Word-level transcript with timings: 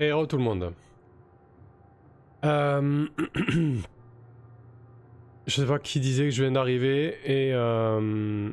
Et 0.00 0.12
re 0.12 0.26
tout 0.26 0.36
le 0.36 0.42
monde. 0.42 0.72
Euh, 2.44 3.06
je 5.46 5.54
sais 5.54 5.66
pas 5.66 5.78
qui 5.78 6.00
disait 6.00 6.24
que 6.24 6.30
je 6.30 6.42
viens 6.42 6.52
d'arriver 6.52 7.16
et 7.24 7.54
euh, 7.54 8.50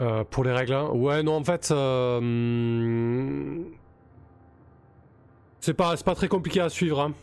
euh, 0.00 0.24
pour 0.24 0.44
les 0.44 0.52
règles, 0.52 0.74
hein. 0.74 0.90
ouais 0.90 1.22
non 1.22 1.36
en 1.36 1.44
fait 1.44 1.72
c'est 5.60 5.74
pas 5.74 5.96
pas 5.96 6.14
très 6.14 6.28
compliqué 6.28 6.60
à 6.60 6.68
suivre. 6.68 7.00
Hein. 7.00 7.14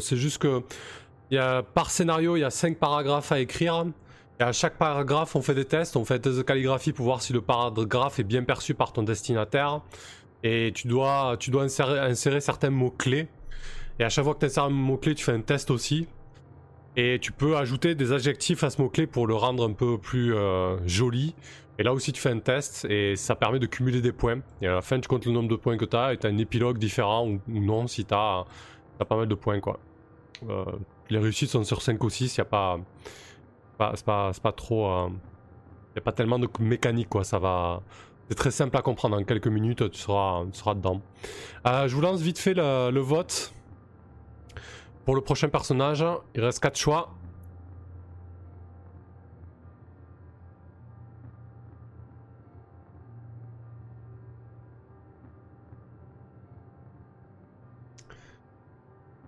c'est 0.00 0.16
juste 0.16 0.38
que 0.38 0.62
par 1.74 1.90
scénario 1.90 2.36
il 2.36 2.40
y 2.40 2.44
a 2.44 2.50
5 2.50 2.76
paragraphes 2.76 3.32
à 3.32 3.40
écrire. 3.40 3.86
Et 4.40 4.42
à 4.42 4.52
chaque 4.52 4.78
paragraphe, 4.78 5.36
on 5.36 5.42
fait 5.42 5.54
des 5.54 5.64
tests, 5.64 5.96
on 5.96 6.04
fait 6.04 6.14
des 6.14 6.22
tests 6.22 6.38
de 6.38 6.42
calligraphie 6.42 6.92
pour 6.92 7.04
voir 7.04 7.22
si 7.22 7.32
le 7.32 7.40
paragraphe 7.40 8.18
est 8.18 8.24
bien 8.24 8.42
perçu 8.42 8.74
par 8.74 8.92
ton 8.92 9.02
destinataire. 9.02 9.80
Et 10.42 10.72
tu 10.74 10.88
dois, 10.88 11.36
tu 11.38 11.50
dois 11.50 11.62
insérer, 11.62 12.40
certains 12.40 12.70
mots-clés. 12.70 13.28
Et 13.98 14.04
à 14.04 14.08
chaque 14.08 14.24
fois 14.24 14.34
que 14.34 14.40
tu 14.40 14.46
insères 14.46 14.64
un 14.64 14.70
mot-clé, 14.70 15.14
tu 15.14 15.24
fais 15.24 15.32
un 15.32 15.40
test 15.40 15.70
aussi. 15.70 16.08
Et 16.96 17.18
tu 17.20 17.32
peux 17.32 17.56
ajouter 17.56 17.94
des 17.94 18.12
adjectifs 18.12 18.62
à 18.62 18.70
ce 18.70 18.82
mot-clé 18.82 19.06
pour 19.06 19.26
le 19.26 19.34
rendre 19.34 19.68
un 19.68 19.72
peu 19.72 19.98
plus 19.98 20.34
euh, 20.34 20.76
joli. 20.86 21.34
Et 21.78 21.82
là 21.82 21.92
aussi, 21.92 22.12
tu 22.12 22.20
fais 22.20 22.30
un 22.30 22.38
test 22.38 22.84
et 22.88 23.16
ça 23.16 23.34
permet 23.34 23.58
de 23.58 23.66
cumuler 23.66 24.00
des 24.00 24.12
points. 24.12 24.40
Et 24.62 24.68
à 24.68 24.74
la 24.74 24.82
fin, 24.82 25.00
tu 25.00 25.08
comptes 25.08 25.26
le 25.26 25.32
nombre 25.32 25.48
de 25.48 25.56
points 25.56 25.76
que 25.76 25.84
tu 25.84 25.96
as 25.96 26.12
et 26.12 26.18
tu 26.18 26.26
as 26.26 26.30
un 26.30 26.38
épilogue 26.38 26.78
différent 26.78 27.26
ou, 27.26 27.40
non 27.48 27.86
si 27.86 28.04
tu 28.04 28.14
as, 28.14 28.44
pas 29.08 29.16
mal 29.16 29.26
de 29.26 29.34
points. 29.34 29.60
quoi. 29.60 29.80
Euh, 30.48 30.64
les 31.10 31.18
réussites 31.18 31.50
sont 31.50 31.64
sur 31.64 31.82
5 31.82 32.02
ou 32.02 32.10
6, 32.10 32.36
il 32.36 32.40
n'y 32.40 32.42
a 32.42 32.44
pas. 32.44 32.78
C'est 33.78 34.04
pas, 34.04 34.32
pas, 34.42 34.52
trop. 34.52 35.08
Il 35.08 35.12
n'y 35.94 35.98
a 35.98 36.02
pas 36.02 36.12
tellement 36.12 36.38
de 36.38 36.48
mécanique, 36.60 37.08
quoi. 37.08 37.24
Ça 37.24 37.38
va. 37.38 37.82
C'est 38.28 38.36
très 38.36 38.50
simple 38.50 38.76
à 38.76 38.82
comprendre. 38.82 39.18
En 39.18 39.24
quelques 39.24 39.48
minutes, 39.48 39.90
tu 39.90 39.98
seras, 39.98 40.44
tu 40.52 40.58
seras 40.58 40.74
dedans. 40.74 41.00
Euh, 41.66 41.88
je 41.88 41.94
vous 41.94 42.00
lance 42.00 42.20
vite 42.20 42.38
fait 42.38 42.54
le, 42.54 42.98
vote. 43.00 43.52
Pour 45.04 45.14
le 45.14 45.20
prochain 45.20 45.48
personnage, 45.48 46.04
il 46.34 46.40
reste 46.42 46.60
4 46.60 46.76
choix. 46.78 47.10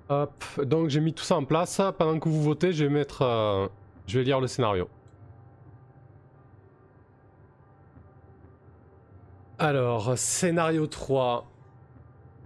Hop, 0.09 0.45
donc 0.63 0.89
j'ai 0.89 1.01
mis 1.01 1.13
tout 1.13 1.25
ça 1.25 1.37
en 1.37 1.45
place. 1.45 1.81
Pendant 1.99 2.19
que 2.21 2.29
vous 2.29 2.43
votez, 2.43 2.73
je 2.73 2.85
vais 2.85 2.91
mettre, 2.91 3.23
euh, 3.23 3.67
je 4.07 4.19
vais 4.19 4.25
lire 4.25 4.41
le 4.41 4.47
scénario. 4.47 4.89
Alors, 9.59 10.19
scénario 10.19 10.87
3. 10.87 11.47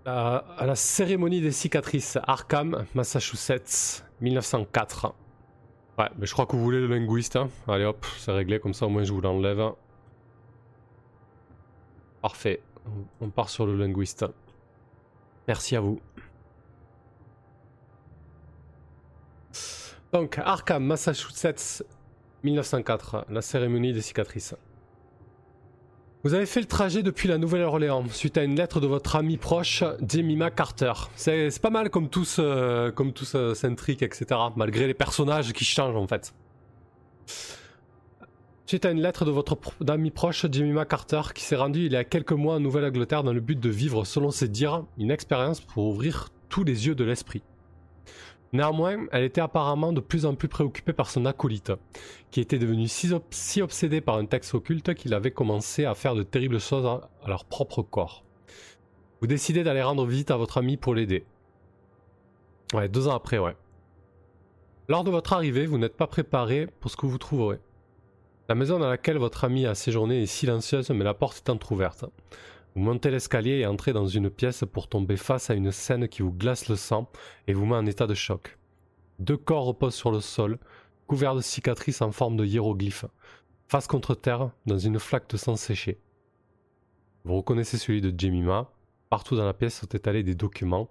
à 0.07 0.65
la 0.65 0.75
cérémonie 0.75 1.41
des 1.41 1.53
cicatrices, 1.53 2.19
Arkham, 2.23 2.87
Massachusetts, 2.95 4.05
1904. 4.21 5.15
Ouais, 5.99 6.09
mais 6.19 6.27
je 6.27 6.33
crois 6.33 6.47
que 6.47 6.57
vous 6.57 6.63
voulez 6.63 6.81
le 6.81 6.87
linguiste. 6.87 7.37
Hein. 7.37 7.49
Allez 7.69 7.85
hop, 7.85 8.07
c'est 8.19 8.33
réglé, 8.33 8.61
comme 8.61 8.75
ça 8.75 8.87
au 8.87 8.89
moins 8.89 9.05
je 9.05 9.13
vous 9.13 9.21
l'enlève. 9.21 9.73
Parfait, 12.23 12.63
on 13.21 13.29
part 13.29 13.49
sur 13.49 13.67
le 13.67 13.77
linguiste. 13.77 14.25
Merci 15.49 15.77
à 15.77 15.81
vous. 15.81 16.01
Donc, 20.13 20.39
Arkham, 20.39 20.85
Massachusetts, 20.85 21.85
1904, 22.43 23.27
la 23.31 23.43
cérémonie 23.43 23.93
des 23.93 24.01
cicatrices. 24.01 24.57
Vous 26.23 26.35
avez 26.35 26.47
fait 26.47 26.61
le 26.61 26.67
trajet 26.67 27.03
depuis 27.03 27.29
la 27.29 27.39
Nouvelle-Orléans 27.39 28.05
suite 28.11 28.37
à 28.37 28.43
une 28.43 28.55
lettre 28.55 28.81
de 28.81 28.87
votre 28.87 29.17
ami 29.17 29.39
proche, 29.39 29.85
Jemima 30.07 30.51
Carter. 30.51 30.93
C'est 31.15 31.63
pas 31.63 31.71
mal 31.71 31.89
comme 31.89 32.11
tous, 32.11 32.37
euh, 32.41 32.91
comme 32.91 33.13
tous 33.13 33.35
etc. 33.35 34.41
Malgré 34.55 34.87
les 34.87 34.95
personnages 34.95 35.53
qui 35.53 35.65
changent 35.65 35.97
en 35.97 36.07
fait. 36.07 36.35
Suite 38.67 38.85
à 38.85 38.91
une 38.91 39.01
lettre 39.01 39.25
de 39.25 39.31
votre 39.31 39.57
ami 39.89 40.11
proche, 40.11 40.45
Jemima 40.51 40.85
Carter, 40.85 41.23
qui 41.35 41.43
s'est 41.43 41.57
rendu 41.57 41.87
il 41.87 41.93
y 41.93 41.97
a 41.97 42.05
quelques 42.05 42.33
mois 42.33 42.57
en 42.57 42.61
Nouvelle-Angleterre 42.61 43.23
dans 43.23 43.33
le 43.33 43.41
but 43.41 43.59
de 43.59 43.71
vivre, 43.71 44.05
selon 44.05 44.31
ses 44.31 44.49
dires, 44.49 44.85
une 44.99 45.11
expérience 45.11 45.61
pour 45.61 45.87
ouvrir 45.87 46.29
tous 46.51 46.65
les 46.65 46.87
yeux 46.87 46.95
de 46.95 47.05
l'esprit. 47.05 47.43
Néanmoins, 48.53 49.07
elle 49.13 49.23
était 49.23 49.41
apparemment 49.41 49.93
de 49.93 50.01
plus 50.01 50.27
en 50.27 50.35
plus 50.35 50.49
préoccupée 50.49 50.93
par 50.93 51.09
son 51.09 51.25
acolyte, 51.25 51.73
qui 52.33 52.41
était 52.41 52.59
devenu 52.59 52.89
si, 52.89 53.63
obsédé 53.63 54.01
par 54.01 54.17
un 54.17 54.27
texte 54.27 54.55
occulte 54.55 54.95
qu'il 54.95 55.15
avait 55.15 55.31
commencé 55.31 55.85
à 55.85 55.95
faire 55.95 56.17
de 56.17 56.25
terribles 56.25 56.59
choses 56.59 56.85
à, 56.85 57.09
leur 57.29 57.45
propre 57.45 57.83
corps. 57.83 58.25
Vous 59.21 59.29
décidez 59.29 59.63
d'aller 59.63 59.83
rendre 59.83 60.05
visite 60.05 60.33
à 60.33 60.37
votre 60.37 60.59
ami 60.59 60.77
pour 60.77 60.95
l'aider. 60.95 61.25
Ouais, 62.75 62.89
deux 62.89 63.07
ans 63.07 63.15
après, 63.15 63.39
ouais. 63.39 63.57
Lors 64.89 65.05
de 65.05 65.11
votre 65.11 65.33
arrivée, 65.33 65.67
vous 65.67 65.79
n'êtes 65.79 65.97
pas 65.97 66.09
préparé 66.09 66.67
pour 66.81 66.91
ce 66.91 66.97
que 66.97 67.07
vous 67.07 67.19
trouverez. 67.19 67.61
La 68.49 68.57
maison 68.57 68.81
dans 68.81 68.89
laquelle 68.89 69.19
votre 69.19 69.45
ami 69.45 69.65
a 69.67 69.77
séjourné 69.77 70.23
est 70.23 70.27
silencieuse, 70.27 70.91
mais 70.91 71.05
la 71.05 71.15
porte 71.15 71.37
est 71.37 71.51
entr'ouverte. 71.51 72.07
Vous 72.75 72.83
montez 72.83 73.11
l'escalier 73.11 73.59
et 73.59 73.67
entrez 73.67 73.93
dans 73.93 74.07
une 74.07 74.31
pièce 74.31 74.65
pour 74.73 74.89
tomber 74.89 75.17
face 75.17 75.51
à 75.51 75.55
une 75.55 75.73
scène 75.73 76.09
qui 76.09 76.23
vous 76.23 76.33
glace 76.33 76.69
le 76.69 76.77
sang 76.77 77.11
et 77.49 77.53
vous 77.53 77.67
met 77.67 77.75
en 77.75 77.87
état 77.87 78.07
de 78.07 78.15
choc. 78.15 78.59
Deux 79.19 79.37
corps 79.37 79.65
reposent 79.65 79.95
sur 79.95 80.13
le 80.13 80.21
sol, 80.21 80.59
couverts 81.09 81.35
de 81.35 81.41
cicatrices 81.41 82.01
en 82.01 82.13
forme 82.13 82.37
de 82.37 82.45
hiéroglyphes, 82.45 83.07
face 83.67 83.89
contre 83.89 84.15
terre, 84.15 84.51
dans 84.67 84.79
une 84.79 84.99
flaque 84.99 85.29
de 85.31 85.37
sang 85.37 85.57
séché. 85.57 86.01
Vous 87.25 87.37
reconnaissez 87.37 87.77
celui 87.77 88.01
de 88.01 88.15
Jemima. 88.17 88.71
Partout 89.11 89.37
dans 89.37 89.45
la 89.45 89.53
pièce 89.55 89.81
sont 89.81 89.89
étalés 89.89 90.23
des 90.23 90.37
documents, 90.37 90.89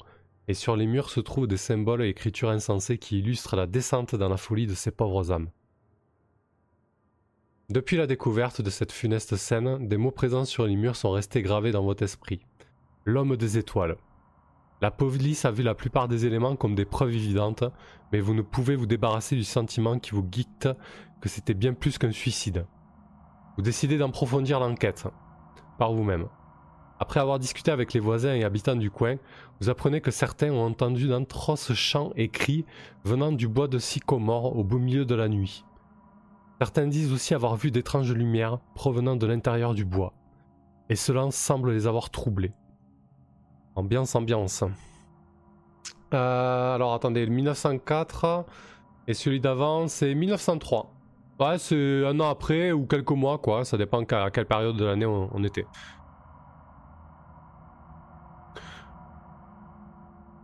et 0.49 0.53
sur 0.53 0.75
les 0.75 0.85
murs 0.85 1.09
se 1.09 1.21
trouvent 1.21 1.47
des 1.47 1.57
symboles 1.57 2.03
et 2.03 2.09
écritures 2.09 2.49
insensées 2.49 2.97
qui 2.97 3.19
illustrent 3.19 3.55
la 3.55 3.67
descente 3.67 4.15
dans 4.15 4.29
la 4.29 4.37
folie 4.37 4.67
de 4.67 4.75
ces 4.75 4.91
pauvres 4.91 5.31
âmes. 5.31 5.49
Depuis 7.69 7.97
la 7.97 8.07
découverte 8.07 8.63
de 8.63 8.71
cette 8.71 8.91
funeste 8.91 9.35
scène, 9.35 9.87
des 9.87 9.97
mots 9.97 10.09
présents 10.09 10.45
sur 10.45 10.65
les 10.65 10.75
murs 10.75 10.95
sont 10.95 11.11
restés 11.11 11.43
gravés 11.43 11.71
dans 11.71 11.83
votre 11.83 12.01
esprit. 12.01 12.39
L'homme 13.05 13.37
des 13.37 13.59
étoiles. 13.59 13.95
La 14.81 14.89
police 14.89 15.45
a 15.45 15.51
vu 15.51 15.61
la 15.61 15.75
plupart 15.75 16.07
des 16.07 16.25
éléments 16.25 16.55
comme 16.55 16.73
des 16.73 16.85
preuves 16.85 17.13
évidentes, 17.13 17.63
mais 18.11 18.21
vous 18.21 18.33
ne 18.33 18.41
pouvez 18.41 18.75
vous 18.75 18.87
débarrasser 18.87 19.35
du 19.35 19.43
sentiment 19.43 19.99
qui 19.99 20.11
vous 20.11 20.23
guide 20.23 20.75
que 21.21 21.29
c'était 21.29 21.53
bien 21.53 21.75
plus 21.75 21.99
qu'un 21.99 22.11
suicide. 22.11 22.65
Vous 23.55 23.61
décidez 23.61 23.99
d'en 23.99 24.09
profondir 24.09 24.59
l'enquête, 24.59 25.05
par 25.77 25.93
vous-même. 25.93 26.27
Après 26.97 27.19
avoir 27.19 27.37
discuté 27.37 27.69
avec 27.69 27.93
les 27.93 27.99
voisins 27.99 28.33
et 28.33 28.43
habitants 28.43 28.77
du 28.77 28.89
coin, 28.89 29.17
vous 29.61 29.69
apprenez 29.69 30.01
que 30.01 30.09
certains 30.09 30.51
ont 30.51 30.65
entendu 30.65 31.07
d'atroces 31.07 31.73
chants 31.73 32.13
et 32.15 32.29
cris 32.29 32.65
venant 33.03 33.31
du 33.31 33.47
bois 33.47 33.67
de 33.67 33.77
sycomore 33.77 34.57
au 34.57 34.63
beau 34.63 34.79
milieu 34.79 35.05
de 35.05 35.13
la 35.13 35.29
nuit. 35.29 35.65
Certains 36.59 36.87
disent 36.87 37.13
aussi 37.13 37.33
avoir 37.33 37.55
vu 37.55 37.71
d'étranges 37.71 38.11
lumières 38.11 38.59
provenant 38.75 39.15
de 39.15 39.25
l'intérieur 39.25 39.73
du 39.73 39.85
bois, 39.85 40.13
et 40.89 40.95
cela 40.97 41.31
semble 41.31 41.71
les 41.71 41.87
avoir 41.87 42.09
troublés. 42.09 42.51
Ambiance, 43.75 44.13
ambiance. 44.13 44.65
Euh, 46.13 46.75
alors 46.75 46.93
attendez, 46.93 47.25
1904 47.27 48.45
et 49.07 49.13
celui 49.13 49.39
d'avant 49.39 49.87
c'est 49.87 50.13
1903. 50.13 50.91
Ouais, 51.39 51.57
c'est 51.57 52.05
un 52.05 52.19
an 52.19 52.29
après 52.29 52.73
ou 52.73 52.85
quelques 52.85 53.11
mois 53.11 53.37
quoi, 53.37 53.63
ça 53.63 53.77
dépend 53.77 54.03
à 54.03 54.29
quelle 54.29 54.45
période 54.47 54.75
de 54.75 54.83
l'année 54.83 55.05
on, 55.05 55.43
était. 55.45 55.65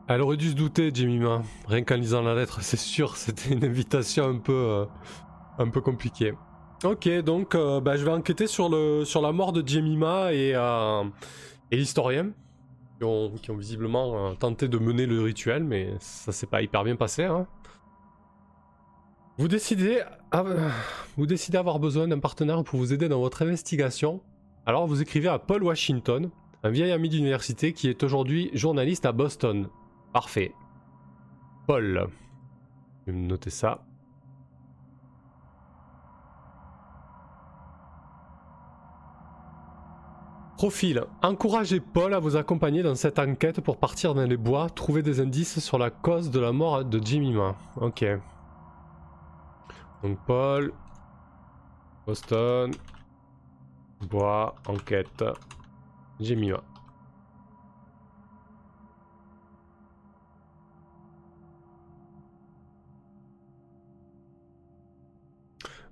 Elle 0.08 0.22
aurait 0.22 0.38
dû 0.38 0.52
se 0.52 0.56
douter, 0.56 0.92
Jimmy 0.94 1.20
rien 1.68 1.84
qu'en 1.84 1.96
lisant 1.96 2.22
la 2.22 2.36
lettre, 2.36 2.62
c'est 2.62 2.78
sûr, 2.78 3.18
c'était 3.18 3.54
une 3.54 3.66
invitation 3.66 4.30
un 4.30 4.38
peu, 4.38 4.54
euh, 4.54 4.86
un 5.58 5.70
peu 5.70 5.82
compliqué. 5.82 6.34
Ok, 6.84 7.10
donc 7.22 7.56
euh, 7.56 7.80
bah, 7.80 7.96
je 7.96 8.04
vais 8.04 8.12
enquêter 8.12 8.48
sur, 8.48 8.70
le, 8.70 9.06
sur 9.06 9.22
la 9.22 9.32
mort 9.32 9.54
de 9.54 9.68
Jemima 9.68 10.34
et, 10.34 10.54
euh, 10.54 11.04
l'historien, 11.72 12.31
qui 13.00 13.06
ont, 13.06 13.31
qui 13.42 13.52
ont, 13.52 13.56
visiblement 13.56 14.28
euh, 14.30 14.34
tenté 14.34 14.68
de 14.68 14.78
mener 14.78 15.06
le 15.06 15.22
rituel, 15.22 15.63
mais 15.63 15.94
ça 16.00 16.31
s'est 16.31 16.48
pas 16.48 16.62
hyper 16.62 16.84
bien 16.84 16.96
passé. 16.96 17.24
Hein. 17.24 17.48
Vous 19.38 19.48
décidez, 19.48 20.02
vous 21.18 21.25
décidez 21.25 21.58
avoir 21.58 21.80
besoin 21.80 22.08
d'un 22.08 22.19
partenaire 22.19 22.63
pour 22.63 22.80
vous 22.80 22.94
aider 22.94 23.10
dans 23.10 23.19
votre 23.19 23.42
investigation. 23.42 24.22
Alors 24.66 24.88
vous 24.88 25.01
écrivez 25.01 25.28
à 25.28 25.40
Paul 25.40 25.63
Washington, 25.63 26.30
un 26.63 26.69
vieil 26.69 26.92
ami 26.92 27.10
d'université 27.10 27.74
qui 27.74 27.90
est 27.90 28.01
aujourd'hui 28.04 28.50
journaliste 28.54 29.06
à 29.06 29.12
Boston. 29.12 29.68
Parfait. 30.13 30.54
Paul. 31.68 32.08
Je 33.06 33.12
vais 33.12 33.18
me 33.18 33.28
noter 33.28 33.50
ça. 33.50 33.84
Profil. 40.65 41.03
Encouragez 41.21 41.79
Paul 41.79 42.15
à 42.15 42.17
vous 42.17 42.38
accompagner 42.38 42.81
dans 42.81 42.95
cette 42.95 43.19
enquête 43.19 43.62
pour 43.62 43.77
partir 43.77 44.15
dans 44.15 44.25
les 44.25 44.35
bois, 44.35 44.67
trouver 44.67 45.03
des 45.03 45.19
indices 45.19 45.59
sur 45.59 45.77
la 45.77 45.91
cause 45.91 46.31
de 46.31 46.39
la 46.39 46.51
mort 46.51 46.83
de 46.83 47.00
Jimmy 47.06 47.38
Ok. 47.75 48.03
Donc 50.01 50.17
Paul, 50.25 50.73
Boston, 52.07 52.71
bois, 54.09 54.56
enquête. 54.67 55.23
Jemima. 56.19 56.63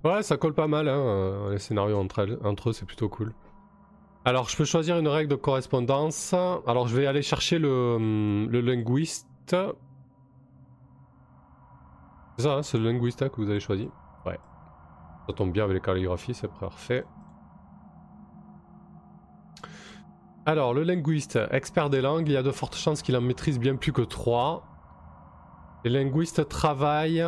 Ouais, 0.02 0.24
ça 0.24 0.36
colle 0.36 0.54
pas 0.54 0.66
mal, 0.66 0.88
hein, 0.88 0.98
euh, 0.98 1.52
les 1.52 1.60
scénarios 1.60 1.96
entre, 1.96 2.40
entre 2.42 2.70
eux, 2.70 2.72
c'est 2.72 2.86
plutôt 2.86 3.08
cool. 3.08 3.32
Alors, 4.26 4.48
je 4.48 4.56
peux 4.56 4.64
choisir 4.64 4.98
une 4.98 5.08
règle 5.08 5.30
de 5.30 5.36
correspondance. 5.36 6.32
Alors, 6.66 6.88
je 6.88 6.96
vais 6.96 7.06
aller 7.06 7.20
chercher 7.20 7.58
le, 7.58 7.96
hum, 7.96 8.48
le 8.50 8.60
linguiste. 8.62 9.28
C'est 12.36 12.42
ça, 12.42 12.54
hein, 12.54 12.62
c'est 12.62 12.78
le 12.78 12.84
linguiste 12.84 13.28
que 13.28 13.36
vous 13.36 13.50
avez 13.50 13.60
choisi. 13.60 13.88
Ouais. 14.24 14.38
Ça 15.28 15.34
tombe 15.34 15.52
bien 15.52 15.64
avec 15.64 15.74
les 15.74 15.80
calligraphies, 15.80 16.34
c'est 16.34 16.50
parfait. 16.50 17.04
Alors, 20.46 20.72
le 20.72 20.82
linguiste, 20.84 21.38
expert 21.50 21.90
des 21.90 22.00
langues, 22.00 22.28
il 22.28 22.32
y 22.32 22.36
a 22.36 22.42
de 22.42 22.50
fortes 22.50 22.76
chances 22.76 23.02
qu'il 23.02 23.16
en 23.16 23.20
maîtrise 23.20 23.58
bien 23.58 23.76
plus 23.76 23.92
que 23.92 24.02
3. 24.02 24.66
Les 25.84 25.90
linguistes 25.90 26.48
travaillent 26.48 27.26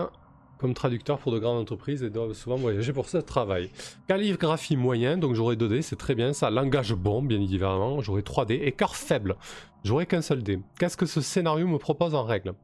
comme 0.58 0.74
traducteur 0.74 1.18
pour 1.18 1.32
de 1.32 1.38
grandes 1.38 1.58
entreprises 1.58 2.02
et 2.02 2.10
doivent 2.10 2.32
souvent 2.32 2.56
voyager 2.56 2.92
pour 2.92 3.08
ce 3.08 3.18
travail. 3.18 3.70
Calligraphie 4.08 4.76
moyen, 4.76 5.18
donc 5.18 5.34
j'aurai 5.34 5.56
2D, 5.56 5.82
c'est 5.82 5.96
très 5.96 6.14
bien 6.14 6.32
ça. 6.32 6.50
Langage 6.50 6.94
bon, 6.94 7.22
bien 7.22 7.40
évidemment, 7.40 8.00
j'aurai 8.00 8.22
3D. 8.22 8.60
Et 8.62 8.72
cœur 8.72 8.96
faible, 8.96 9.36
j'aurai 9.84 10.06
qu'un 10.06 10.22
seul 10.22 10.42
D. 10.42 10.60
Qu'est-ce 10.78 10.96
que 10.96 11.06
ce 11.06 11.20
scénario 11.20 11.66
me 11.66 11.78
propose 11.78 12.14
en 12.14 12.24
règle? 12.24 12.54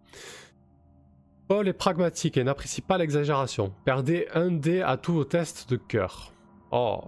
Paul 1.48 1.68
est 1.68 1.74
pragmatique 1.74 2.36
et 2.36 2.44
n'apprécie 2.44 2.80
pas 2.80 2.96
l'exagération. 2.96 3.72
Perdez 3.84 4.26
un 4.32 4.50
dé 4.50 4.80
à 4.80 4.96
tous 4.96 5.12
vos 5.12 5.24
tests 5.24 5.68
de 5.68 5.76
cœur. 5.76 6.32
Oh. 6.70 7.00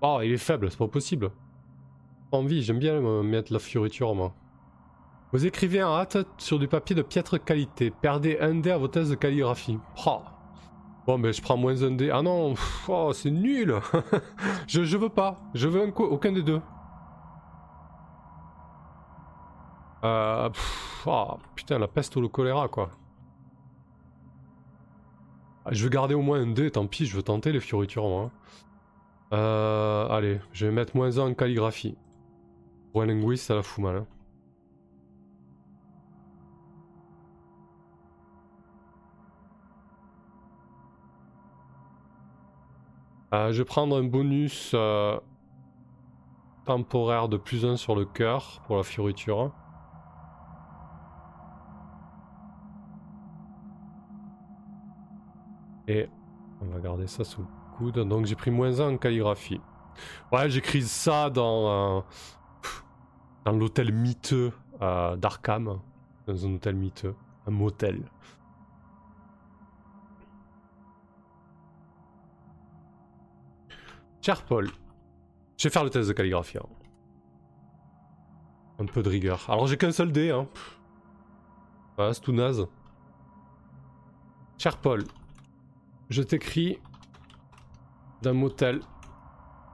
Oh, 0.00 0.20
il 0.22 0.32
est 0.32 0.38
faible, 0.38 0.70
c'est 0.70 0.78
pas 0.78 0.88
possible. 0.88 1.30
Envie, 2.32 2.62
j'aime 2.62 2.78
bien 2.78 3.00
mettre 3.22 3.52
la 3.52 3.58
fioriture 3.58 4.14
moi. 4.14 4.34
Vous 5.32 5.44
écrivez 5.44 5.82
en 5.82 5.90
hâte 5.90 6.16
sur 6.38 6.58
du 6.58 6.68
papier 6.68 6.96
de 6.96 7.02
piètre 7.02 7.42
qualité. 7.42 7.90
Perdez 7.90 8.38
un 8.40 8.54
dé 8.54 8.70
à 8.70 8.78
vos 8.78 8.88
tests 8.88 9.10
de 9.10 9.14
calligraphie. 9.14 9.78
Oh. 10.06 10.22
Bon, 11.06 11.18
mais 11.18 11.32
je 11.34 11.42
prends 11.42 11.56
moins 11.56 11.82
un 11.82 11.90
dé. 11.90 12.10
Ah 12.10 12.22
non, 12.22 12.54
oh, 12.88 13.12
c'est 13.12 13.30
nul. 13.30 13.74
je, 14.66 14.84
je 14.84 14.96
veux 14.96 15.10
pas. 15.10 15.36
Je 15.52 15.68
veux 15.68 15.92
aucun 15.98 16.32
des 16.32 16.42
deux. 16.42 16.60
Euh, 20.04 20.48
oh, 21.06 21.34
putain, 21.54 21.78
la 21.78 21.88
peste 21.88 22.16
ou 22.16 22.20
le 22.22 22.28
choléra, 22.28 22.68
quoi. 22.68 22.90
Ah, 25.64 25.70
je 25.72 25.84
veux 25.84 25.90
garder 25.90 26.14
au 26.14 26.22
moins 26.22 26.40
un 26.40 26.46
dé, 26.46 26.70
tant 26.70 26.86
pis, 26.86 27.04
je 27.04 27.14
veux 27.14 27.22
tenter 27.22 27.52
les 27.52 27.60
fioritures, 27.60 28.08
moi. 28.08 28.30
Euh, 29.34 30.08
allez, 30.08 30.40
je 30.52 30.66
vais 30.66 30.72
mettre 30.72 30.96
moins 30.96 31.18
1 31.18 31.30
en 31.30 31.34
calligraphie. 31.34 31.98
Pour 32.92 33.02
un 33.02 33.06
linguiste, 33.06 33.46
ça 33.46 33.54
la 33.54 33.62
fout 33.62 33.84
mal. 33.84 33.96
Hein. 33.96 34.06
Euh, 43.34 43.52
je 43.52 43.58
vais 43.58 43.66
prendre 43.66 43.98
un 43.98 44.04
bonus 44.04 44.72
euh, 44.74 45.18
temporaire 46.64 47.28
de 47.28 47.36
plus 47.36 47.64
1 47.66 47.76
sur 47.76 47.94
le 47.94 48.06
cœur 48.06 48.62
pour 48.66 48.76
la 48.76 48.82
fioriture. 48.82 49.52
Et 55.88 56.08
on 56.62 56.66
va 56.66 56.80
garder 56.80 57.06
ça 57.06 57.24
sous 57.24 57.42
le 57.42 57.46
coude. 57.76 57.98
Donc 58.08 58.24
j'ai 58.24 58.34
pris 58.34 58.50
moins 58.50 58.80
1 58.80 58.94
en 58.94 58.96
calligraphie. 58.96 59.60
Ouais, 60.32 60.48
j'écris 60.48 60.82
ça 60.82 61.28
dans, 61.28 61.98
euh, 61.98 62.00
dans 63.44 63.52
l'hôtel 63.52 63.92
miteux 63.92 64.52
d'Arkham. 64.80 65.80
Dans 66.26 66.46
un 66.46 66.54
hôtel 66.54 66.76
miteux. 66.76 67.14
Un 67.46 67.50
motel. 67.50 68.02
Cher 74.20 74.42
Paul, 74.42 74.68
je 75.56 75.68
vais 75.68 75.72
faire 75.72 75.84
le 75.84 75.90
test 75.90 76.08
de 76.08 76.12
calligraphie. 76.12 76.58
Hein. 76.58 76.66
Un 78.78 78.86
peu 78.86 79.02
de 79.02 79.08
rigueur. 79.08 79.44
Alors 79.48 79.66
j'ai 79.66 79.76
qu'un 79.76 79.92
seul 79.92 80.12
dé, 80.12 80.30
hein. 80.30 80.46
Voilà, 81.96 82.14
c'est 82.14 82.20
tout 82.20 82.32
naze. 82.32 82.66
Cher 84.56 84.76
Paul, 84.76 85.04
je 86.10 86.22
t'écris 86.22 86.78
d'un 88.22 88.32
motel 88.32 88.80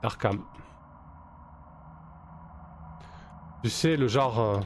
Arkham. 0.02 0.42
Tu 3.62 3.70
sais, 3.70 3.96
le 3.96 4.08
genre 4.08 4.40
euh, 4.40 4.60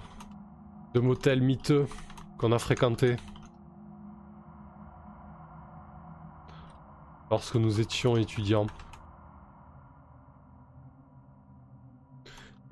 de 0.95 1.01
motel 1.01 1.41
miteux 1.41 1.87
qu'on 2.37 2.51
a 2.51 2.59
fréquenté 2.59 3.17
lorsque 7.31 7.57
nous 7.57 7.81
étions 7.81 8.17
étudiants. 8.17 8.67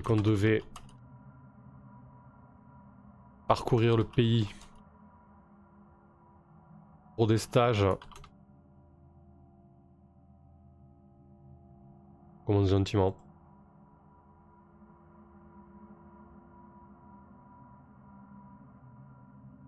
Qu'on 0.06 0.14
devait 0.14 0.62
parcourir 3.48 3.96
le 3.96 4.04
pays 4.04 4.48
pour 7.16 7.26
des 7.26 7.38
stages. 7.38 7.84
Comment 12.46 12.64
gentiment. 12.66 13.16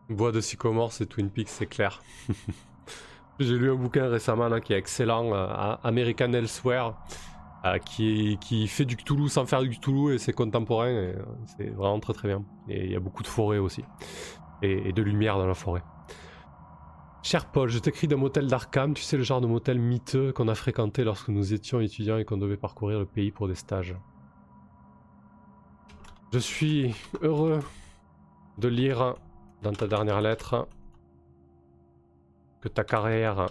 Bois 0.09 0.31
de 0.31 0.41
Sycomore, 0.41 0.93
c'est 0.93 1.07
Twin 1.07 1.31
Peaks, 1.31 1.49
c'est 1.49 1.67
clair. 1.67 2.01
J'ai 3.41 3.59
lu 3.59 3.73
un 3.73 3.75
bouquin 3.75 4.09
récemment 4.09 4.61
qui 4.61 4.73
est 4.73 4.79
excellent, 4.79 5.35
euh, 5.35 5.77
American 5.83 6.33
Elsewhere, 6.33 6.95
euh, 7.65 7.79
qui, 7.79 8.69
fait 8.69 8.85
du 8.85 8.97
Cthulhu 8.97 9.29
sans 9.29 9.45
faire 9.45 9.63
du 9.63 9.71
Cthulhu 9.71 10.15
et 10.15 10.19
c'est 10.19 10.33
contemporain. 10.33 10.89
Euh, 10.89 11.23
c'est 11.57 11.71
vraiment 11.71 11.99
très 11.99 12.13
très 12.13 12.29
bien. 12.29 12.45
Et 12.69 12.85
il 12.85 12.93
y 12.93 12.97
a 12.97 13.01
beaucoup 13.01 13.23
de 13.23 13.29
forêts 13.29 13.59
aussi. 13.59 13.83
Et, 14.63 14.93
de 14.93 15.03
lumière 15.03 15.39
dans 15.39 15.47
la 15.47 15.55
forêt. 15.55 15.83
Cher 17.23 17.47
Paul, 17.51 17.69
je 17.69 17.79
t'écris 17.79 18.07
d'un 18.07 18.17
motel 18.17 18.47
d'Arkham, 18.47 18.95
tu 18.95 19.03
sais 19.03 19.17
le 19.17 19.23
genre 19.23 19.41
de 19.41 19.47
motel 19.47 19.79
miteux 19.79 20.33
qu'on 20.33 20.49
a 20.49 20.55
fréquenté 20.55 21.05
lorsque 21.05 21.29
nous 21.29 21.53
étions 21.53 21.81
étudiants 21.81 22.17
et 22.17 22.25
qu'on 22.25 22.39
devait 22.39 22.57
parcourir 22.57 23.01
le 23.01 23.07
pays 23.07 23.33
pour 23.33 23.49
des 23.49 23.55
stages. 23.55 23.97
Je 26.33 26.39
suis 26.39 26.95
heureux 27.23 27.61
de 28.59 28.69
lire 28.69 29.15
dans 29.63 29.73
ta 29.73 29.87
dernière 29.87 30.21
lettre 30.21 30.69
que 32.61 32.69
ta 32.69 32.85
carrière 32.85 33.47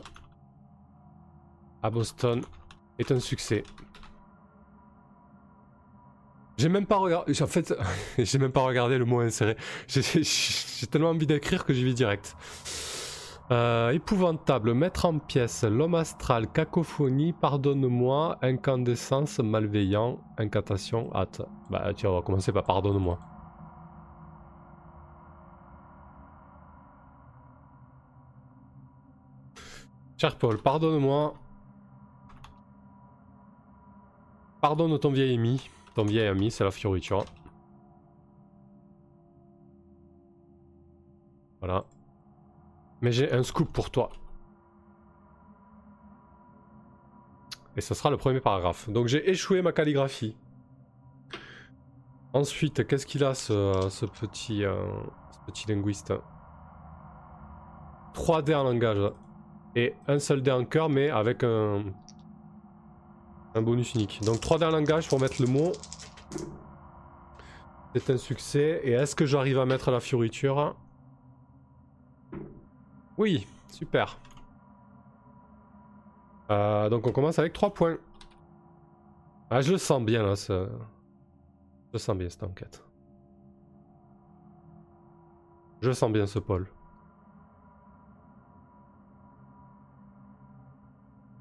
à 1.83 1.89
Boston 1.89 2.41
est 2.99 3.11
un 3.11 3.19
succès. 3.19 3.63
J'ai 6.57 6.69
même 6.69 6.87
pas 6.87 6.97
regardé. 6.97 7.41
En 7.41 7.47
fait, 7.47 7.73
j'ai 8.17 8.39
même 8.39 8.51
pas 8.51 8.61
regardé 8.61 8.97
le 8.97 9.05
mot 9.05 9.19
inséré. 9.19 9.55
J'ai 9.87 10.87
tellement 10.87 11.09
envie 11.09 11.27
d'écrire 11.27 11.65
que 11.65 11.73
j'y 11.73 11.83
vais 11.83 11.93
direct. 11.93 12.35
Euh, 13.49 13.91
épouvantable, 13.91 14.73
mettre 14.73 15.05
en 15.05 15.19
pièces, 15.19 15.63
l'homme 15.63 15.95
astral, 15.95 16.51
cacophonie, 16.51 17.31
pardonne-moi, 17.31 18.37
incandescence, 18.41 19.39
malveillant, 19.39 20.19
incantation, 20.37 21.09
hâte. 21.15 21.41
Bah 21.69 21.93
tu 21.95 22.07
vas 22.07 22.21
commencer 22.21 22.51
par 22.51 22.63
pardonne-moi. 22.65 23.19
Cher 30.17 30.35
Paul, 30.37 30.57
pardonne-moi. 30.57 31.35
Pardonne 34.59 34.99
ton 34.99 35.11
vieil 35.11 35.35
ami. 35.35 35.69
Ton 35.97 36.05
vieil 36.05 36.27
ami, 36.27 36.51
c'est 36.51 36.63
la 36.63 36.69
fioriture. 36.69 37.25
Voilà. 41.59 41.85
Mais 43.01 43.11
j'ai 43.11 43.31
un 43.31 43.41
scoop 43.41 43.73
pour 43.73 43.89
toi. 43.89 44.11
Et 47.75 47.81
ce 47.81 47.95
sera 47.95 48.11
le 48.11 48.17
premier 48.17 48.41
paragraphe. 48.41 48.87
Donc 48.91 49.07
j'ai 49.07 49.27
échoué 49.27 49.63
ma 49.63 49.71
calligraphie. 49.71 50.37
Ensuite, 52.31 52.85
qu'est-ce 52.85 53.07
qu'il 53.07 53.23
a 53.23 53.33
ce, 53.33 54.05
petit, 54.21 54.65
euh, 54.65 54.75
ce 55.31 55.51
petit 55.51 55.67
linguiste? 55.67 56.13
3D 58.13 58.53
en 58.53 58.65
langage 58.65 59.13
et 59.75 59.95
un 60.07 60.19
seul 60.19 60.43
dé 60.43 60.51
en 60.51 60.63
cœur, 60.63 60.89
mais 60.89 61.09
avec 61.09 61.43
un, 61.43 61.85
un 63.57 63.61
bonus 63.61 63.93
unique. 63.95 64.21
Donc 64.23 64.39
3 64.39 64.59
dés 64.59 64.65
en 64.65 64.71
langage 64.71 65.09
pour 65.09 65.19
mettre 65.19 65.41
le 65.41 65.47
mot. 65.47 65.71
C'est 67.95 68.13
un 68.13 68.17
succès. 68.17 68.81
Et 68.83 68.91
est-ce 68.91 69.15
que 69.15 69.25
j'arrive 69.25 69.59
à 69.59 69.65
mettre 69.65 69.91
la 69.91 69.99
fioriture? 69.99 70.75
Oui, 73.17 73.47
super. 73.71 74.19
Euh, 76.51 76.89
donc 76.89 77.07
on 77.07 77.11
commence 77.11 77.39
avec 77.39 77.53
3 77.53 77.73
points. 77.73 77.97
Ah, 79.49 79.61
je 79.61 79.71
le 79.71 79.77
sens 79.77 80.03
bien 80.03 80.23
là. 80.23 80.35
Je 81.93 81.97
sens 81.97 82.17
bien 82.17 82.29
cette 82.29 82.43
enquête. 82.43 82.83
Je 85.81 85.91
sens 85.91 86.11
bien 86.11 86.27
ce 86.27 86.39
Paul. 86.39 86.67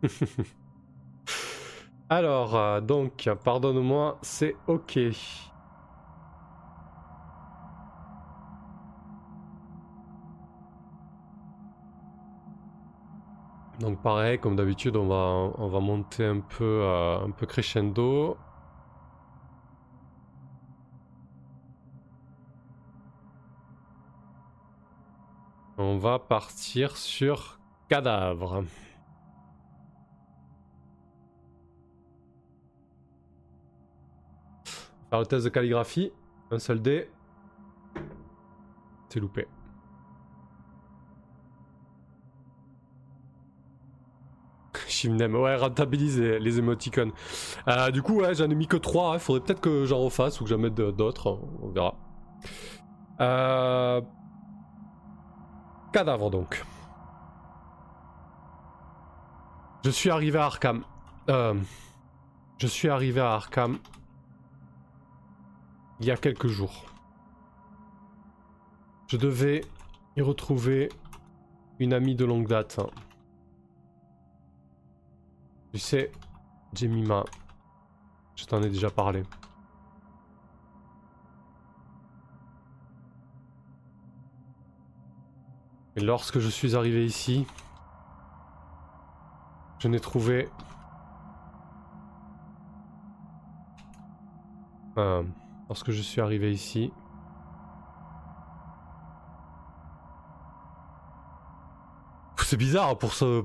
Alors, 2.09 2.55
euh, 2.57 2.81
donc, 2.81 3.29
pardonne-moi, 3.45 4.19
c'est 4.23 4.57
ok. 4.67 4.99
Donc 13.81 14.01
pareil, 14.01 14.39
comme 14.39 14.57
d'habitude, 14.57 14.97
on 14.97 15.07
va, 15.07 15.53
on 15.59 15.69
va 15.69 15.81
monter 15.81 16.25
un 16.25 16.41
peu, 16.41 16.65
euh, 16.65 17.19
un 17.27 17.31
peu 17.31 17.47
crescendo. 17.47 18.37
On 25.79 25.99
va 25.99 26.19
partir 26.19 26.97
sur 26.97 27.59
cadavre. 27.89 28.65
Faire 35.11 35.21
le 35.21 35.27
test 35.27 35.45
de 35.45 35.51
calligraphie. 35.51 36.13
Un 36.51 36.59
seul 36.59 36.81
dé. 36.81 37.09
C'est 39.09 39.21
loupé. 39.21 39.47
Shimnem, 44.89 45.35
ouais, 45.35 45.57
rentabilise 45.57 46.21
les, 46.21 46.59
émoticônes. 46.59 47.13
Euh, 47.69 47.91
du 47.91 48.03
coup, 48.03 48.21
ouais, 48.21 48.35
j'en 48.35 48.51
ai 48.51 48.55
mis 48.55 48.67
que 48.67 48.77
3. 48.77 49.13
Il 49.13 49.15
hein. 49.15 49.19
faudrait 49.19 49.43
peut-être 49.43 49.61
que 49.61 49.85
j'en 49.85 49.99
refasse 49.99 50.41
ou 50.41 50.45
que 50.45 50.51
j'en 50.51 50.59
mette 50.59 50.75
d'autres. 50.75 51.39
On 51.63 51.69
verra. 51.69 51.95
Euh... 53.21 54.01
Cadavre 55.93 56.31
donc. 56.31 56.65
Je 59.85 59.91
suis 59.91 60.11
arrivé 60.11 60.39
à 60.39 60.47
Arkham. 60.47 60.85
Euh... 61.31 61.55
Je 62.59 62.67
suis 62.67 62.89
arrivé 62.89 63.21
à 63.21 63.35
Arkham 63.35 63.79
il 66.01 66.07
y 66.07 66.11
a 66.11 66.17
quelques 66.17 66.49
jours. 66.49 66.85
Je 69.09 69.17
devais 69.17 69.63
y 70.17 70.23
retrouver 70.23 70.89
une 71.79 71.93
amie 71.93 72.15
de 72.15 72.25
longue 72.25 72.49
date. 72.49 72.81
Tu 75.73 75.79
sais, 75.79 76.11
Jemima, 76.73 77.25
je 78.35 78.45
t'en 78.45 78.63
ai 78.63 78.69
déjà 78.69 78.91
parlé. 78.91 79.23
Et 85.97 86.01
lorsque 86.01 86.41
je 86.41 86.49
suis 86.49 86.77
arrivé 86.77 87.07
ici, 87.07 87.47
je 89.79 89.89
n'ai 89.89 90.01
trouvé... 90.01 90.49
Euh, 94.99 95.23
lorsque 95.69 95.91
je 95.91 96.03
suis 96.03 96.21
arrivé 96.21 96.53
ici, 96.53 96.93
c'est 102.47 102.57
bizarre 102.57 102.97
pour 102.97 103.13
ce. 103.13 103.43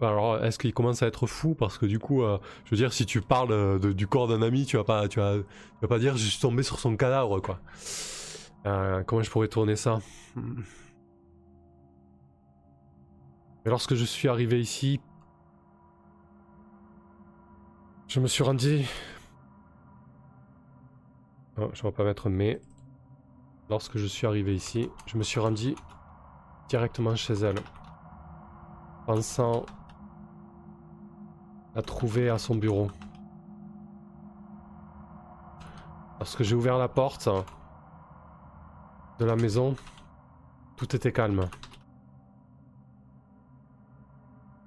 Alors, 0.00 0.44
est-ce 0.44 0.58
qu'il 0.58 0.74
commence 0.74 1.02
à 1.02 1.06
être 1.06 1.28
fou? 1.28 1.54
Parce 1.54 1.78
que 1.78 1.86
du 1.86 2.00
coup, 2.00 2.22
euh, 2.22 2.38
je 2.64 2.70
veux 2.70 2.76
dire, 2.76 2.92
si 2.92 3.06
tu 3.06 3.20
parles 3.20 3.52
euh, 3.52 3.78
du 3.78 4.08
corps 4.08 4.26
d'un 4.26 4.42
ami, 4.42 4.66
tu 4.66 4.76
vas 4.76 4.84
pas, 4.84 5.06
tu 5.06 5.20
vas, 5.20 5.36
pas 5.88 5.98
dire 6.00 6.16
je 6.16 6.26
suis 6.26 6.40
tombé 6.40 6.64
sur 6.64 6.80
son 6.80 6.96
cadavre, 6.96 7.40
quoi. 7.40 7.60
Euh, 8.66 9.04
comment 9.04 9.22
je 9.22 9.30
pourrais 9.30 9.48
tourner 9.48 9.76
ça? 9.76 10.00
Et 13.64 13.68
lorsque 13.68 13.94
je 13.94 14.04
suis 14.04 14.26
arrivé 14.26 14.60
ici, 14.60 15.00
je 18.08 18.18
me 18.18 18.26
suis 18.26 18.42
rendu. 18.42 18.84
Oh, 21.58 21.68
je 21.74 21.82
vais 21.82 21.92
pas 21.92 22.04
mettre 22.04 22.30
mais. 22.30 22.60
Lorsque 23.68 23.98
je 23.98 24.06
suis 24.06 24.26
arrivé 24.26 24.54
ici, 24.54 24.90
je 25.06 25.16
me 25.16 25.22
suis 25.22 25.40
rendu 25.40 25.74
directement 26.68 27.14
chez 27.14 27.34
elle 27.34 27.58
pensant 29.06 29.66
la 31.74 31.82
trouver 31.82 32.30
à 32.30 32.38
son 32.38 32.54
bureau. 32.54 32.88
Lorsque 36.18 36.42
j'ai 36.42 36.54
ouvert 36.54 36.78
la 36.78 36.88
porte 36.88 37.28
de 39.18 39.24
la 39.24 39.36
maison, 39.36 39.74
tout 40.76 40.94
était 40.94 41.12
calme. 41.12 41.48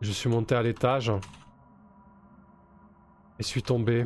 Je 0.02 0.12
suis 0.12 0.30
monté 0.30 0.54
à 0.54 0.62
l'étage 0.62 1.12
et 3.40 3.44
suis 3.44 3.64
tombé 3.64 4.06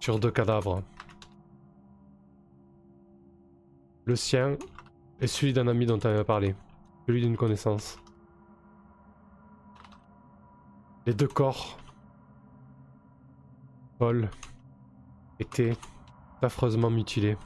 sur 0.00 0.18
deux 0.18 0.30
cadavres. 0.30 0.82
Le 4.06 4.14
sien 4.14 4.56
et 5.20 5.26
celui 5.26 5.52
d'un 5.52 5.66
ami 5.66 5.84
dont 5.84 5.98
tu 5.98 6.06
avais 6.06 6.22
parlé, 6.22 6.54
celui 7.06 7.22
d'une 7.22 7.36
connaissance. 7.36 7.98
Les 11.06 11.12
deux 11.12 11.26
corps, 11.26 11.76
Paul, 13.98 14.30
étaient 15.40 15.76
affreusement 16.40 16.90
mutilés. 16.90 17.36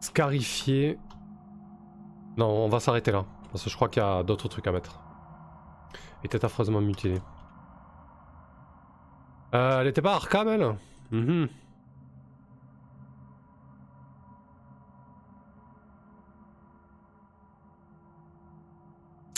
Scarifiés. 0.00 0.98
Non, 2.36 2.48
on 2.48 2.68
va 2.68 2.80
s'arrêter 2.80 3.12
là. 3.12 3.24
Parce 3.50 3.64
que 3.64 3.70
je 3.70 3.76
crois 3.76 3.88
qu'il 3.88 4.02
y 4.02 4.06
a 4.06 4.22
d'autres 4.22 4.48
trucs 4.48 4.66
à 4.66 4.72
mettre. 4.72 5.00
Était 6.22 6.44
affreusement 6.44 6.82
mutilés. 6.82 7.20
Euh, 9.54 9.80
elle 9.80 9.86
était 9.86 10.02
pas 10.02 10.14
Arkham, 10.14 10.48
elle 10.48 10.76
mhm. 11.10 11.48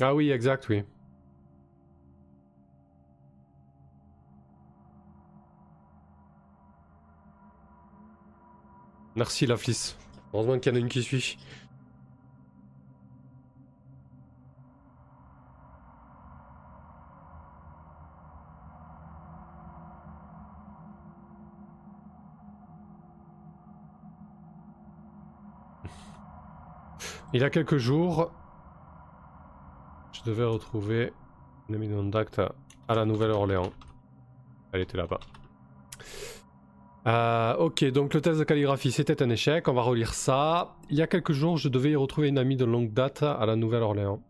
Ah 0.00 0.14
oui, 0.14 0.30
exact, 0.30 0.68
oui. 0.68 0.84
Merci 9.16 9.46
la 9.46 9.56
flisse. 9.56 9.96
Heureusement 10.32 10.60
qu'il 10.60 10.72
y 10.72 10.76
en 10.76 10.76
a 10.76 10.80
une 10.80 10.88
qui 10.88 11.02
suit. 11.02 11.38
Il 27.34 27.42
y 27.42 27.44
a 27.44 27.50
quelques 27.50 27.76
jours, 27.76 28.30
je 30.12 30.22
devais 30.22 30.44
retrouver 30.44 31.12
une 31.68 31.76
million 31.76 32.02
d'actes 32.02 32.40
à 32.88 32.94
la 32.94 33.04
Nouvelle-Orléans. 33.04 33.70
Elle 34.72 34.80
était 34.80 34.96
là-bas. 34.96 35.20
Euh, 37.06 37.54
ok, 37.56 37.84
donc 37.90 38.14
le 38.14 38.22
test 38.22 38.38
de 38.38 38.44
calligraphie 38.44 38.92
c'était 38.92 39.22
un 39.22 39.28
échec, 39.28 39.68
on 39.68 39.74
va 39.74 39.82
relire 39.82 40.14
ça. 40.14 40.76
Il 40.88 40.96
y 40.96 41.02
a 41.02 41.06
quelques 41.06 41.32
jours, 41.32 41.58
je 41.58 41.68
devais 41.68 41.90
y 41.90 41.96
retrouver 41.96 42.28
une 42.28 42.38
amie 42.38 42.56
de 42.56 42.64
longue 42.64 42.94
date 42.94 43.22
à 43.22 43.44
la 43.44 43.56
Nouvelle-Orléans. 43.56 44.22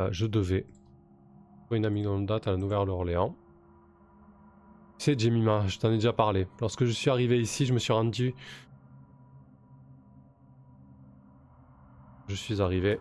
Euh, 0.00 0.08
je 0.10 0.26
devais. 0.26 0.66
Une 1.70 1.84
amie 1.84 2.02
de 2.02 2.08
longue 2.08 2.26
date 2.26 2.46
à 2.46 2.52
la 2.52 2.56
Nouvelle-Orléans. 2.56 3.36
C'est 4.96 5.20
Jemima, 5.20 5.66
je 5.66 5.78
t'en 5.78 5.90
ai 5.90 5.96
déjà 5.96 6.14
parlé. 6.14 6.48
Lorsque 6.60 6.86
je 6.86 6.92
suis 6.92 7.10
arrivé 7.10 7.38
ici, 7.38 7.66
je 7.66 7.74
me 7.74 7.78
suis 7.78 7.92
rendu. 7.92 8.34
Je 12.28 12.34
suis 12.34 12.60
arrivé 12.60 13.00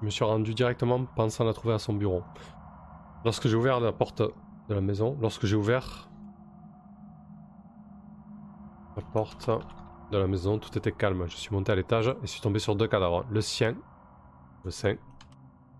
je 0.00 0.04
me 0.04 0.10
suis 0.10 0.24
rendu 0.24 0.54
directement 0.54 1.04
pensant 1.04 1.44
la 1.44 1.54
trouver 1.54 1.74
à 1.74 1.78
son 1.78 1.94
bureau. 1.94 2.22
Lorsque 3.24 3.48
j'ai 3.48 3.56
ouvert 3.56 3.80
la 3.80 3.92
porte 3.92 4.20
de 4.20 4.74
la 4.74 4.80
maison, 4.80 5.16
lorsque 5.20 5.46
j'ai 5.46 5.56
ouvert 5.56 6.10
la 8.96 9.02
porte 9.02 9.50
de 10.12 10.18
la 10.18 10.26
maison, 10.26 10.58
tout 10.58 10.76
était 10.76 10.92
calme. 10.92 11.26
Je 11.28 11.36
suis 11.36 11.50
monté 11.50 11.72
à 11.72 11.74
l'étage 11.74 12.14
et 12.22 12.26
suis 12.26 12.40
tombé 12.40 12.58
sur 12.58 12.76
deux 12.76 12.86
cadavres. 12.86 13.24
Le 13.30 13.40
sien, 13.40 13.74
le 14.64 14.70
sein, 14.70 14.96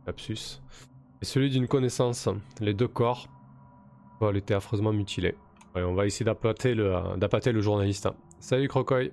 lapsus, 0.06 0.62
et 1.20 1.24
celui 1.24 1.50
d'une 1.50 1.68
connaissance. 1.68 2.28
Les 2.60 2.74
deux 2.74 2.88
corps, 2.88 3.28
Paul 4.18 4.36
était 4.36 4.54
affreusement 4.54 4.92
mutilé. 4.92 5.36
on 5.74 5.94
va 5.94 6.06
essayer 6.06 6.24
d'appâter 6.24 6.74
le, 6.74 7.52
le 7.52 7.60
journaliste. 7.60 8.08
Salut 8.40 8.68
Crocoy 8.68 9.12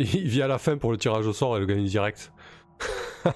il 0.00 0.28
vient 0.28 0.46
à 0.46 0.48
la 0.48 0.58
fin 0.58 0.76
pour 0.76 0.90
le 0.90 0.98
tirage 0.98 1.26
au 1.26 1.32
sort 1.32 1.56
et 1.56 1.60
le 1.60 1.66
gagner 1.66 1.84
direct. 1.84 2.32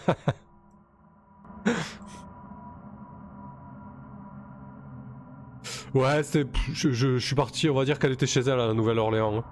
Ouais, 5.94 6.24
c'est, 6.24 6.44
je, 6.72 7.18
suis 7.18 7.36
parti, 7.36 7.70
on 7.70 7.74
va 7.74 7.84
dire 7.84 8.00
qu'elle 8.00 8.10
était 8.10 8.26
chez 8.26 8.40
elle 8.40 8.58
à 8.58 8.66
la 8.66 8.74
Nouvelle-Orléans. 8.74 9.44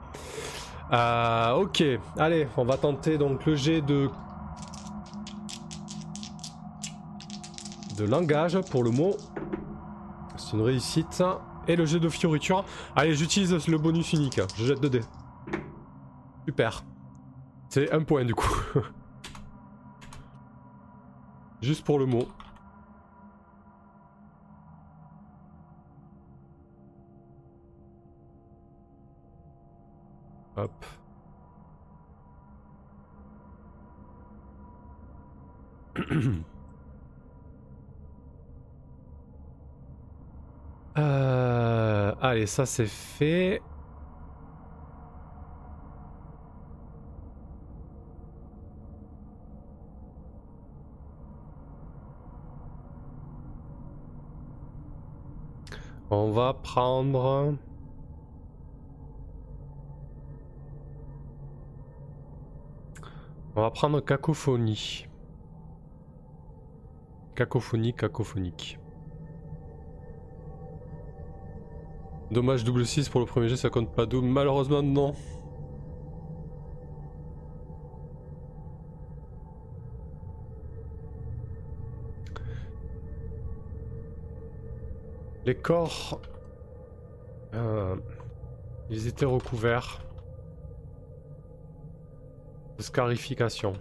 Euh, 0.92 1.52
ok, 1.52 1.84
allez, 2.18 2.48
on 2.56 2.64
va 2.64 2.76
tenter 2.76 3.16
donc 3.16 3.46
le 3.46 3.54
jet 3.54 3.80
de. 3.80 4.10
de 7.96 8.04
langage 8.04 8.60
pour 8.72 8.82
le 8.82 8.90
mot. 8.90 9.16
C'est 10.36 10.56
une 10.56 10.62
réussite. 10.62 11.22
Et 11.68 11.76
le 11.76 11.86
jet 11.86 12.00
de 12.00 12.08
fioriture. 12.08 12.64
Allez, 12.96 13.14
j'utilise 13.14 13.68
le 13.68 13.78
bonus 13.78 14.12
unique. 14.12 14.40
Je 14.56 14.64
jette 14.64 14.80
2 14.80 14.90
dés. 14.90 15.02
Super. 16.48 16.82
C'est 17.72 17.90
un 17.90 18.02
point 18.02 18.22
du 18.26 18.34
coup. 18.34 18.54
Juste 21.62 21.86
pour 21.86 21.98
le 21.98 22.04
mot. 22.04 22.28
Hop. 30.56 30.84
Euh, 40.98 42.14
allez, 42.20 42.46
ça 42.46 42.66
c'est 42.66 42.86
fait. 42.86 43.62
On 56.14 56.30
va 56.30 56.52
prendre... 56.52 57.54
On 63.56 63.62
va 63.62 63.70
prendre 63.70 63.98
cacophonie. 64.00 65.06
Cacophonie, 67.34 67.94
cacophonique. 67.94 68.78
Dommage 72.30 72.64
double 72.64 72.84
6 72.84 73.08
pour 73.08 73.20
le 73.20 73.26
premier 73.26 73.48
jet, 73.48 73.56
ça 73.56 73.70
compte 73.70 73.90
pas 73.90 74.04
double. 74.04 74.28
Malheureusement, 74.28 74.82
non. 74.82 75.14
Les 85.44 85.54
corps... 85.54 86.20
euh, 87.54 87.96
ils 88.90 89.08
étaient 89.08 89.24
recouverts 89.24 90.00
de 92.78 92.82
scarification. 92.82 93.72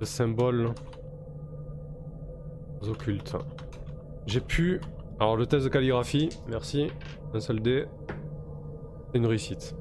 De 0.00 0.04
symboles 0.04 0.72
occultes. 2.82 3.36
J'ai 4.26 4.40
pu... 4.40 4.80
Alors 5.18 5.36
le 5.36 5.46
test 5.46 5.64
de 5.64 5.70
calligraphie, 5.70 6.28
merci. 6.48 6.90
Un 7.32 7.40
seul 7.40 7.60
dé. 7.60 7.86
C'est 9.12 9.18
une 9.18 9.26
réussite. 9.26 9.74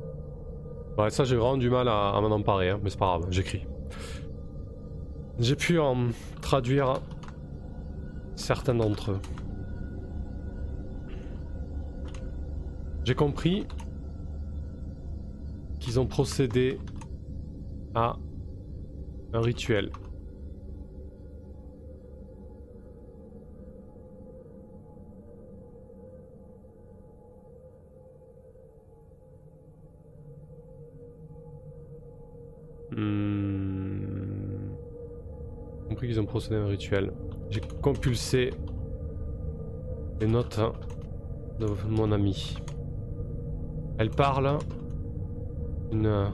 Ouais, 0.97 1.09
ça 1.09 1.25
j'ai 1.25 1.35
vraiment 1.35 1.57
du 1.57 1.69
mal 1.69 1.89
à, 1.89 2.17
m'en 2.21 2.31
emparer, 2.31 2.69
hein, 2.69 2.79
mais 2.81 2.89
c'est 2.89 2.99
pas 2.99 3.17
grave, 3.17 3.27
j'écris. 3.29 3.67
J'ai 5.39 5.57
pu 5.57 5.77
en 5.77 6.07
traduire 6.41 7.01
certains 8.35 8.75
d'entre 8.75 9.11
eux. 9.11 9.19
J'ai 13.03 13.15
compris 13.15 13.67
qu'ils 15.79 15.99
ont 15.99 16.07
procédé 16.07 16.79
à 17.93 18.15
un 19.33 19.41
rituel. 19.41 19.91
Compris 36.05 36.19
ont 36.19 36.25
procédé 36.25 36.55
à 36.55 36.59
un 36.59 36.67
rituel. 36.67 37.11
J'ai 37.49 37.61
compulsé 37.81 38.51
les 40.19 40.27
notes 40.27 40.59
de 41.59 41.67
mon 41.89 42.11
ami. 42.11 42.55
Elle 43.97 44.09
parle 44.09 44.57
d'une- 45.91 46.31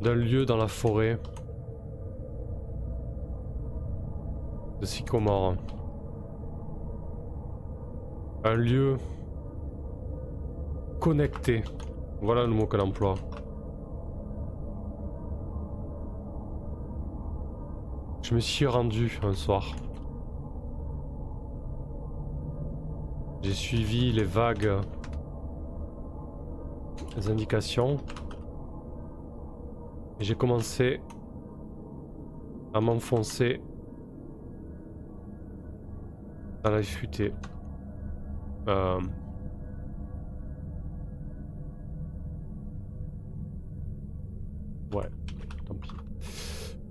d'un 0.00 0.14
lieu 0.14 0.46
dans 0.46 0.56
la 0.56 0.68
forêt 0.68 1.18
de 4.80 4.86
Sycomore. 4.86 5.56
Un 8.44 8.54
lieu 8.54 8.96
connecté. 10.98 11.62
Voilà 12.22 12.42
le 12.42 12.52
mot 12.52 12.66
qu'elle 12.66 12.80
emploie. 12.80 13.14
Je 18.30 18.36
me 18.36 18.40
suis 18.40 18.64
rendu 18.64 19.18
un 19.24 19.32
soir. 19.32 19.74
J'ai 23.42 23.52
suivi 23.52 24.12
les 24.12 24.22
vagues 24.22 24.70
les 27.16 27.28
indications 27.28 27.96
et 30.20 30.22
j'ai 30.22 30.36
commencé 30.36 31.00
à 32.72 32.80
m'enfoncer 32.80 33.60
dans 36.62 36.70
la 36.70 36.84
futée. 36.84 37.32
Euh, 38.68 39.00
Ouais, 44.94 45.08
tant 45.66 45.74
pis. 45.74 45.90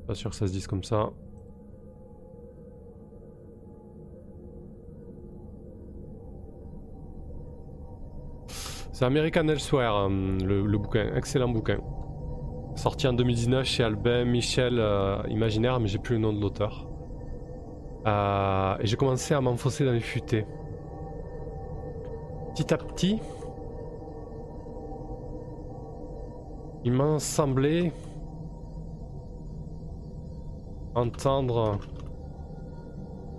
Pas 0.05 0.15
sûr 0.15 0.31
que 0.31 0.35
ça 0.35 0.47
se 0.47 0.51
dise 0.51 0.67
comme 0.67 0.83
ça. 0.83 1.09
C'est 8.99 9.05
American 9.05 9.47
Elsewhere, 9.47 10.09
euh, 10.09 10.37
le, 10.41 10.77
bouquin, 10.77 11.15
excellent 11.15 11.47
bouquin. 11.47 11.77
Sorti 12.75 13.07
en 13.07 13.13
2019 13.13 13.65
chez 13.65 13.81
Albin 13.81 14.25
Michel 14.25 14.77
euh, 14.77 15.21
Imaginaire, 15.29 15.79
mais 15.79 15.87
j'ai 15.87 15.99
plus 15.99 16.15
le 16.15 16.21
nom 16.21 16.33
de 16.33 16.41
l'auteur. 16.41 16.85
Euh, 18.05 18.75
et 18.81 18.85
j'ai 18.85 18.97
commencé 18.97 19.33
à 19.33 19.39
m'enfoncer 19.39 19.85
dans 19.85 19.93
les 19.93 20.01
futaies. 20.01 20.45
Petit 22.53 22.73
à 22.73 22.77
petit, 22.77 23.19
il 26.83 26.91
m'a 26.91 27.19
semblé 27.19 27.93
entendre 30.93 31.79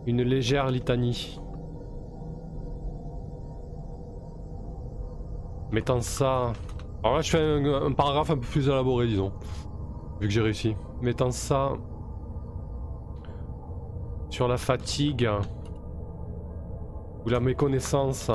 une 0.07 0.23
légère 0.23 0.71
litanie. 0.71 1.39
Mettant 5.73 6.01
ça... 6.01 6.53
Alors 7.03 7.17
là 7.17 7.23
je 7.23 7.31
fais 7.31 7.41
un, 7.41 7.93
paragraphe 7.93 8.31
un 8.31 8.37
peu 8.37 8.47
plus 8.47 8.69
élaboré 8.69 9.07
disons. 9.07 9.33
Vu 10.21 10.29
que 10.29 10.33
j'ai 10.33 10.41
réussi. 10.41 10.77
Mettant 11.01 11.31
ça 11.31 11.73
sur 14.29 14.49
la 14.49 14.57
fatigue 14.57 15.29
ou 17.25 17.29
la 17.29 17.41
méconnaissance 17.41 18.31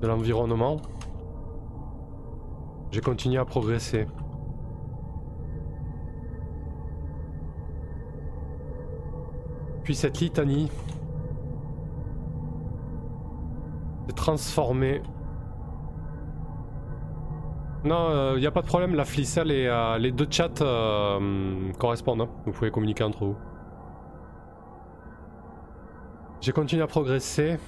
de 0.00 0.06
l'environnement. 0.06 0.76
J'ai 2.90 3.00
continué 3.00 3.38
à 3.38 3.44
progresser. 3.44 4.06
Puis 9.84 9.94
cette 9.94 10.20
litanie 10.20 10.70
s'est 14.08 14.14
transformée. 14.14 15.02
Non, 17.84 18.34
il 18.34 18.40
n'y 18.40 18.46
a 18.46 18.50
pas 18.50 18.62
de 18.62 18.66
problème, 18.66 18.94
la 18.94 19.04
flicelle 19.04 19.50
et 19.50 19.66
euh, 19.66 19.98
les 19.98 20.10
deux 20.10 20.26
chats 20.28 20.48
euh, 20.62 21.72
correspondent. 21.78 22.22
hein. 22.22 22.28
Vous 22.44 22.52
pouvez 22.52 22.70
communiquer 22.70 23.04
entre 23.04 23.24
vous. 23.24 23.36
J'ai 26.40 26.52
continué 26.52 26.82
à 26.82 26.86
progresser. 26.86 27.58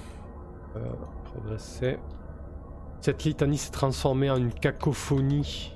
Euh, 0.75 0.79
progresser. 1.23 1.97
Cette 2.99 3.23
litanie 3.23 3.57
s'est 3.57 3.71
transformée 3.71 4.29
en 4.29 4.37
une 4.37 4.53
cacophonie. 4.53 5.73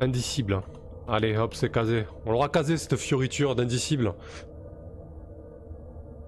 Indicible. 0.00 0.62
Allez, 1.08 1.36
hop, 1.36 1.54
c'est 1.54 1.70
casé. 1.70 2.06
On 2.24 2.32
l'aura 2.32 2.48
casé 2.48 2.76
cette 2.76 2.96
fioriture 2.96 3.54
d'indicible. 3.54 4.14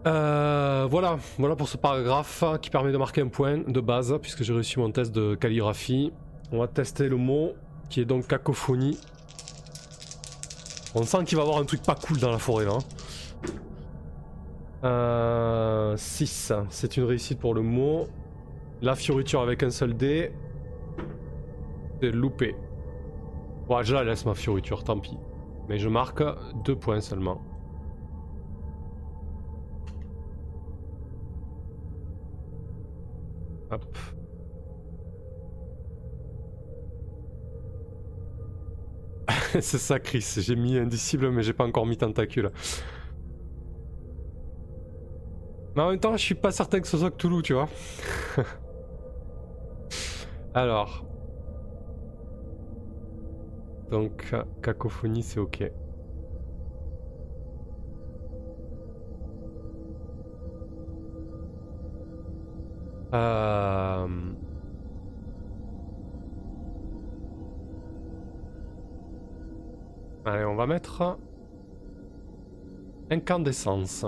Euh, 0.04 0.86
voilà, 0.90 1.16
voilà 1.38 1.54
pour 1.54 1.68
ce 1.68 1.76
paragraphe 1.76 2.42
qui 2.60 2.70
permet 2.70 2.90
de 2.90 2.98
marquer 2.98 3.20
un 3.20 3.28
point 3.28 3.58
de 3.58 3.80
base 3.80 4.18
puisque 4.20 4.42
j'ai 4.42 4.52
réussi 4.52 4.78
mon 4.78 4.90
test 4.90 5.12
de 5.12 5.34
calligraphie. 5.34 6.12
On 6.50 6.58
va 6.58 6.66
tester 6.66 7.08
le 7.08 7.16
mot 7.16 7.52
qui 7.88 8.00
est 8.00 8.04
donc 8.04 8.26
cacophonie. 8.26 8.98
On 10.94 11.04
sent 11.04 11.24
qu'il 11.24 11.36
va 11.36 11.44
y 11.44 11.46
avoir 11.46 11.60
un 11.60 11.64
truc 11.64 11.82
pas 11.82 11.94
cool 11.94 12.18
dans 12.18 12.30
la 12.30 12.38
forêt 12.38 12.64
là. 12.64 12.78
6, 15.96 16.50
hein. 16.50 16.56
euh, 16.56 16.64
c'est 16.70 16.96
une 16.96 17.04
réussite 17.04 17.38
pour 17.38 17.54
le 17.54 17.62
mot. 17.62 18.08
La 18.82 18.96
fioriture 18.96 19.40
avec 19.40 19.62
un 19.62 19.70
seul 19.70 19.96
dé. 19.96 20.32
C'est 22.00 22.10
loupé. 22.10 22.56
Bon, 23.68 23.80
je 23.82 23.94
la 23.94 24.02
laisse 24.02 24.26
ma 24.26 24.34
fioriture, 24.34 24.82
tant 24.82 24.98
pis. 24.98 25.16
Mais 25.68 25.78
je 25.78 25.88
marque 25.88 26.24
2 26.64 26.74
points 26.74 27.00
seulement. 27.00 27.40
C'est 39.60 39.78
ça, 39.78 39.98
Chris. 39.98 40.24
J'ai 40.38 40.56
mis 40.56 40.78
indicible, 40.78 41.30
mais 41.30 41.42
j'ai 41.42 41.52
pas 41.52 41.64
encore 41.64 41.86
mis 41.86 41.96
tentacule. 41.96 42.50
Mais 45.74 45.82
en 45.82 45.90
même 45.90 46.00
temps, 46.00 46.12
je 46.16 46.22
suis 46.22 46.34
pas 46.34 46.52
certain 46.52 46.80
que 46.80 46.88
ce 46.88 46.98
soit 46.98 47.10
Cthulhu, 47.10 47.42
tu 47.42 47.54
vois. 47.54 47.68
Alors. 50.54 51.04
Donc, 53.90 54.34
cacophonie, 54.62 55.22
c'est 55.22 55.40
ok. 55.40 55.70
Euh... 63.12 64.06
Allez, 70.24 70.44
on 70.44 70.54
va 70.54 70.66
mettre 70.66 71.18
incandescence. 73.10 74.06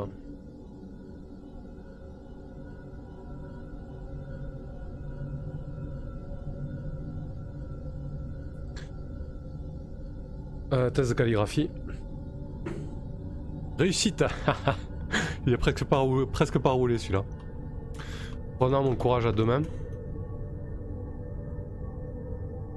Euh, 10.73 10.91
test 10.91 11.11
de 11.11 11.15
calligraphie. 11.15 11.71
Réussite 13.79 14.25
Il 15.47 15.53
est 15.53 15.57
presque 15.57 15.85
pas, 15.85 16.03
presque 16.33 16.59
pas 16.59 16.71
roulé 16.71 16.99
celui-là. 16.99 17.23
Prenant 18.65 18.83
mon 18.83 18.95
courage 18.95 19.27
à 19.27 19.33
deux 19.33 19.45
mains. 19.45 19.61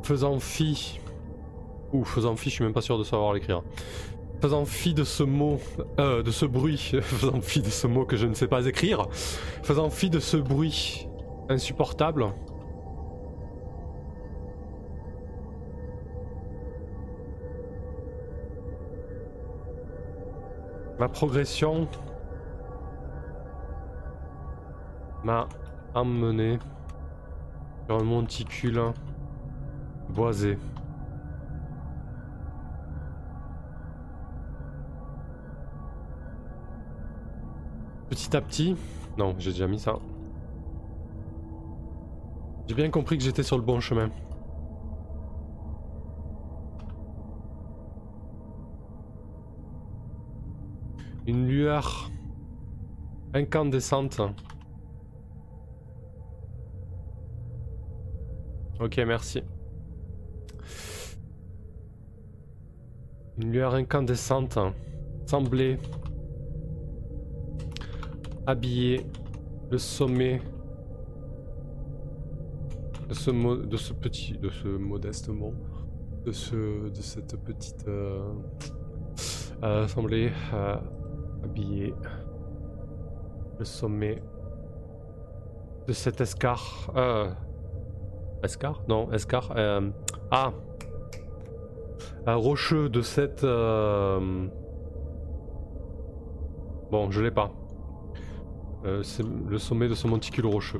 Faisant 0.03 0.37
fi 0.37 0.99
ou 1.93 2.03
faisant 2.03 2.35
fi, 2.35 2.49
je 2.49 2.55
suis 2.55 2.63
même 2.65 2.73
pas 2.73 2.81
sûr 2.81 2.99
de 2.99 3.05
savoir 3.05 3.31
l'écrire. 3.31 3.63
Faisant 4.41 4.65
fi 4.65 4.93
de 4.93 5.05
ce 5.05 5.23
mot, 5.23 5.61
euh, 5.97 6.23
de 6.23 6.29
ce 6.29 6.45
bruit, 6.45 6.77
faisant 7.01 7.39
fi 7.39 7.61
de 7.61 7.69
ce 7.69 7.87
mot 7.87 8.03
que 8.03 8.17
je 8.17 8.27
ne 8.27 8.33
sais 8.33 8.49
pas 8.49 8.65
écrire, 8.65 9.07
faisant 9.63 9.89
fi 9.89 10.09
de 10.09 10.19
ce 10.19 10.35
bruit 10.35 11.07
insupportable. 11.47 12.33
Ma 20.99 21.07
progression 21.07 21.87
m'a 25.23 25.47
emmené 26.01 26.59
sur 27.85 27.99
un 27.99 28.03
monticule 28.03 28.81
boisé. 30.09 30.57
Petit 38.09 38.35
à 38.35 38.41
petit. 38.41 38.75
Non, 39.17 39.35
j'ai 39.37 39.51
déjà 39.51 39.67
mis 39.67 39.79
ça. 39.79 39.99
J'ai 42.67 42.75
bien 42.75 42.89
compris 42.89 43.17
que 43.17 43.23
j'étais 43.23 43.43
sur 43.43 43.57
le 43.57 43.63
bon 43.63 43.79
chemin. 43.79 44.09
Une 51.25 51.47
lueur 51.47 52.09
incandescente. 53.33 54.21
Ok, 58.79 58.97
merci. 59.07 59.41
Une 63.39 63.51
lueur 63.51 63.73
incandescente 63.73 64.59
semblait 65.25 65.79
habiller 68.45 69.03
le 69.71 69.79
sommet 69.79 70.41
de 73.09 73.15
ce, 73.15 73.31
de 73.65 73.77
ce 73.77 73.93
petit, 73.93 74.37
de 74.37 74.49
ce 74.49 74.67
modeste 74.67 75.29
monde, 75.29 75.55
de, 76.23 76.31
ce, 76.31 76.89
de 76.89 77.01
cette 77.01 77.35
petite 77.43 77.87
euh, 77.87 78.31
euh, 79.63 79.85
assemblée, 79.85 80.31
euh, 80.53 80.75
habiller 81.43 81.95
le 83.57 83.65
sommet 83.65 84.21
de 85.87 85.93
cet 85.93 86.21
escar. 86.21 86.91
Escar? 88.43 88.81
Non, 88.87 89.11
escar. 89.11 89.53
ah 90.31 90.53
Un 92.25 92.35
rocheux 92.35 92.89
de 92.89 93.01
cette. 93.01 93.45
Bon, 96.91 97.11
je 97.11 97.21
l'ai 97.21 97.31
pas. 97.31 97.51
Euh, 98.85 99.03
c'est 99.03 99.23
le 99.23 99.57
sommet 99.57 99.89
de 99.89 99.93
ce 99.93 100.07
monticule 100.07 100.45
rocheux. 100.45 100.79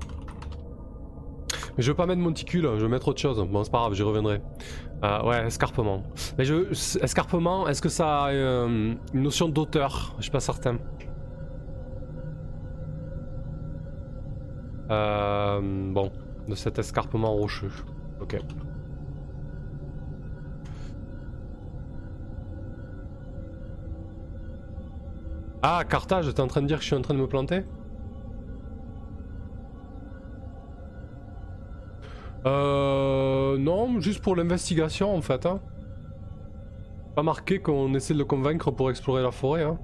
Mais 1.75 1.83
je 1.83 1.91
veux 1.91 1.95
pas 1.95 2.05
mettre 2.05 2.21
monticule, 2.21 2.69
je 2.77 2.83
vais 2.83 2.87
mettre 2.87 3.09
autre 3.09 3.19
chose. 3.19 3.45
Bon, 3.49 3.63
c'est 3.63 3.71
pas 3.71 3.79
grave, 3.79 3.93
j'y 3.93 4.03
reviendrai. 4.03 4.41
Euh, 5.03 5.23
ouais, 5.23 5.45
escarpement. 5.45 6.03
Mais 6.37 6.45
je. 6.45 6.71
Escarpement, 7.03 7.67
est-ce 7.67 7.81
que 7.81 7.89
ça 7.89 8.25
a 8.25 8.29
euh, 8.31 8.95
une 9.13 9.21
notion 9.21 9.49
d'auteur? 9.49 10.15
Je 10.17 10.23
suis 10.23 10.31
pas 10.31 10.39
certain. 10.39 10.77
bon, 14.89 16.11
de 16.47 16.55
cet 16.55 16.79
escarpement 16.79 17.33
rocheux. 17.33 17.71
Ok. 18.21 18.39
Ah, 25.61 25.83
Carthage, 25.87 26.33
t'es 26.33 26.41
en 26.41 26.47
train 26.47 26.61
de 26.61 26.67
dire 26.67 26.77
que 26.77 26.83
je 26.83 26.87
suis 26.87 26.95
en 26.95 27.01
train 27.01 27.13
de 27.13 27.19
me 27.19 27.27
planter? 27.27 27.63
Euh... 32.45 33.57
Non, 33.57 33.99
juste 33.99 34.21
pour 34.21 34.35
l'investigation 34.35 35.13
en 35.15 35.21
fait. 35.21 35.45
Hein. 35.45 35.59
Pas 37.15 37.23
marqué 37.23 37.59
qu'on 37.59 37.93
essaie 37.95 38.13
de 38.13 38.19
le 38.19 38.25
convaincre 38.25 38.71
pour 38.71 38.89
explorer 38.89 39.23
la 39.23 39.31
forêt. 39.31 39.63
Hein. 39.63 39.79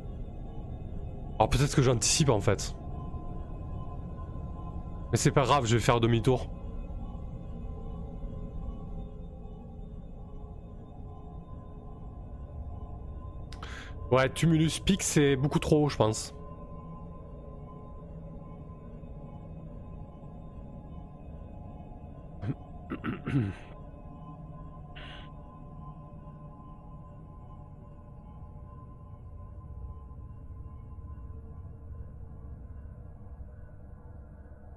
Alors 1.36 1.50
peut-être 1.50 1.76
que 1.76 1.82
j'anticipe 1.82 2.30
en 2.30 2.40
fait. 2.40 2.76
Mais 5.14 5.18
c'est 5.20 5.32
pas 5.32 5.44
grave, 5.44 5.68
je 5.68 5.76
vais 5.76 5.82
faire 5.82 6.00
demi-tour. 6.00 6.50
Ouais, 14.12 14.28
Tumulus 14.30 14.80
Peak 14.84 15.04
c'est 15.04 15.36
beaucoup 15.36 15.60
trop 15.60 15.86
haut 15.86 15.90
je 15.90 15.98
pense. 15.98 16.34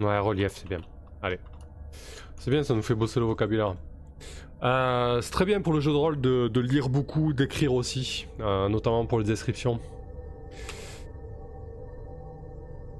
Ouais, 0.00 0.18
relief, 0.18 0.52
c'est 0.56 0.68
bien. 0.68 0.80
Allez. 1.22 1.38
C'est 2.38 2.50
bien, 2.50 2.62
ça 2.62 2.74
nous 2.74 2.82
fait 2.82 2.94
bosser 2.94 3.20
le 3.20 3.26
vocabulaire. 3.26 3.74
Euh, 4.62 5.20
c'est 5.20 5.30
très 5.30 5.44
bien 5.44 5.60
pour 5.60 5.72
le 5.72 5.80
jeu 5.80 5.90
de 5.90 5.96
rôle 5.96 6.20
de, 6.20 6.60
lire 6.60 6.88
beaucoup, 6.88 7.32
d'écrire 7.32 7.74
aussi, 7.74 8.26
euh, 8.40 8.68
notamment 8.68 9.04
pour 9.06 9.18
les 9.18 9.24
descriptions. 9.24 9.78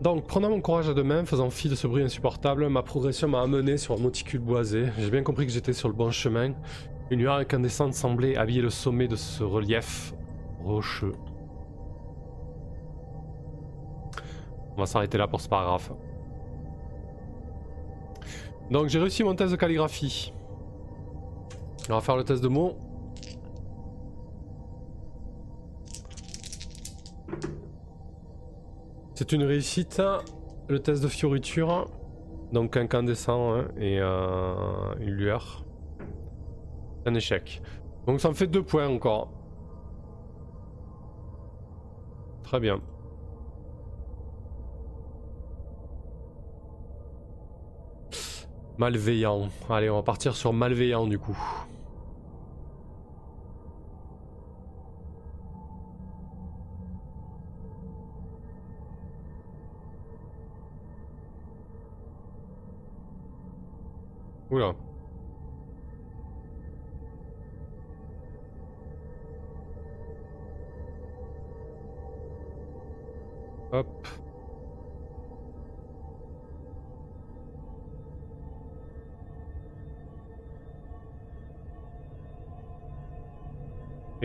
Donc, 0.01 0.27
prenant 0.27 0.51
mon 0.51 0.61
courage 0.61 0.91
à 0.91 0.95
deux 0.95 1.03
mains, 1.03 1.25
faisant 1.25 1.49
fi 1.49 1.71
de 1.71 1.75
ce 1.75 1.87
bruit 1.87 2.03
insupportable, 2.03 2.69
ma 2.69 2.83
progression 2.83 3.29
m'a 3.29 3.41
amené 3.41 3.79
sur 3.79 3.95
un 3.95 3.99
monticule 3.99 4.41
boisé. 4.41 4.87
J'ai 4.99 5.11
bien 5.11 5.23
compris 5.23 5.47
que 5.47 5.53
j'étais 5.53 5.73
sur 5.73 5.89
le 5.89 5.95
bon 5.95 6.11
chemin. 6.11 6.53
Une 7.11 7.21
lueur 7.21 7.37
incandescente 7.37 7.95
semblait 7.95 8.37
habiller 8.37 8.61
le 8.61 8.69
sommet 8.69 9.09
de 9.09 9.17
ce 9.17 9.43
relief 9.43 10.13
rocheux. 10.63 11.15
On 14.77 14.81
va 14.81 14.87
s'arrêter 14.87 15.17
là 15.17 15.27
pour 15.27 15.41
ce 15.41 15.49
paragraphe. 15.49 15.91
Donc 18.71 18.89
j'ai 18.89 18.99
réussi 18.99 19.23
mon 19.23 19.35
test 19.35 19.53
de 19.53 19.57
calligraphie. 19.57 20.33
On 21.89 21.95
va 21.95 22.01
faire 22.01 22.17
le 22.17 22.25
test 22.25 22.43
de 22.43 22.49
mots. 22.49 22.77
C'est 29.15 29.33
une 29.33 29.45
réussite. 29.45 30.03
Le 30.69 30.81
test 30.81 31.03
de 31.03 31.09
fioriture. 31.09 31.91
Donc 32.53 32.77
incandescent 32.77 33.55
hein, 33.55 33.69
et 33.79 33.99
euh, 34.01 34.95
une 35.01 35.11
lueur. 35.11 35.65
Un 37.07 37.15
échec. 37.15 37.63
Donc 38.07 38.21
ça 38.21 38.29
me 38.29 38.35
fait 38.35 38.47
deux 38.47 38.63
points 38.63 38.89
encore. 38.89 39.33
Très 42.43 42.61
bien. 42.61 42.81
Malveillant. 48.79 49.49
Allez, 49.71 49.89
on 49.89 49.97
va 49.97 50.03
partir 50.03 50.37
sur 50.37 50.53
malveillant 50.53 51.07
du 51.07 51.19
coup. 51.19 51.37
Oula. 64.51 64.75
Hop. 73.73 73.87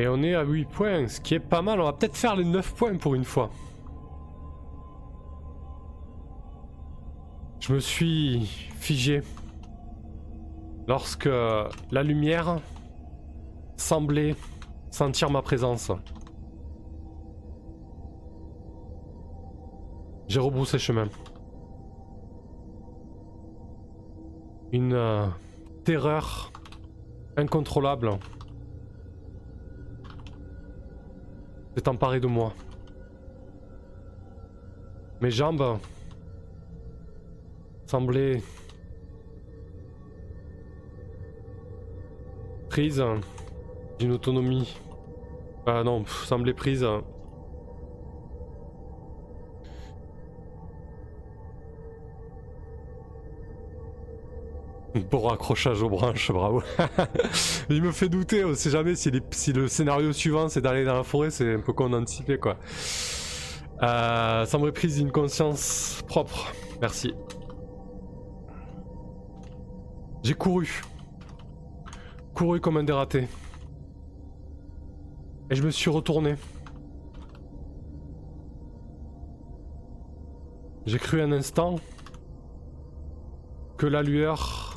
Et 0.02 0.08
on 0.08 0.24
est 0.24 0.34
à 0.34 0.42
8 0.42 0.66
points, 0.66 1.08
ce 1.08 1.22
qui 1.22 1.36
est 1.36 1.40
pas 1.40 1.62
mal. 1.62 1.80
On 1.80 1.84
va 1.84 1.94
peut-être 1.94 2.18
faire 2.18 2.36
les 2.36 2.44
9 2.44 2.74
points 2.74 2.96
pour 2.96 3.14
une 3.14 3.24
fois. 3.24 3.52
Je 7.60 7.72
me 7.72 7.80
suis 7.80 8.48
figé 8.80 9.22
lorsque 10.88 11.30
la 11.92 12.02
lumière 12.02 12.58
semblait 13.78 14.36
sentir 14.90 15.30
ma 15.30 15.44
présence. 15.44 15.92
J'ai 20.28 20.40
rebroussé 20.40 20.80
chemin. 20.80 21.10
Une 24.72 24.94
euh, 24.94 25.28
terreur 25.86 26.52
incontrôlable 27.38 28.18
s'est 31.76 31.88
emparée 31.88 32.20
de 32.20 32.28
moi. 32.28 32.54
Mes 35.22 35.32
jambes 35.32 35.78
semblaient 37.86 38.42
prise 42.70 43.04
d'une 44.00 44.14
autonomie. 44.14 44.76
Ah 45.66 45.84
non, 45.84 46.06
semblait 46.06 46.54
prise. 46.54 46.88
Pour 55.12 55.32
accrochage 55.32 55.84
aux 55.84 55.90
branches, 55.90 56.32
bravo. 56.32 56.64
Il 57.70 57.84
me 57.84 57.92
fait 57.92 58.10
douter, 58.10 58.44
on 58.44 58.56
sait 58.56 58.72
jamais 58.72 58.96
si, 58.96 59.12
le 59.52 59.68
scénario 59.68 60.14
suivant 60.14 60.50
c'est 60.50 60.62
d'aller 60.62 60.86
dans 60.86 60.96
la 60.96 61.04
forêt, 61.04 61.30
c'est 61.30 61.54
un 61.54 61.60
peu 61.60 61.74
qu'on 61.74 61.94
anticipé 61.94 62.40
quoi. 62.40 62.58
Euh, 63.84 64.46
semblait 64.46 64.72
prise 64.72 64.98
d'une 64.98 65.12
conscience 65.12 66.02
propre. 66.08 66.54
Merci. 66.82 67.14
J'ai 70.24 70.34
couru 70.34 70.82
couru 72.34 72.60
comme 72.60 72.78
un 72.78 72.84
dératé. 72.84 73.28
Et 75.50 75.56
je 75.56 75.64
me 75.64 75.70
suis 75.70 75.90
retourné. 75.90 76.36
J'ai 80.86 80.98
cru 80.98 81.22
un 81.22 81.32
instant 81.32 81.76
que 83.78 83.86
la 83.86 84.02
lueur 84.02 84.71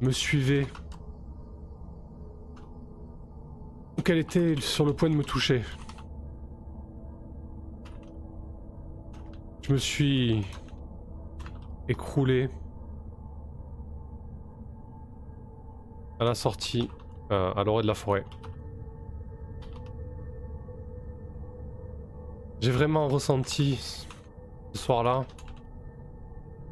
me 0.00 0.10
suivait. 0.10 0.66
Qu'elle 4.04 4.18
était 4.18 4.56
sur 4.60 4.86
le 4.86 4.94
point 4.94 5.10
de 5.10 5.14
me 5.14 5.24
toucher. 5.24 5.62
Je 9.62 9.72
me 9.72 9.78
suis 9.78 10.44
écroulé 11.88 12.48
à 16.18 16.24
la 16.24 16.34
sortie, 16.34 16.88
euh, 17.30 17.52
à 17.54 17.62
l'orée 17.64 17.82
de 17.82 17.86
la 17.88 17.94
forêt. 17.94 18.24
J'ai 22.60 22.70
vraiment 22.70 23.08
ressenti 23.08 23.76
ce 24.72 24.78
soir-là 24.78 25.24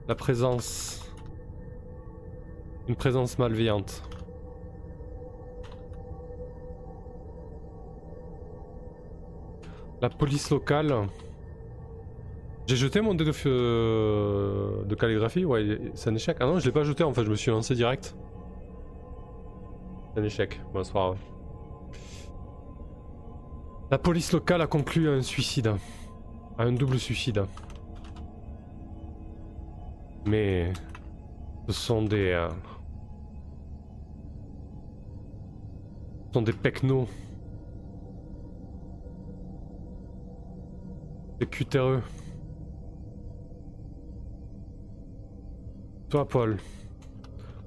la 0.08 0.14
présence, 0.14 1.07
une 2.88 2.96
présence 2.96 3.38
malveillante. 3.38 4.02
La 10.00 10.08
police 10.08 10.50
locale. 10.50 10.94
J'ai 12.66 12.76
jeté 12.76 13.00
mon 13.00 13.14
dé 13.14 13.24
de, 13.24 13.32
euh, 13.46 14.94
calligraphie, 14.96 15.44
ouais, 15.44 15.80
c'est 15.94 16.10
un 16.10 16.14
échec. 16.14 16.36
Ah 16.40 16.46
non, 16.46 16.58
je 16.58 16.66
l'ai 16.66 16.72
pas 16.72 16.84
jeté 16.84 17.02
en 17.02 17.12
fait, 17.12 17.24
je 17.24 17.30
me 17.30 17.34
suis 17.34 17.50
lancé 17.50 17.74
direct. 17.74 18.14
Un 20.16 20.22
échec, 20.22 20.60
bonsoir. 20.72 21.14
La 23.90 23.98
police 23.98 24.32
locale 24.32 24.60
a 24.60 24.66
conclu 24.66 25.08
à 25.08 25.12
un 25.12 25.22
suicide. 25.22 25.72
À 26.58 26.64
un 26.64 26.72
double 26.72 26.98
suicide. 26.98 27.44
Mais... 30.26 30.72
Ce 31.68 31.74
sont 31.74 32.02
des... 32.02 32.32
Euh, 32.32 32.48
sont 36.32 36.42
des 36.42 36.52
pecnos. 36.52 37.08
Des 41.38 41.46
cutéreux. 41.46 42.02
Toi, 46.08 46.26
Paul. 46.26 46.56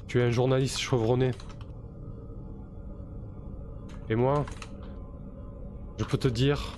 Tu 0.07 0.19
es 0.19 0.23
un 0.23 0.31
journaliste 0.31 0.79
chevronné. 0.79 1.31
Et 4.09 4.15
moi, 4.15 4.45
je 5.97 6.03
peux 6.03 6.17
te 6.17 6.27
dire 6.27 6.77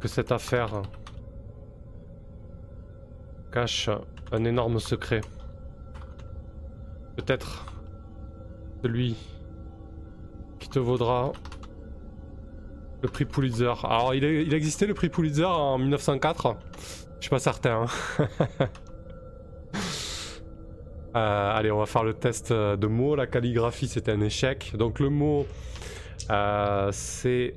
que 0.00 0.08
cette 0.08 0.32
affaire 0.32 0.82
cache 3.52 3.90
un 4.32 4.44
énorme 4.44 4.78
secret. 4.78 5.20
Peut-être 7.16 7.66
celui 8.82 9.16
vaudra 10.78 11.32
le 13.02 13.08
prix 13.08 13.24
Pulitzer. 13.24 13.72
Alors, 13.84 14.14
il, 14.14 14.52
existait 14.54 14.86
le 14.86 14.94
prix 14.94 15.08
Pulitzer 15.08 15.44
en 15.44 15.78
1904 15.78 16.56
Je 17.16 17.22
suis 17.22 17.30
pas 17.30 17.38
certain. 17.38 17.86
Hein. 18.20 18.68
Euh, 21.16 21.56
allez, 21.56 21.70
on 21.70 21.78
va 21.78 21.86
faire 21.86 22.04
le 22.04 22.12
test 22.12 22.52
de 22.52 22.86
mots. 22.86 23.16
La 23.16 23.26
calligraphie, 23.26 23.88
c'était 23.88 24.12
un 24.12 24.20
échec. 24.20 24.72
Donc 24.76 25.00
le 25.00 25.08
mot, 25.08 25.46
euh, 26.30 26.90
c'est... 26.92 27.54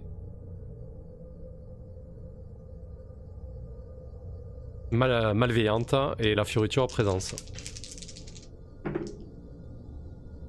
malveillante 4.91 5.93
et 6.19 6.33
la 6.35 6.45
fioriture 6.45 6.87
présence. 6.87 7.35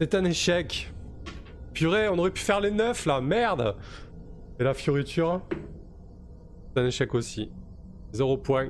C'est 0.00 0.14
un 0.14 0.24
échec. 0.24 0.90
On 1.86 2.18
aurait 2.18 2.30
pu 2.30 2.42
faire 2.42 2.60
les 2.60 2.70
9 2.70 3.06
là, 3.06 3.20
merde 3.20 3.76
Et 4.58 4.64
la 4.64 4.74
fioriture 4.74 5.40
C'est 6.74 6.82
un 6.82 6.86
échec 6.86 7.14
aussi. 7.14 7.50
0 8.12 8.38
point. 8.38 8.68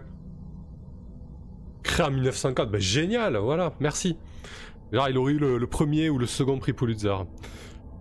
Créa 1.83 2.11
1904, 2.11 2.71
bah 2.71 2.79
génial, 2.79 3.37
voilà, 3.39 3.73
merci. 3.81 4.19
Genre, 4.93 5.09
il 5.09 5.17
aurait 5.17 5.33
eu 5.33 5.39
le, 5.39 5.67
premier 5.67 6.11
ou 6.11 6.19
le 6.19 6.27
second 6.27 6.59
prix 6.59 6.73
Pulitzer. 6.73 7.15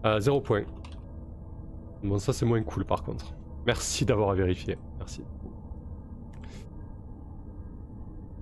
Euh, 0.05 0.19
zéro 0.19 0.41
point. 0.41 0.63
Bon, 2.03 2.17
ça 2.17 2.33
c'est 2.33 2.45
moins 2.45 2.61
cool 2.63 2.85
par 2.85 3.03
contre. 3.03 3.33
Merci 3.65 4.05
d'avoir 4.05 4.33
vérifié. 4.33 4.77
Merci. 4.97 5.23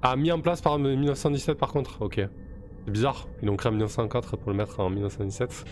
Ah, 0.02 0.16
mis 0.16 0.32
en 0.32 0.40
place 0.40 0.62
par 0.62 0.80
1917 0.80 1.58
par 1.58 1.72
contre 1.72 2.02
Ok. 2.02 2.22
C'est 2.86 2.92
bizarre. 2.92 3.28
Ils 3.42 3.50
ont 3.50 3.58
créé 3.58 3.70
en 3.70 3.74
1904 3.74 4.38
pour 4.38 4.52
le 4.52 4.58
mettre 4.58 4.80
en 4.80 4.90
1917. 4.90 5.66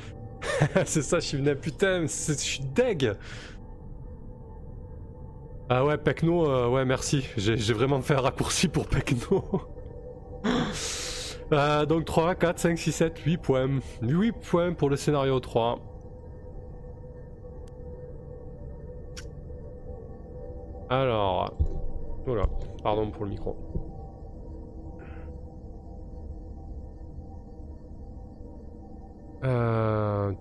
c'est 0.85 1.01
ça, 1.01 1.19
je 1.19 1.25
suis 1.25 1.37
venu. 1.37 1.55
Putain, 1.55 2.01
je 2.07 2.33
suis 2.33 2.61
deg 2.61 3.13
Ah 5.69 5.85
ouais, 5.85 5.97
Pecno, 5.97 6.49
euh, 6.49 6.69
ouais, 6.69 6.85
merci. 6.85 7.27
J'ai 7.37 7.73
vraiment 7.73 8.01
fait 8.01 8.15
un 8.15 8.21
raccourci 8.21 8.67
pour 8.67 8.87
Pecno. 8.87 9.43
Euh, 11.53 11.85
donc 11.85 12.05
3, 12.05 12.33
4, 12.33 12.57
5, 12.57 12.79
6, 12.79 12.91
7, 12.91 13.19
8 13.19 13.37
points. 13.37 13.69
8 14.01 14.31
points 14.31 14.73
pour 14.73 14.89
le 14.89 14.95
scénario 14.95 15.39
3. 15.39 15.79
Alors... 20.89 21.55
Voilà, 22.25 22.47
pardon 22.81 23.11
pour 23.11 23.25
le 23.25 23.29
micro. 23.29 23.55
Euh... 29.43 30.31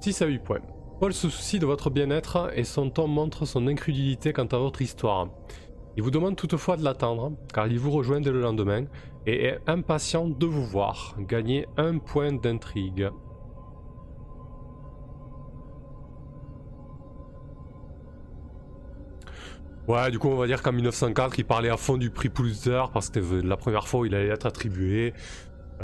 6 0.00 0.22
à 0.22 0.26
8 0.26 0.38
points. 0.40 0.60
Paul 1.00 1.12
se 1.12 1.28
soucie 1.28 1.58
de 1.58 1.66
votre 1.66 1.90
bien-être 1.90 2.50
et 2.54 2.64
son 2.64 2.90
ton 2.90 3.08
montre 3.08 3.44
son 3.44 3.66
incrédulité 3.66 4.32
quant 4.32 4.46
à 4.46 4.58
votre 4.58 4.82
histoire. 4.82 5.28
Il 5.96 6.02
vous 6.02 6.10
demande 6.10 6.36
toutefois 6.36 6.76
de 6.76 6.84
l'attendre, 6.84 7.32
car 7.52 7.66
il 7.66 7.78
vous 7.78 7.90
rejoint 7.90 8.20
dès 8.20 8.30
le 8.30 8.40
lendemain 8.40 8.84
et 9.26 9.44
est 9.44 9.60
impatient 9.66 10.28
de 10.28 10.46
vous 10.46 10.64
voir. 10.64 11.14
Gagner 11.18 11.66
un 11.76 11.98
point 11.98 12.32
d'intrigue. 12.32 13.10
Ouais, 19.88 20.10
du 20.12 20.18
coup, 20.20 20.28
on 20.28 20.36
va 20.36 20.46
dire 20.46 20.62
qu'en 20.62 20.72
1904, 20.72 21.38
il 21.38 21.44
parlait 21.44 21.68
à 21.68 21.76
fond 21.76 21.96
du 21.96 22.10
prix 22.10 22.28
Pulitzer 22.28 22.84
parce 22.94 23.10
que 23.10 23.18
la 23.18 23.56
première 23.56 23.88
fois 23.88 24.00
où 24.00 24.06
il 24.06 24.14
allait 24.14 24.28
être 24.28 24.46
attribué. 24.46 25.12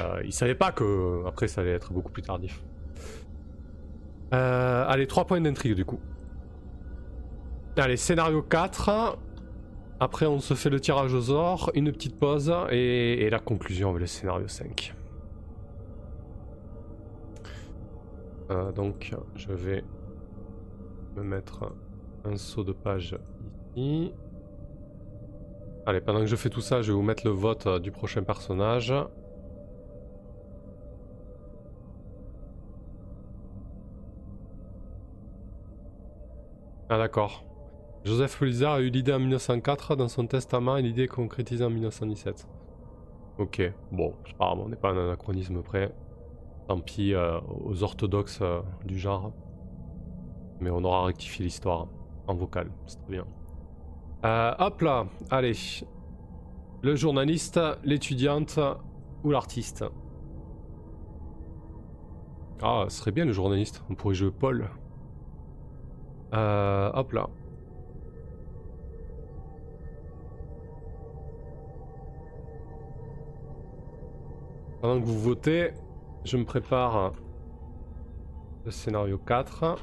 Euh, 0.00 0.22
il 0.24 0.32
savait 0.32 0.54
pas 0.54 0.72
que 0.72 1.26
après 1.26 1.48
ça 1.48 1.60
allait 1.60 1.72
être 1.72 1.92
beaucoup 1.92 2.12
plus 2.12 2.22
tardif. 2.22 2.62
Euh, 4.34 4.84
allez, 4.86 5.06
3 5.06 5.26
points 5.26 5.40
d'intrigue 5.40 5.74
du 5.74 5.84
coup. 5.84 6.00
Allez, 7.76 7.96
scénario 7.96 8.42
4. 8.42 9.18
Après, 10.00 10.26
on 10.26 10.38
se 10.38 10.54
fait 10.54 10.70
le 10.70 10.80
tirage 10.80 11.12
aux 11.12 11.30
ors, 11.30 11.72
une 11.74 11.90
petite 11.90 12.18
pause 12.18 12.52
et, 12.70 13.28
la 13.30 13.40
conclusion 13.40 13.90
avec 13.90 14.00
le 14.02 14.06
scénario 14.06 14.46
5. 14.46 14.94
Euh, 18.50 18.72
donc, 18.72 19.12
je 19.34 19.52
vais 19.52 19.84
me 21.16 21.22
mettre 21.22 21.72
un 22.24 22.36
saut 22.36 22.62
de 22.62 22.72
page 22.72 23.16
ici. 23.76 24.12
Allez, 25.84 26.00
pendant 26.00 26.20
que 26.20 26.26
je 26.26 26.36
fais 26.36 26.50
tout 26.50 26.60
ça, 26.60 26.82
je 26.82 26.92
vais 26.92 26.96
vous 26.96 27.02
mettre 27.02 27.26
le 27.26 27.32
vote 27.32 27.80
du 27.80 27.90
prochain 27.90 28.22
personnage. 28.22 28.92
Ah 36.90 36.96
d'accord. 36.96 37.44
Joseph 38.04 38.38
Pulitzer 38.38 38.66
a 38.66 38.80
eu 38.80 38.88
l'idée 38.88 39.12
en 39.12 39.18
1904 39.18 39.94
dans 39.94 40.08
son 40.08 40.26
testament 40.26 40.78
et 40.78 40.82
l'idée 40.82 41.02
est 41.02 41.08
concrétisée 41.08 41.64
en 41.64 41.70
1917. 41.70 42.48
Ok, 43.38 43.60
bon, 43.92 44.14
grave, 44.38 44.58
on 44.58 44.68
n'est 44.68 44.76
pas 44.76 44.90
un 44.90 44.96
anachronisme 44.96 45.62
près. 45.62 45.94
Tant 46.66 46.80
pis 46.80 47.12
euh, 47.12 47.38
aux 47.64 47.82
orthodoxes 47.82 48.38
euh, 48.40 48.60
du 48.86 48.98
genre. 48.98 49.32
Mais 50.60 50.70
on 50.70 50.82
aura 50.82 51.04
rectifié 51.04 51.44
l'histoire 51.44 51.88
en 52.26 52.34
vocal, 52.34 52.70
c'est 52.86 52.98
très 53.00 53.12
bien. 53.12 53.26
Euh, 54.24 54.54
hop 54.58 54.80
là, 54.80 55.06
allez. 55.30 55.52
Le 56.82 56.96
journaliste, 56.96 57.60
l'étudiante 57.84 58.58
ou 59.24 59.30
l'artiste 59.30 59.84
Ah, 62.62 62.86
ce 62.88 62.96
serait 62.96 63.12
bien 63.12 63.26
le 63.26 63.32
journaliste, 63.32 63.84
on 63.90 63.94
pourrait 63.94 64.14
jouer 64.14 64.30
Paul. 64.30 64.70
Euh, 66.34 66.90
hop 66.94 67.12
là. 67.12 67.28
Pendant 74.80 75.00
que 75.00 75.06
vous 75.06 75.18
votez, 75.18 75.72
je 76.24 76.36
me 76.36 76.44
prépare 76.44 77.12
le 78.64 78.70
scénario 78.70 79.18
4. 79.18 79.76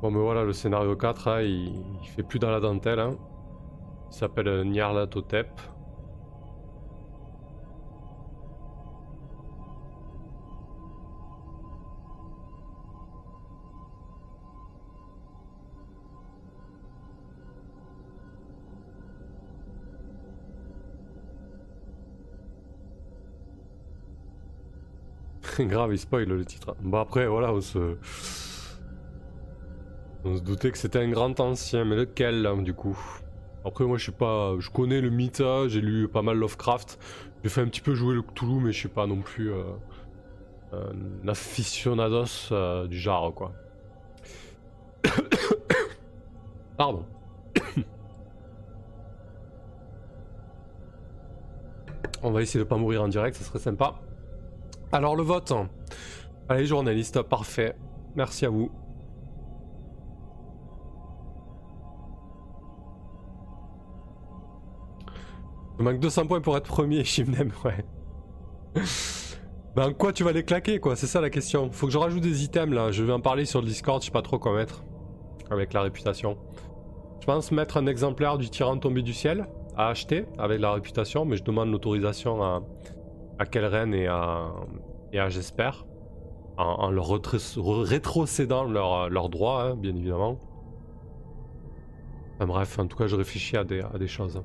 Bon 0.00 0.12
mais 0.12 0.20
voilà, 0.20 0.44
le 0.44 0.52
scénario 0.52 0.94
4, 0.94 1.28
hein, 1.28 1.40
il, 1.42 1.72
fait 2.16 2.22
plus 2.22 2.38
dans 2.38 2.50
la 2.50 2.60
dentelle. 2.60 3.00
Hein. 3.00 3.16
Il 4.10 4.14
s'appelle 4.14 4.64
Nyarlathotep. 4.64 5.48
Grave, 25.58 25.92
il 25.92 25.98
spoil 25.98 26.28
le 26.28 26.44
titre. 26.44 26.76
Bon 26.80 27.00
après, 27.00 27.26
voilà, 27.26 27.52
on 27.52 27.60
se... 27.60 27.96
On 30.28 30.36
se 30.36 30.42
doutait 30.42 30.70
que 30.70 30.76
c'était 30.76 30.98
un 30.98 31.08
grand 31.08 31.40
ancien, 31.40 31.86
mais 31.86 31.96
lequel 31.96 32.42
là, 32.42 32.54
du 32.54 32.74
coup? 32.74 32.98
Après 33.64 33.84
moi 33.84 33.96
je 33.96 34.02
suis 34.02 34.12
pas... 34.12 34.56
Je 34.58 34.68
connais 34.68 35.00
le 35.00 35.08
mythe, 35.08 35.42
j'ai 35.68 35.80
lu 35.80 36.06
pas 36.06 36.20
mal 36.20 36.36
Lovecraft. 36.36 36.98
J'ai 37.42 37.48
fait 37.48 37.62
un 37.62 37.66
petit 37.66 37.80
peu 37.80 37.94
jouer 37.94 38.14
le 38.14 38.20
Cthulhu, 38.20 38.60
mais 38.60 38.72
je 38.72 38.78
suis 38.78 38.90
pas 38.90 39.06
non 39.06 39.22
plus 39.22 39.50
euh, 39.50 39.62
un 40.74 41.28
aficionados 41.28 42.52
euh, 42.52 42.86
du 42.86 42.98
genre 42.98 43.34
quoi. 43.34 43.54
Pardon. 46.76 47.06
On 52.22 52.32
va 52.32 52.42
essayer 52.42 52.60
de 52.62 52.68
pas 52.68 52.76
mourir 52.76 53.02
en 53.02 53.08
direct, 53.08 53.34
ça 53.34 53.44
serait 53.44 53.60
sympa. 53.60 53.94
Alors 54.92 55.16
le 55.16 55.22
vote. 55.22 55.54
Allez 56.50 56.66
journaliste, 56.66 57.22
parfait. 57.22 57.74
Merci 58.14 58.44
à 58.44 58.50
vous. 58.50 58.70
Il 65.78 65.84
manque 65.84 66.00
200 66.00 66.26
points 66.26 66.40
pour 66.40 66.56
être 66.56 66.66
premier, 66.66 67.04
Shimnem, 67.04 67.52
ouais. 67.64 67.84
ben 69.76 69.92
quoi 69.92 70.12
tu 70.12 70.24
vas 70.24 70.32
les 70.32 70.44
claquer 70.44 70.80
quoi, 70.80 70.96
c'est 70.96 71.06
ça 71.06 71.20
la 71.20 71.30
question. 71.30 71.70
Faut 71.70 71.86
que 71.86 71.92
je 71.92 71.98
rajoute 71.98 72.22
des 72.22 72.44
items 72.44 72.74
là, 72.74 72.90
je 72.90 73.04
vais 73.04 73.12
en 73.12 73.20
parler 73.20 73.44
sur 73.44 73.60
le 73.60 73.66
Discord, 73.66 74.00
je 74.00 74.06
sais 74.06 74.12
pas 74.12 74.22
trop 74.22 74.38
quoi 74.38 74.54
mettre. 74.54 74.84
Avec 75.50 75.72
la 75.72 75.82
réputation. 75.82 76.36
Je 77.20 77.26
pense 77.26 77.52
mettre 77.52 77.76
un 77.76 77.86
exemplaire 77.86 78.38
du 78.38 78.50
tyran 78.50 78.78
tombé 78.78 79.02
du 79.02 79.12
ciel 79.12 79.46
à 79.76 79.88
acheter 79.88 80.26
avec 80.38 80.60
la 80.60 80.72
réputation, 80.72 81.24
mais 81.24 81.36
je 81.36 81.44
demande 81.44 81.70
l'autorisation 81.70 82.42
à, 82.42 82.62
à 83.38 83.44
et 83.44 84.06
à, 84.06 84.52
et 85.12 85.20
à 85.20 85.28
J'espère. 85.28 85.86
En, 86.56 86.90
leur 86.90 87.06
rétrocédant 87.06 88.64
leurs 88.64 89.08
leur 89.10 89.28
droits, 89.28 89.62
hein, 89.62 89.76
bien 89.76 89.94
évidemment. 89.94 90.40
Enfin, 92.34 92.46
bref, 92.46 92.78
en 92.80 92.86
tout 92.88 92.96
cas 92.96 93.06
je 93.06 93.14
réfléchis 93.14 93.56
à 93.56 93.62
des, 93.62 93.80
à 93.80 93.96
des 93.96 94.08
choses. 94.08 94.42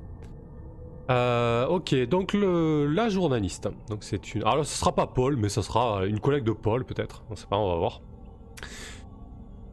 Euh, 1.10 1.66
ok, 1.66 1.94
donc 2.06 2.34
la 2.34 3.08
journaliste. 3.08 3.68
Donc 3.88 4.04
c'est 4.04 4.34
une. 4.34 4.42
Alors 4.44 4.64
ce 4.64 4.78
sera 4.78 4.94
pas 4.94 5.06
Paul, 5.06 5.36
mais 5.36 5.48
ce 5.48 5.62
sera 5.62 6.06
une 6.06 6.20
collègue 6.20 6.44
de 6.44 6.52
Paul 6.52 6.84
peut-être. 6.84 7.24
On 7.30 7.36
sait 7.36 7.46
pas, 7.46 7.58
on 7.58 7.68
va 7.68 7.76
voir. 7.76 8.00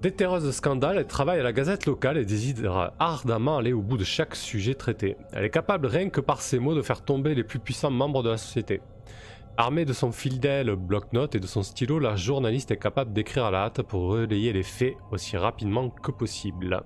Déterreuse 0.01 0.43
de 0.43 0.51
scandale, 0.51 0.97
elle 0.97 1.05
travaille 1.05 1.39
à 1.39 1.43
la 1.43 1.53
gazette 1.53 1.85
locale 1.85 2.17
et 2.17 2.25
désire 2.25 2.91
ardemment 2.97 3.57
aller 3.57 3.71
au 3.71 3.83
bout 3.83 3.97
de 3.97 4.03
chaque 4.03 4.35
sujet 4.35 4.73
traité. 4.73 5.15
Elle 5.31 5.45
est 5.45 5.51
capable 5.51 5.85
rien 5.85 6.09
que 6.09 6.19
par 6.19 6.41
ses 6.41 6.57
mots 6.57 6.73
de 6.73 6.81
faire 6.81 7.05
tomber 7.05 7.35
les 7.35 7.43
plus 7.43 7.59
puissants 7.59 7.91
membres 7.91 8.23
de 8.23 8.31
la 8.31 8.37
société. 8.37 8.81
Armée 9.57 9.85
de 9.85 9.93
son 9.93 10.11
fidèle 10.11 10.75
bloc-notes 10.75 11.35
et 11.35 11.39
de 11.39 11.45
son 11.45 11.61
stylo, 11.61 11.99
la 11.99 12.15
journaliste 12.15 12.71
est 12.71 12.77
capable 12.77 13.13
d'écrire 13.13 13.45
à 13.45 13.51
la 13.51 13.65
hâte 13.65 13.83
pour 13.83 14.09
relayer 14.09 14.53
les 14.53 14.63
faits 14.63 14.95
aussi 15.11 15.37
rapidement 15.37 15.89
que 15.89 16.09
possible. 16.09 16.81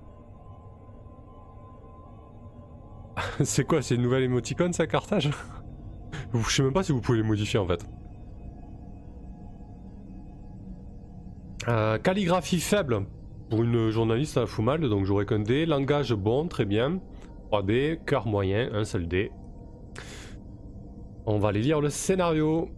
c'est 3.44 3.64
quoi 3.64 3.82
C'est 3.82 3.94
une 3.94 4.02
nouvelle 4.02 4.24
émoticône 4.24 4.72
ça, 4.72 4.86
Carthage? 4.86 5.30
Je 6.34 6.50
sais 6.50 6.62
même 6.62 6.72
pas 6.72 6.82
si 6.82 6.92
vous 6.92 7.00
pouvez 7.00 7.18
les 7.18 7.24
modifier 7.24 7.58
en 7.58 7.66
fait. 7.66 7.84
Euh, 11.68 11.98
calligraphie 11.98 12.60
faible. 12.60 13.06
Pour 13.50 13.62
une 13.62 13.90
journaliste, 13.90 14.34
ça 14.34 14.46
fout 14.46 14.64
mal, 14.64 14.80
donc 14.88 15.04
j'aurais 15.04 15.24
qu'un 15.24 15.38
D. 15.38 15.66
Langage 15.66 16.12
bon, 16.12 16.48
très 16.48 16.64
bien. 16.64 17.00
3D, 17.50 18.04
cœur 18.04 18.26
moyen, 18.26 18.68
un 18.72 18.84
seul 18.84 19.06
D. 19.06 19.30
On 21.26 21.38
va 21.38 21.48
aller 21.48 21.60
lire 21.60 21.80
le 21.80 21.90
scénario. 21.90 22.68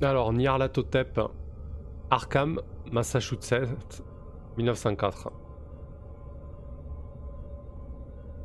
Alors, 0.00 0.32
Nyarlathotep, 0.32 1.20
Arkham, 2.10 2.60
Massachusetts, 2.90 4.02
1904. 4.56 5.32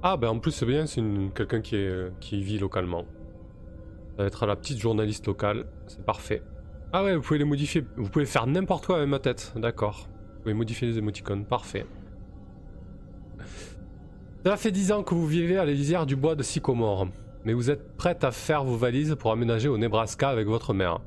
Ah, 0.05 0.17
ben 0.17 0.27
en 0.27 0.39
plus, 0.39 0.51
c'est 0.51 0.65
bien, 0.65 0.85
c'est 0.85 1.01
quelqu'un 1.33 1.61
qui, 1.61 1.81
qui 2.19 2.43
vit 2.43 2.59
localement. 2.59 3.05
Ça 4.17 4.23
va 4.23 4.25
être 4.25 4.45
la 4.45 4.57
petite 4.57 4.77
journaliste 4.77 5.25
locale, 5.27 5.65
c'est 5.87 6.05
parfait. 6.05 6.43
Ah 6.91 7.05
ouais, 7.05 7.15
vous 7.15 7.21
pouvez 7.21 7.39
les 7.39 7.45
modifier, 7.45 7.85
vous 7.95 8.09
pouvez 8.09 8.25
faire 8.25 8.45
n'importe 8.45 8.85
quoi 8.85 8.97
avec 8.97 9.07
ma 9.07 9.19
tête, 9.19 9.53
d'accord. 9.55 10.09
Vous 10.35 10.41
pouvez 10.41 10.53
modifier 10.53 10.89
les 10.89 10.97
émoticônes, 10.97 11.45
parfait. 11.45 11.85
Ça 14.45 14.57
fait 14.57 14.71
10 14.71 14.91
ans 14.91 15.03
que 15.03 15.15
vous 15.15 15.25
vivez 15.25 15.57
à 15.57 15.63
la 15.63 15.71
lisière 15.71 16.05
du 16.05 16.17
bois 16.17 16.35
de 16.35 16.43
Sycomore, 16.43 17.07
mais 17.45 17.53
vous 17.53 17.71
êtes 17.71 17.95
prête 17.95 18.25
à 18.25 18.31
faire 18.31 18.65
vos 18.65 18.75
valises 18.75 19.15
pour 19.17 19.31
aménager 19.31 19.69
au 19.69 19.77
Nebraska 19.77 20.27
avec 20.27 20.47
votre 20.47 20.73
mère. 20.73 20.99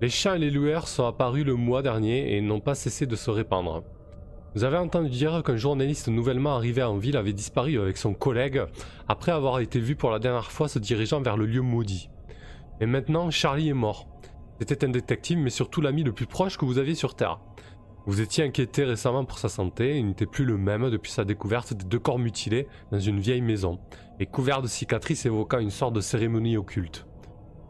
Les 0.00 0.08
chats 0.08 0.36
et 0.36 0.38
les 0.38 0.50
lueurs 0.50 0.86
sont 0.86 1.04
apparus 1.04 1.44
le 1.44 1.56
mois 1.56 1.82
dernier 1.82 2.36
et 2.36 2.40
n'ont 2.40 2.60
pas 2.60 2.76
cessé 2.76 3.06
de 3.06 3.16
se 3.16 3.30
répandre. 3.30 3.82
Vous 4.54 4.62
avez 4.62 4.76
entendu 4.76 5.08
dire 5.08 5.42
qu'un 5.42 5.56
journaliste 5.56 6.06
nouvellement 6.06 6.54
arrivé 6.54 6.80
en 6.80 6.96
ville 6.96 7.16
avait 7.16 7.32
disparu 7.32 7.80
avec 7.80 7.96
son 7.96 8.14
collègue 8.14 8.62
après 9.08 9.32
avoir 9.32 9.58
été 9.58 9.80
vu 9.80 9.96
pour 9.96 10.12
la 10.12 10.20
dernière 10.20 10.52
fois 10.52 10.68
se 10.68 10.78
dirigeant 10.78 11.20
vers 11.20 11.36
le 11.36 11.44
lieu 11.44 11.60
maudit. 11.60 12.08
Et 12.80 12.86
maintenant, 12.86 13.30
Charlie 13.30 13.70
est 13.70 13.74
mort. 13.74 14.06
C'était 14.60 14.84
un 14.84 14.90
détective, 14.90 15.38
mais 15.38 15.50
surtout 15.50 15.80
l'ami 15.80 16.04
le 16.04 16.12
plus 16.12 16.26
proche 16.26 16.56
que 16.56 16.64
vous 16.64 16.78
aviez 16.78 16.94
sur 16.94 17.16
Terre. 17.16 17.40
Vous 18.06 18.20
étiez 18.20 18.44
inquiété 18.44 18.84
récemment 18.84 19.24
pour 19.24 19.38
sa 19.38 19.48
santé, 19.48 19.98
il 19.98 20.06
n'était 20.06 20.26
plus 20.26 20.44
le 20.44 20.56
même 20.56 20.88
depuis 20.88 21.10
sa 21.10 21.24
découverte 21.24 21.74
des 21.74 21.86
deux 21.86 21.98
corps 21.98 22.20
mutilés 22.20 22.68
dans 22.92 23.00
une 23.00 23.18
vieille 23.18 23.40
maison, 23.40 23.80
et 24.20 24.26
couvert 24.26 24.62
de 24.62 24.68
cicatrices 24.68 25.26
évoquant 25.26 25.58
une 25.58 25.70
sorte 25.70 25.94
de 25.94 26.00
cérémonie 26.00 26.56
occulte. 26.56 27.06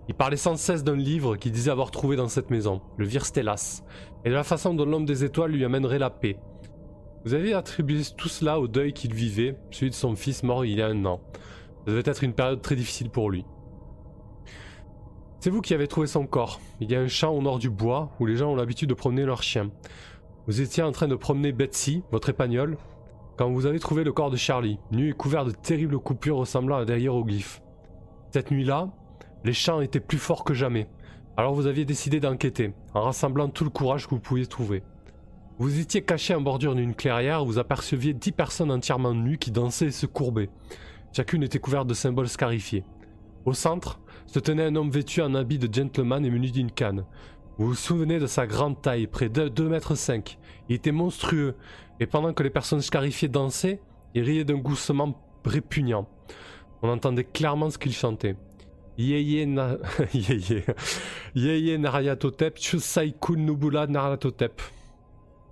Il 0.09 0.15
parlait 0.15 0.37
sans 0.37 0.57
cesse 0.57 0.85
d'un 0.85 0.97
livre 0.97 1.37
qu'il 1.37 1.53
disait 1.53 1.71
avoir 1.71 1.91
trouvé 1.91 2.17
dans 2.17 2.29
cette 2.29 2.51
maison, 2.51 2.83
le 2.99 3.07
Vir 3.07 3.25
Stellas, 3.25 3.83
et 4.27 4.29
de 4.29 4.35
la 4.35 4.45
façon 4.45 4.75
dont 4.75 4.85
l'homme 4.85 5.07
des 5.07 5.25
étoiles 5.25 5.53
lui 5.53 5.65
amènerait 5.65 5.99
la 5.99 6.11
paix. 6.11 6.37
Vous 7.25 7.33
avez 7.33 7.55
attribué 7.55 8.03
tout 8.17 8.29
cela 8.29 8.61
au 8.61 8.69
deuil 8.69 8.93
qu'il 8.93 9.15
vivait, 9.15 9.57
celui 9.71 9.89
de 9.89 9.95
son 9.95 10.15
fils 10.15 10.43
mort 10.43 10.67
il 10.67 10.77
y 10.77 10.83
a 10.83 10.89
un 10.89 11.05
an. 11.07 11.21
Ça 11.87 11.93
devait 11.93 12.03
être 12.05 12.23
une 12.23 12.35
période 12.35 12.61
très 12.61 12.77
difficile 12.77 13.09
pour 13.09 13.31
lui. 13.31 13.47
C'est 15.41 15.49
vous 15.49 15.63
qui 15.63 15.73
avez 15.73 15.89
trouvé 15.89 16.07
son 16.07 16.27
corps. 16.27 16.61
Il 16.81 16.91
y 16.91 16.95
a 16.95 17.01
un 17.01 17.09
champ 17.09 17.33
au 17.33 17.41
nord 17.41 17.59
du 17.59 17.71
bois 17.71 18.11
où 18.21 18.27
les 18.27 18.37
gens 18.37 18.53
ont 18.53 18.57
l'habitude 18.57 18.91
de 18.91 18.95
promener 18.95 19.25
leurs 19.25 19.43
chiens. 19.43 19.71
Vous 20.47 20.61
étiez 20.61 20.83
en 20.83 20.93
train 20.93 21.09
de 21.09 21.15
promener 21.15 21.53
Betsy, 21.53 22.03
votre 22.13 22.29
épagnole, 22.29 22.77
quand 23.39 23.51
vous 23.51 23.65
avez 23.65 23.79
trouvé 23.79 24.05
le 24.05 24.13
corps 24.13 24.31
de 24.31 24.37
Charlie, 24.37 24.79
nu 24.93 25.11
et 25.11 25.13
couvert 25.13 25.47
de 25.47 25.51
terribles 25.51 25.99
coupures 25.99 26.37
ressemblant 26.37 26.77
à 26.77 26.85
des 26.85 27.01
hiéroglyphes. 27.01 27.63
Cette 28.33 28.51
nuit-là, 28.51 28.91
les 29.45 29.55
chants 29.55 29.81
étaient 29.81 29.99
plus 29.99 30.19
forts 30.19 30.45
que 30.45 30.55
jamais. 30.55 30.89
Alors 31.39 31.55
vous 31.55 31.67
aviez 31.67 31.87
décidé 31.87 32.21
d'enquêter, 32.21 32.75
en 32.93 33.01
rassemblant 33.01 33.49
tout 33.49 33.65
le 33.65 33.71
courage 33.71 34.07
que 34.07 34.15
vous 34.15 34.21
pouviez 34.21 34.47
trouver. 34.47 34.83
Vous 35.57 35.79
étiez 35.79 36.03
caché 36.03 36.35
en 36.35 36.41
bordure 36.41 36.75
d'une 36.75 36.97
clairière 36.97 37.45
vous 37.45 37.59
aperceviez 37.59 38.13
dix 38.13 38.33
personnes 38.33 38.73
entièrement 38.73 39.15
nues 39.15 39.39
qui 39.39 39.53
dansaient 39.53 39.87
et 39.87 39.93
se 39.93 40.07
courbaient. 40.07 40.51
Chacune 41.13 41.45
était 41.45 41.61
couverte 41.61 41.87
de 41.87 41.95
symboles 41.95 42.29
scarifiés. 42.29 42.83
Au 43.45 43.53
centre, 43.53 44.01
se 44.27 44.41
tenait 44.41 44.65
un 44.65 44.75
homme 44.75 44.91
vêtu 44.91 45.23
en 45.23 45.33
habit 45.33 45.59
de 45.61 45.73
gentleman 45.73 46.25
et 46.25 46.31
menu 46.31 46.51
d'une 46.51 46.73
canne. 46.73 47.05
Vous 47.57 47.69
vous 47.69 47.75
souvenez 47.77 48.19
de 48.19 48.27
sa 48.27 48.49
grande 48.49 48.83
taille, 48.83 49.07
près 49.07 49.29
de 49.29 49.47
2 49.47 49.69
mètres 49.69 49.95
5. 49.95 50.39
Il 50.69 50.75
était 50.75 50.91
monstrueux, 50.91 51.55
et 52.01 52.07
pendant 52.07 52.33
que 52.33 52.43
les 52.43 52.51
personnes 52.51 52.81
scarifiées 52.81 53.29
dansaient, 53.29 53.81
il 54.15 54.25
riait 54.25 54.45
d'un 54.45 54.59
goussement 54.59 55.15
répugnant. 55.45 56.09
On 56.83 56.89
entendait 56.89 57.23
clairement 57.23 57.71
ce 57.71 57.79
qu'il 57.79 57.93
chantait. 57.93 58.35
Yeye 58.99 59.47
na... 59.47 59.77
Yeye... 60.15 60.65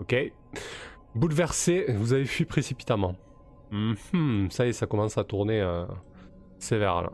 Ok. 0.03 0.16
Bouleversé, 1.14 1.86
vous 1.90 2.12
avez 2.12 2.24
fui 2.24 2.44
précipitamment. 2.44 3.14
Mhm, 3.70 4.50
ça 4.50 4.66
y 4.66 4.70
est, 4.70 4.72
ça 4.72 4.86
commence 4.86 5.16
à 5.16 5.22
tourner 5.22 5.61
euh, 5.61 5.84
sévère 6.59 7.03
là. 7.03 7.12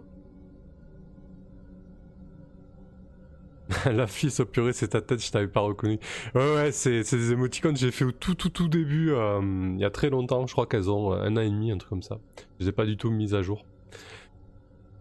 la 3.93 4.07
fille 4.07 4.31
au 4.41 4.73
c'est 4.73 4.89
ta 4.89 5.03
tête, 5.03 5.23
je 5.23 5.31
t'avais 5.31 5.49
pas 5.49 5.61
reconnu. 5.61 5.99
Ouais, 6.35 6.55
ouais, 6.55 6.73
c'est, 6.73 7.03
des 7.03 7.33
émoticônes 7.33 7.77
j'ai 7.77 7.91
fait 7.91 8.07
au 8.07 8.13
tout, 8.13 8.35
tout, 8.35 8.49
tout 8.49 8.69
début, 8.69 9.11
euh, 9.11 9.43
il 9.43 9.79
y 9.79 9.85
a 9.85 9.91
très 9.91 10.09
longtemps. 10.09 10.47
Je 10.47 10.53
crois 10.53 10.65
qu'elles 10.65 10.91
ont 10.91 11.13
un 11.13 11.37
an 11.37 11.41
et 11.43 11.51
demi, 11.51 11.71
un 11.71 11.77
truc 11.77 11.91
comme 11.91 12.03
ça. 12.03 12.19
Je 12.59 12.65
les 12.65 12.71
ai 12.71 12.73
pas 12.73 12.87
du 12.87 12.97
tout 12.97 13.11
mises 13.11 13.35
à 13.35 13.43
jour. 13.43 13.67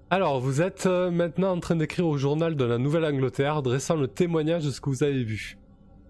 Alors, 0.10 0.42
vous 0.42 0.62
êtes 0.62 0.88
euh, 0.88 1.10
maintenant 1.10 1.54
en 1.54 1.60
train 1.62 1.78
d'écrire 1.78 2.06
au 2.06 2.18
journal 2.18 2.58
de 2.58 2.66
la 2.66 2.80
Nouvelle-Angleterre, 2.80 3.62
dressant 3.62 3.96
le 3.96 4.10
témoignage 4.10 4.66
de 4.66 4.72
ce 4.72 4.82
que 4.82 4.90
vous 4.90 5.04
avez 5.04 5.24
vu. 5.24 5.58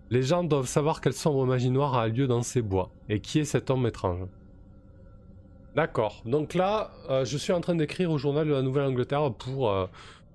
Les 0.10 0.24
gens 0.24 0.44
doivent 0.44 0.68
savoir 0.68 1.02
quelle 1.02 1.14
sombre 1.14 1.46
magie 1.46 1.70
noire 1.70 1.96
a 1.96 2.08
lieu 2.08 2.28
dans 2.28 2.42
ces 2.42 2.62
bois, 2.62 2.92
et 3.10 3.20
qui 3.20 3.40
est 3.40 3.46
cet 3.46 3.70
homme 3.70 3.86
étrange. 3.86 4.28
D'accord, 5.76 6.24
donc 6.26 6.54
là, 6.54 6.92
euh, 7.10 7.24
je 7.24 7.38
suis 7.38 7.54
en 7.54 7.62
train 7.62 7.76
d'écrire 7.76 8.10
au 8.10 8.18
journal 8.18 8.48
de 8.48 8.54
la 8.54 8.62
Nouvelle-Angleterre 8.64 9.32
pour 9.34 9.72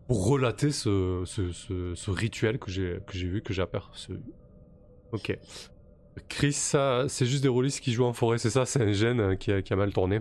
pour 0.06 0.26
relater 0.26 0.72
ce, 0.72 2.10
rituel 2.10 2.58
que 2.58 2.70
j'ai 2.70 3.00
vu, 3.12 3.42
que 3.42 3.52
j'ai 3.52 3.62
aperçu. 3.62 4.12
Ok. 5.12 5.38
Chris, 6.28 6.52
c'est 6.52 7.26
juste 7.26 7.42
des 7.42 7.48
rôlistes 7.48 7.80
qui 7.80 7.92
jouent 7.92 8.04
en 8.04 8.12
forêt, 8.12 8.38
c'est 8.38 8.50
ça, 8.50 8.66
c'est 8.66 8.82
un 8.82 8.92
gène 8.92 9.20
euh, 9.20 9.34
qui 9.34 9.50
a, 9.50 9.76
mal 9.76 9.92
tourné. 9.92 10.20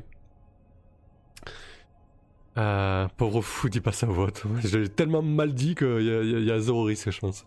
Euh, 2.58 3.08
pauvre 3.18 3.42
fou, 3.42 3.68
dis 3.68 3.82
pas 3.82 3.92
sa 3.92 4.08
voix. 4.08 4.30
J'ai 4.64 4.88
tellement 4.88 5.22
mal 5.22 5.54
dit 5.54 5.76
qu'il 5.76 6.02
y, 6.02 6.46
y, 6.46 6.52
a 6.52 6.60
zéro 6.60 6.84
risque, 6.84 7.12
je 7.12 7.20
pense. 7.20 7.46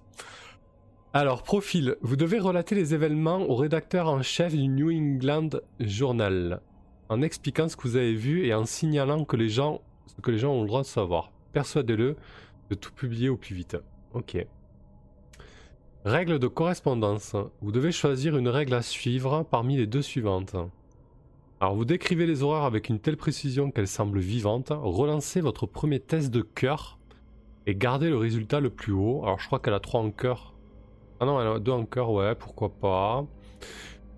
Alors, 1.17 1.45
profil. 1.45 1.95
Vous 2.01 2.17
devez 2.17 2.41
relater 2.41 2.75
les 2.75 2.93
événements 2.93 3.49
au 3.49 3.55
rédacteur 3.55 4.09
en 4.09 4.21
chef 4.23 4.53
du 4.53 4.67
New 4.67 4.91
England 4.91 5.51
Journal, 5.79 6.61
en 7.09 7.23
expliquant 7.23 7.69
ce 7.69 7.77
que 7.77 7.83
vous 7.83 7.95
avez 7.95 8.17
vu 8.17 8.45
et 8.45 8.53
en 8.53 8.67
signalant 8.67 9.25
que 9.25 9.37
les 9.37 9.49
gens, 9.49 9.81
ce 10.09 10.21
que 10.21 10.33
les 10.33 10.39
gens 10.39 10.55
ont 10.55 10.63
le 10.63 10.67
droit 10.67 10.83
de 10.83 10.87
savoir. 10.87 11.31
Persuadez-le 11.53 12.17
de 12.69 12.75
tout 12.75 12.91
publier 12.91 13.29
au 13.29 13.37
plus 13.37 13.55
vite. 13.55 13.77
Ok. 14.13 14.45
Règle 16.05 16.41
de 16.41 16.49
correspondance. 16.49 17.37
Vous 17.63 17.71
devez 17.71 17.93
choisir 17.93 18.37
une 18.37 18.49
règle 18.49 18.75
à 18.75 18.83
suivre 18.83 19.47
parmi 19.49 19.77
les 19.77 19.87
deux 19.87 20.03
suivantes. 20.03 20.57
Alors 21.61 21.77
vous 21.77 21.85
décrivez 21.85 22.27
les 22.27 22.43
horreurs 22.43 22.65
avec 22.65 22.89
une 22.89 22.99
telle 22.99 23.17
précision 23.17 23.71
qu'elles 23.71 23.87
semblent 23.87 24.19
vivantes, 24.19 24.73
relancez 24.73 25.41
votre 25.41 25.67
premier 25.67 26.01
test 26.01 26.33
de 26.33 26.43
cœur 26.43 26.99
et 27.69 27.77
gardez 27.77 28.11
le 28.11 28.17
résultat 28.17 28.59
le 28.59 28.71
plus 28.71 28.93
haut. 28.93 29.23
Alors 29.23 29.39
je 29.39 29.47
crois 29.47 29.61
qu'elle 29.61 29.75
a 29.75 29.81
3 29.81 30.01
en 30.01 30.11
cœur. 30.11 30.54
Ah 31.25 31.27
non, 31.27 31.41
elle 31.41 31.47
a 31.47 31.59
2 31.59 31.73
en 31.73 31.87
cœur, 31.87 32.11
ouais, 32.11 32.35
pourquoi 32.35 32.69
pas. 32.69 33.25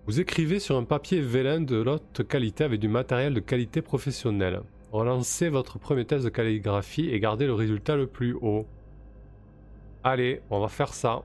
Vous 0.06 0.18
écrivez 0.18 0.58
sur 0.58 0.76
un 0.76 0.82
papier 0.82 1.20
vélin 1.20 1.60
de 1.60 1.76
l'haute 1.76 2.26
qualité 2.26 2.64
avec 2.64 2.80
du 2.80 2.88
matériel 2.88 3.32
de 3.32 3.38
qualité 3.38 3.80
professionnelle. 3.80 4.62
Relancez 4.90 5.48
votre 5.48 5.78
premier 5.78 6.04
test 6.04 6.24
de 6.24 6.30
calligraphie 6.30 7.08
et 7.08 7.20
gardez 7.20 7.46
le 7.46 7.54
résultat 7.54 7.94
le 7.94 8.08
plus 8.08 8.34
haut. 8.34 8.66
Allez, 10.02 10.40
on 10.50 10.58
va 10.58 10.66
faire 10.66 10.92
ça. 10.92 11.22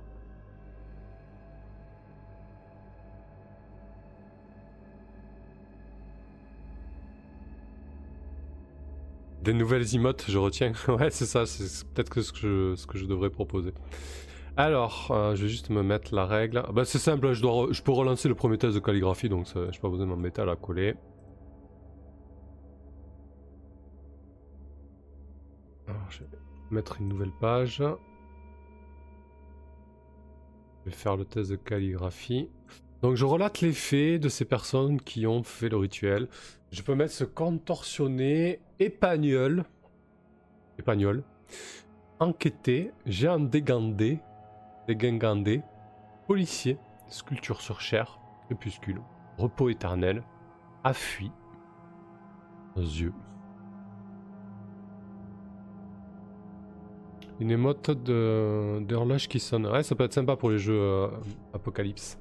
Des 9.41 9.53
nouvelles 9.53 9.95
emotes, 9.95 10.25
je 10.27 10.37
retiens. 10.37 10.73
ouais, 10.89 11.09
c'est 11.09 11.25
ça, 11.25 11.47
c'est 11.47 11.87
peut-être 11.87 12.21
ce, 12.21 12.31
que 12.31 12.37
je, 12.37 12.75
ce 12.75 12.85
que 12.85 12.99
je 12.99 13.05
devrais 13.05 13.31
proposer. 13.31 13.73
Alors, 14.57 15.07
euh, 15.11 15.35
je 15.35 15.43
vais 15.43 15.49
juste 15.49 15.69
me 15.69 15.81
mettre 15.81 16.13
la 16.13 16.25
règle. 16.25 16.63
Bah, 16.73 16.83
c'est 16.83 16.99
simple, 16.99 17.31
je, 17.33 17.81
peux 17.81 17.91
relancer 17.91 18.27
le 18.27 18.35
premier 18.35 18.57
test 18.57 18.75
de 18.75 18.79
calligraphie, 18.79 19.29
donc 19.29 19.47
je 19.53 19.59
n'ai 19.59 19.79
pas 19.81 19.89
besoin 19.89 20.05
de 20.05 20.11
m'embêter 20.11 20.41
à 20.41 20.45
la 20.45 20.55
coller. 20.55 20.95
je 26.09 26.19
vais 26.19 26.29
mettre 26.69 26.99
une 26.99 27.07
nouvelle 27.07 27.31
page. 27.39 27.83
Je 30.79 30.89
vais 30.89 30.95
faire 30.95 31.15
le 31.15 31.25
test 31.25 31.51
de 31.51 31.55
calligraphie. 31.55 32.49
Donc 33.01 33.15
je 33.15 33.25
relate 33.25 33.61
les 33.61 33.73
faits 33.73 34.21
de 34.21 34.29
ces 34.29 34.45
personnes 34.45 34.99
qui 34.99 35.25
ont 35.27 35.43
fait 35.43 35.69
le 35.69 35.77
rituel. 35.77 36.27
Je 36.71 36.81
peux 36.81 36.95
mettre 36.95 37.13
ce 37.13 37.23
contorsionné, 37.23 38.59
épagnol, 38.79 39.65
épagnol, 40.77 41.23
enquêté, 42.19 42.91
géant 43.05 43.39
dégandé, 43.39 44.19
dégingandé, 44.95 45.61
policier, 46.27 46.77
sculpture 47.07 47.61
sur 47.61 47.81
chair, 47.81 48.19
crépuscule, 48.45 49.01
repos 49.37 49.69
éternel, 49.69 50.23
affui, 50.83 51.31
yeux. 52.77 53.13
Une 57.39 57.51
émote 57.51 57.89
d'horloge 57.89 59.27
qui 59.27 59.39
sonne. 59.39 59.65
Ouais, 59.65 59.81
ça 59.81 59.95
peut 59.95 60.03
être 60.03 60.13
sympa 60.13 60.35
pour 60.35 60.51
les 60.51 60.59
jeux 60.59 60.79
euh, 60.79 61.07
Apocalypse. 61.53 62.19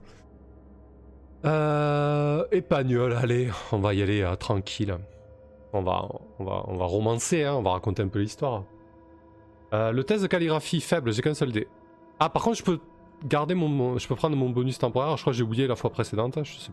Euh, 1.45 2.45
Épagnol, 2.53 3.13
allez, 3.13 3.51
on 3.73 3.79
va 3.79 3.93
y 3.93 4.03
aller 4.03 4.23
euh, 4.23 4.35
tranquille. 4.37 4.97
On 5.73 5.83
va, 5.83 6.09
on, 6.39 6.45
va, 6.45 6.65
on 6.67 6.77
va 6.77 6.85
romancer, 6.87 7.45
hein, 7.45 7.55
on 7.55 7.63
va 7.63 7.73
raconter 7.73 8.03
un 8.03 8.09
peu 8.09 8.19
l'histoire. 8.19 8.65
Euh, 9.73 9.93
le 9.93 10.05
test 10.05 10.23
de 10.23 10.27
calligraphie 10.27 10.81
faible, 10.81 11.13
j'ai 11.13 11.23
qu'un 11.23 11.35
seul 11.35 11.53
dé. 11.53 11.69
Ah, 12.21 12.29
par 12.29 12.43
contre, 12.43 12.59
je 12.59 12.63
peux 12.63 12.79
garder 13.25 13.55
mon, 13.55 13.99
je 13.99 14.07
peux 14.07 14.15
prendre 14.15 14.37
mon 14.37 14.51
bonus 14.51 14.79
temporaire. 14.79 15.17
Je 15.17 15.23
crois 15.23 15.33
que 15.33 15.37
j'ai 15.37 15.43
oublié 15.43 15.67
la 15.67 15.75
fois 15.75 15.91
précédente. 15.91 16.39
Je 16.45 16.59
sais. 16.59 16.73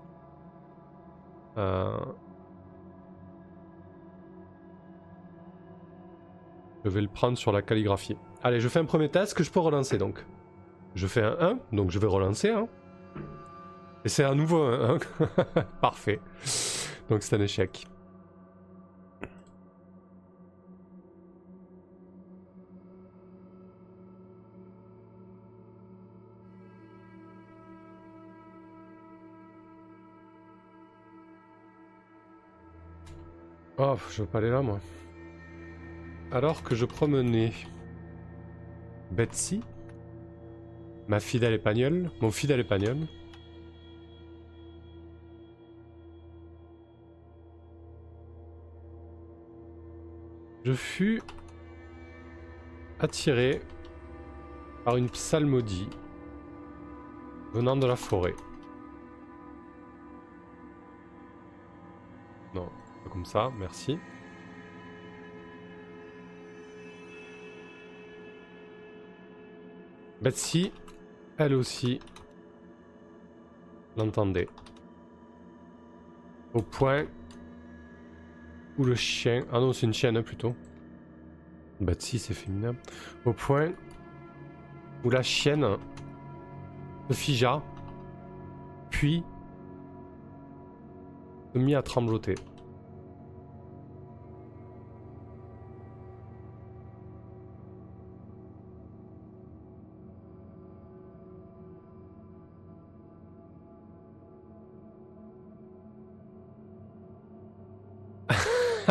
Euh... 1.58 1.98
Je 6.84 6.90
vais 6.90 7.02
le 7.02 7.08
prendre 7.08 7.38
sur 7.38 7.52
la 7.52 7.62
calligraphie. 7.62 8.18
Allez, 8.44 8.60
je 8.60 8.68
fais 8.68 8.80
un 8.80 8.86
premier 8.86 9.10
test 9.10 9.34
que 9.34 9.44
je 9.44 9.52
peux 9.52 9.60
relancer 9.60 9.98
donc. 9.98 10.26
Je 10.96 11.08
fais 11.08 11.24
un 11.24 11.38
1, 11.40 11.60
donc 11.74 11.92
je 11.92 12.00
vais 12.00 12.08
relancer. 12.08 12.50
Hein. 12.50 12.68
Et 14.06 14.10
c'est 14.10 14.24
un 14.24 14.36
nouveau 14.36 14.64
1. 14.64 14.98
Parfait. 15.82 16.20
Donc 17.10 17.24
c'est 17.24 17.36
un 17.36 17.42
échec. 17.42 17.88
Oh, 33.80 33.96
je 34.10 34.24
veux 34.24 34.28
pas 34.28 34.40
aller 34.40 34.50
là, 34.50 34.64
moi. 34.64 34.80
Alors 36.32 36.64
que 36.64 36.74
je 36.74 36.86
promenais 36.86 37.54
Betsy, 39.12 39.62
ma 41.08 41.20
fidèle 41.20 41.54
épagnole, 41.54 42.10
mon 42.20 42.32
fidèle 42.32 42.60
épagnol, 42.60 42.98
je 50.66 50.74
fus 50.74 51.22
attiré 53.00 53.62
par 54.86 54.98
une 54.98 55.10
psalmodie 55.10 55.88
venant 57.54 57.78
de 57.78 57.86
la 57.86 57.96
forêt. 57.96 58.36
Non, 62.56 62.70
comme 63.08 63.26
ça, 63.26 63.52
merci. 63.58 63.98
Betsy, 70.22 70.72
elle 71.38 71.54
aussi, 71.54 72.00
l'entendait. 73.96 74.50
Au 76.54 76.62
point 76.62 77.06
où 78.78 78.84
le 78.84 78.96
chien... 78.96 79.46
Ah 79.52 79.60
non, 79.60 79.74
c'est 79.74 79.86
une 79.86 79.94
chienne 79.94 80.22
plutôt. 80.24 80.56
Betsy, 81.80 82.18
c'est 82.18 82.34
féminin. 82.34 82.76
Au 83.26 83.34
point 83.34 83.74
où 85.04 85.10
la 85.10 85.22
chienne 85.22 85.78
se 87.10 87.14
figea, 87.14 87.62
puis 88.90 89.24
se 91.54 91.60
mit 91.60 91.76
à 91.76 91.84
trembloter. 91.84 92.36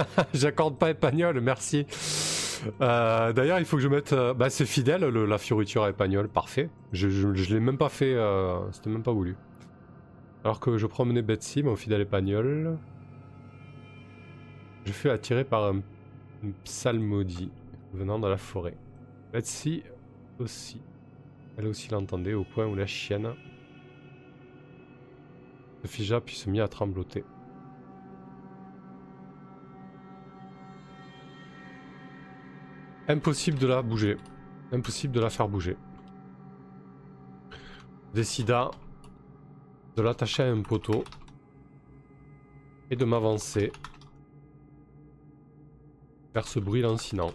J'accorde 0.35 0.79
pas 0.79 0.91
épagnol, 0.91 1.41
merci. 1.41 1.87
Euh, 2.81 3.33
d'ailleurs, 3.33 3.59
il 3.59 3.65
faut 3.65 3.77
que 3.77 3.83
je 3.83 3.89
mette. 3.89 4.13
Euh, 4.13 4.35
bah, 4.35 4.51
c'est 4.51 4.67
fidèle, 4.67 5.05
la 5.05 5.39
fioriture 5.39 5.85
à 5.85 5.91
épagnol, 5.91 6.29
parfait. 6.29 6.71
Je, 6.93 7.09
je, 7.09 7.55
l'ai 7.55 7.61
même 7.61 7.79
pas 7.79 7.89
fait, 7.89 8.15
euh, 8.15 8.59
c'était 8.73 8.91
même 8.91 9.03
pas 9.03 9.13
voulu. 9.13 9.37
Alors 10.45 10.61
que 10.61 10.79
je 10.79 10.87
promenais 10.87 11.23
Betsy, 11.23 11.63
mon 11.63 11.77
fidèle 11.77 12.03
épagnol. 12.03 12.79
Je 14.85 14.93
fus 14.93 15.11
attiré 15.11 15.45
par 15.45 15.65
un, 15.65 15.83
une 16.43 16.53
psalmodie 16.65 17.51
venant 17.93 18.19
de 18.19 18.29
la 18.29 18.37
forêt. 18.37 18.77
Betsy 19.33 19.83
aussi. 20.39 20.81
Elle 21.59 21.67
aussi 21.67 21.91
l'entendait 21.91 22.35
au 22.35 22.45
point 22.45 22.67
où 22.67 22.75
la 22.75 22.87
chienne 22.87 23.33
se 25.83 25.89
figea 25.89 26.21
puis 26.21 26.37
se 26.37 26.51
mit 26.51 26.61
à 26.61 26.69
trembloter. 26.69 27.25
Impossible 33.09 33.59
de 33.59 33.69
la 33.69 33.83
bouger. 33.83 34.17
Impossible 34.73 35.15
de 35.15 35.21
la 35.21 35.31
faire 35.31 35.49
bouger. 35.49 35.77
Décida 38.15 38.71
de 39.97 40.03
l'attacher 40.03 40.43
à 40.43 40.47
un 40.47 40.63
poteau 40.63 41.05
et 42.91 42.97
de 42.97 43.05
m'avancer 43.05 43.71
vers 46.35 46.49
ce 46.49 46.59
bruit 46.59 46.83
lancinant. 46.83 47.33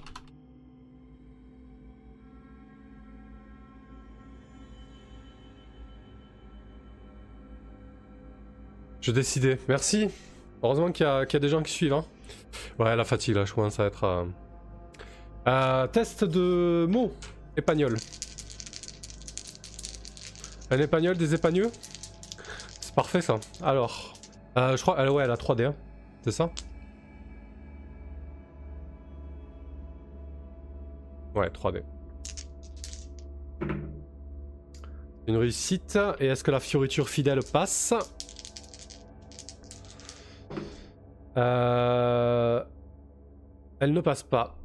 Je 8.99 9.11
décidais. 9.11 9.57
Merci. 9.67 10.09
Heureusement 10.61 10.91
qu'il 10.91 11.05
y, 11.05 11.09
a 11.09 11.25
des 11.25 11.49
gens 11.49 11.63
qui 11.63 11.71
suivent. 11.71 11.93
Hein. 11.93 12.05
Ouais, 12.77 12.95
la 12.95 13.03
fatigue 13.03 13.35
là, 13.35 13.45
je 13.45 13.53
commence 13.53 13.79
à 13.79 13.85
être... 13.85 14.03
Euh, 14.03 14.25
euh, 15.47 15.87
test 15.87 16.23
de 16.23 16.85
mots. 16.89 17.11
Épagnol. 17.57 17.97
Un 20.69 20.79
épagnol, 20.79 21.17
des 21.17 21.33
épagneux? 21.33 21.69
C'est 22.79 22.95
parfait 22.95 23.21
ça. 23.21 23.39
Alors, 23.61 24.13
euh, 24.57 24.77
je 24.77 24.81
crois, 24.81 24.95
elle, 24.99 25.09
ouais, 25.09 25.23
elle 25.23 25.31
a 25.31 25.35
3D, 25.35 25.65
hein. 25.65 25.75
c'est 26.23 26.31
ça? 26.31 26.49
Ouais, 31.35 31.49
3D. 31.49 31.83
Une 35.27 35.37
réussite. 35.37 35.97
Et 36.19 36.27
est-ce 36.27 36.43
que 36.43 36.51
la 36.51 36.59
fioriture 36.59 37.09
fidèle 37.09 37.39
passe? 37.51 37.93
Euh... 41.37 42.63
Elle 43.79 43.93
ne 43.93 44.01
passe 44.01 44.23
pas. 44.23 44.60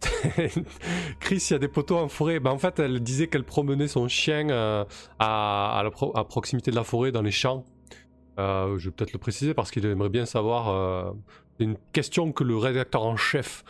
Chris, 1.20 1.46
il 1.48 1.52
y 1.52 1.54
a 1.54 1.58
des 1.58 1.68
poteaux 1.68 1.98
en 1.98 2.08
forêt. 2.08 2.40
Ben, 2.40 2.50
en 2.50 2.58
fait, 2.58 2.78
elle 2.78 3.00
disait 3.00 3.26
qu'elle 3.26 3.44
promenait 3.44 3.88
son 3.88 4.08
chien 4.08 4.48
euh, 4.50 4.84
à, 5.18 5.82
proximité 6.28 6.70
de 6.70 6.76
la 6.76 6.84
forêt, 6.84 7.12
dans 7.12 7.22
les 7.22 7.30
champs. 7.30 7.64
Euh, 8.38 8.78
je 8.78 8.86
vais 8.86 8.94
peut-être 8.94 9.12
le 9.12 9.18
préciser 9.18 9.54
parce 9.54 9.70
qu'il 9.70 9.84
aimerait 9.86 10.08
bien 10.08 10.26
savoir. 10.26 10.68
Euh, 10.68 11.10
c'est 11.58 11.64
une 11.64 11.76
question 11.92 12.32
que 12.32 12.44
le 12.44 12.56
rédacteur 12.56 13.04
en 13.04 13.16
chef 13.16 13.64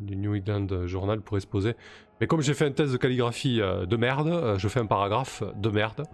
du 0.00 0.16
New 0.16 0.34
England 0.34 0.86
Journal 0.86 1.20
pourrait 1.20 1.40
se 1.40 1.46
poser. 1.46 1.76
Mais 2.20 2.26
comme 2.26 2.40
j'ai 2.40 2.54
fait 2.54 2.64
un 2.64 2.72
test 2.72 2.92
de 2.92 2.96
calligraphie 2.96 3.58
de 3.58 3.96
merde, 3.96 4.56
je 4.58 4.68
fais 4.68 4.80
un 4.80 4.86
paragraphe 4.86 5.42
de 5.56 5.68
merde. 5.68 6.04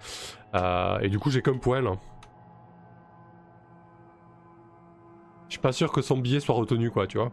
et 1.00 1.08
du 1.08 1.18
coup, 1.18 1.30
j'ai 1.30 1.40
qu'un 1.40 1.56
point 1.56 1.80
là. 1.80 1.96
Je 5.48 5.54
suis 5.54 5.60
pas 5.60 5.72
sûr 5.72 5.90
que 5.92 6.02
son 6.02 6.18
billet 6.18 6.40
soit 6.40 6.54
retenu, 6.54 6.90
quoi, 6.90 7.06
tu 7.06 7.18
vois. 7.18 7.32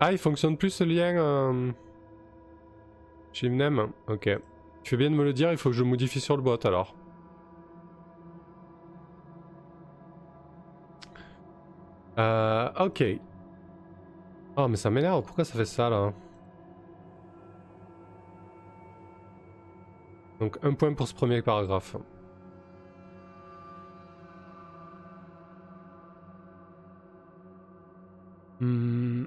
Ah, 0.00 0.12
il 0.12 0.18
fonctionne 0.18 0.56
plus 0.56 0.70
ce 0.70 0.84
lien 0.84 1.16
euh... 1.16 1.72
chez 3.32 3.50
Ok. 4.08 4.30
Tu 4.82 4.90
fais 4.90 4.96
bien 4.96 5.10
de 5.10 5.14
me 5.14 5.24
le 5.24 5.34
dire, 5.34 5.52
il 5.52 5.58
faut 5.58 5.68
que 5.70 5.76
je 5.76 5.84
modifie 5.84 6.20
sur 6.20 6.36
le 6.36 6.42
bot 6.42 6.58
alors. 6.64 6.94
Euh, 12.18 12.68
ok. 12.80 13.04
Oh, 14.56 14.68
mais 14.68 14.76
ça 14.76 14.90
m'énerve, 14.90 15.22
pourquoi 15.22 15.44
ça 15.44 15.56
fait 15.56 15.64
ça 15.64 15.90
là? 15.90 16.12
Donc 20.40 20.58
un 20.62 20.72
point 20.72 20.94
pour 20.94 21.06
ce 21.06 21.14
premier 21.14 21.42
paragraphe. 21.42 21.96
Hmm. 28.60 29.24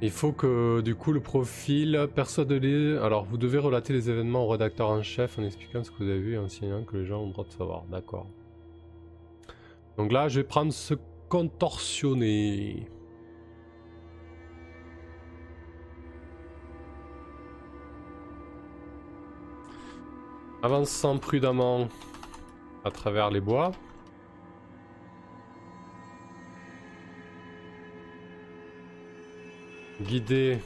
Il 0.00 0.10
faut 0.10 0.32
que 0.32 0.80
du 0.80 0.94
coup 0.94 1.12
le 1.12 1.20
profil 1.20 2.08
persuadez-les. 2.14 2.98
Alors 2.98 3.24
vous 3.24 3.36
devez 3.36 3.58
relater 3.58 3.92
les 3.92 4.10
événements 4.10 4.44
au 4.44 4.48
rédacteur 4.48 4.90
en 4.90 5.02
chef 5.02 5.38
en 5.38 5.42
expliquant 5.44 5.82
ce 5.82 5.90
que 5.90 5.96
vous 6.04 6.10
avez 6.10 6.20
vu 6.20 6.34
et 6.34 6.38
en 6.38 6.48
signant 6.48 6.84
que 6.84 6.96
les 6.96 7.04
gens 7.06 7.22
ont 7.22 7.26
le 7.26 7.32
droit 7.32 7.44
de 7.44 7.52
savoir. 7.52 7.84
D'accord. 7.90 8.26
Donc 9.98 10.12
là 10.12 10.28
je 10.28 10.40
vais 10.40 10.46
prendre 10.46 10.72
ce 10.72 10.94
contorsionné. 11.28 12.88
Avançant 20.62 21.18
prudemment 21.18 21.88
à 22.84 22.90
travers 22.92 23.30
les 23.30 23.40
bois. 23.40 23.72
Guidé 30.00 30.58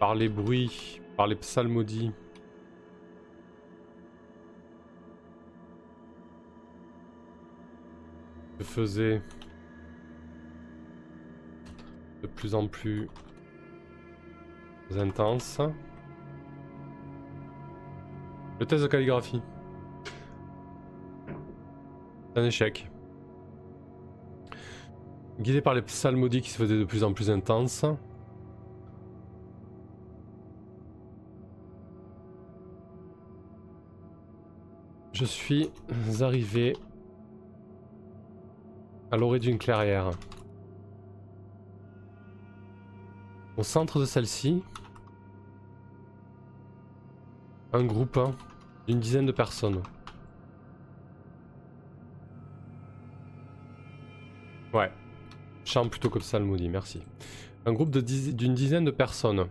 par 0.00 0.14
les 0.14 0.30
bruits, 0.30 1.00
par 1.18 1.26
les 1.26 1.36
psalmodies. 1.36 2.12
Je 8.62 8.68
faisais 8.68 9.20
de 12.22 12.28
plus 12.28 12.54
en 12.54 12.68
plus 12.68 13.08
intense. 14.96 15.60
Le 18.60 18.66
test 18.66 18.84
de 18.84 18.86
calligraphie. 18.86 19.42
Un 22.36 22.44
échec. 22.44 22.88
Guidé 25.40 25.60
par 25.60 25.74
les 25.74 25.82
psalmodies 25.82 26.40
qui 26.40 26.50
se 26.50 26.58
faisaient 26.58 26.78
de 26.78 26.84
plus 26.84 27.02
en 27.02 27.12
plus 27.12 27.30
intenses. 27.30 27.84
Je 35.12 35.24
suis 35.24 35.68
arrivé 36.20 36.74
à 39.12 39.18
l'orée 39.18 39.38
d'une 39.38 39.58
clairière. 39.58 40.10
Au 43.58 43.62
centre 43.62 44.00
de 44.00 44.06
celle-ci, 44.06 44.64
un 47.74 47.84
groupe 47.84 48.18
d'une 48.88 49.00
dizaine 49.00 49.26
de 49.26 49.32
personnes. 49.32 49.82
Ouais. 54.72 54.90
Chant 55.66 55.88
plutôt 55.88 56.08
que 56.08 56.18
psalmodie, 56.18 56.70
merci. 56.70 57.02
Un 57.66 57.74
groupe 57.74 57.90
d'une 57.90 58.54
dizaine 58.54 58.86
de 58.86 58.90
personnes. 58.90 59.46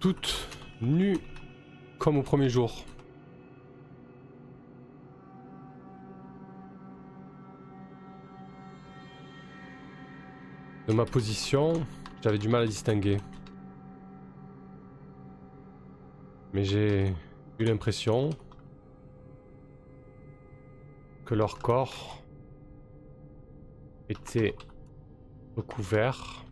Toutes 0.00 0.48
nues 0.82 1.18
comme 1.98 2.18
au 2.18 2.22
premier 2.22 2.50
jour. 2.50 2.84
De 10.86 10.92
ma 10.92 11.06
position, 11.06 11.82
j'avais 12.22 12.36
du 12.36 12.48
mal 12.48 12.64
à 12.64 12.66
distinguer. 12.66 13.16
Mais 16.52 16.62
j'ai 16.62 17.14
eu 17.58 17.64
l'impression 17.64 18.28
que 21.24 21.34
leur 21.34 21.58
corps 21.58 22.22
était 24.10 24.54
recouvert 25.56 26.44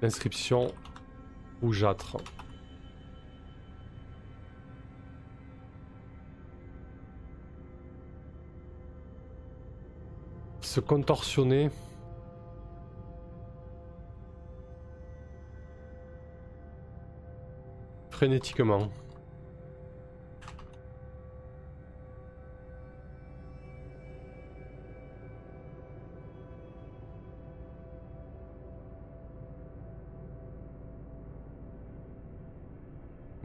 d'inscriptions 0.00 0.72
rougeâtres. 1.60 2.18
Se 10.60 10.78
contorsionner 10.78 11.70
frénétiquement. 18.18 18.90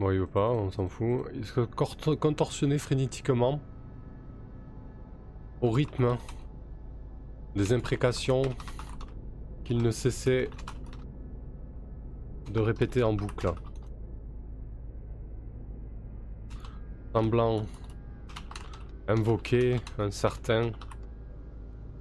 Bon, 0.00 0.10
il 0.10 0.18
veut 0.18 0.26
pas, 0.26 0.50
on 0.50 0.72
s'en 0.72 0.88
fout. 0.88 1.26
Il 1.34 1.44
se 1.44 1.60
contorsionner 1.60 2.78
frénétiquement 2.78 3.60
au 5.60 5.70
rythme 5.70 6.16
des 7.54 7.72
imprécations 7.72 8.42
qu'il 9.62 9.78
ne 9.78 9.92
cessait 9.92 10.50
de 12.50 12.58
répéter 12.58 13.04
en 13.04 13.12
boucle. 13.12 13.54
Semblant 17.14 17.64
invoquer 19.06 19.76
un 19.98 20.10
certain 20.10 20.72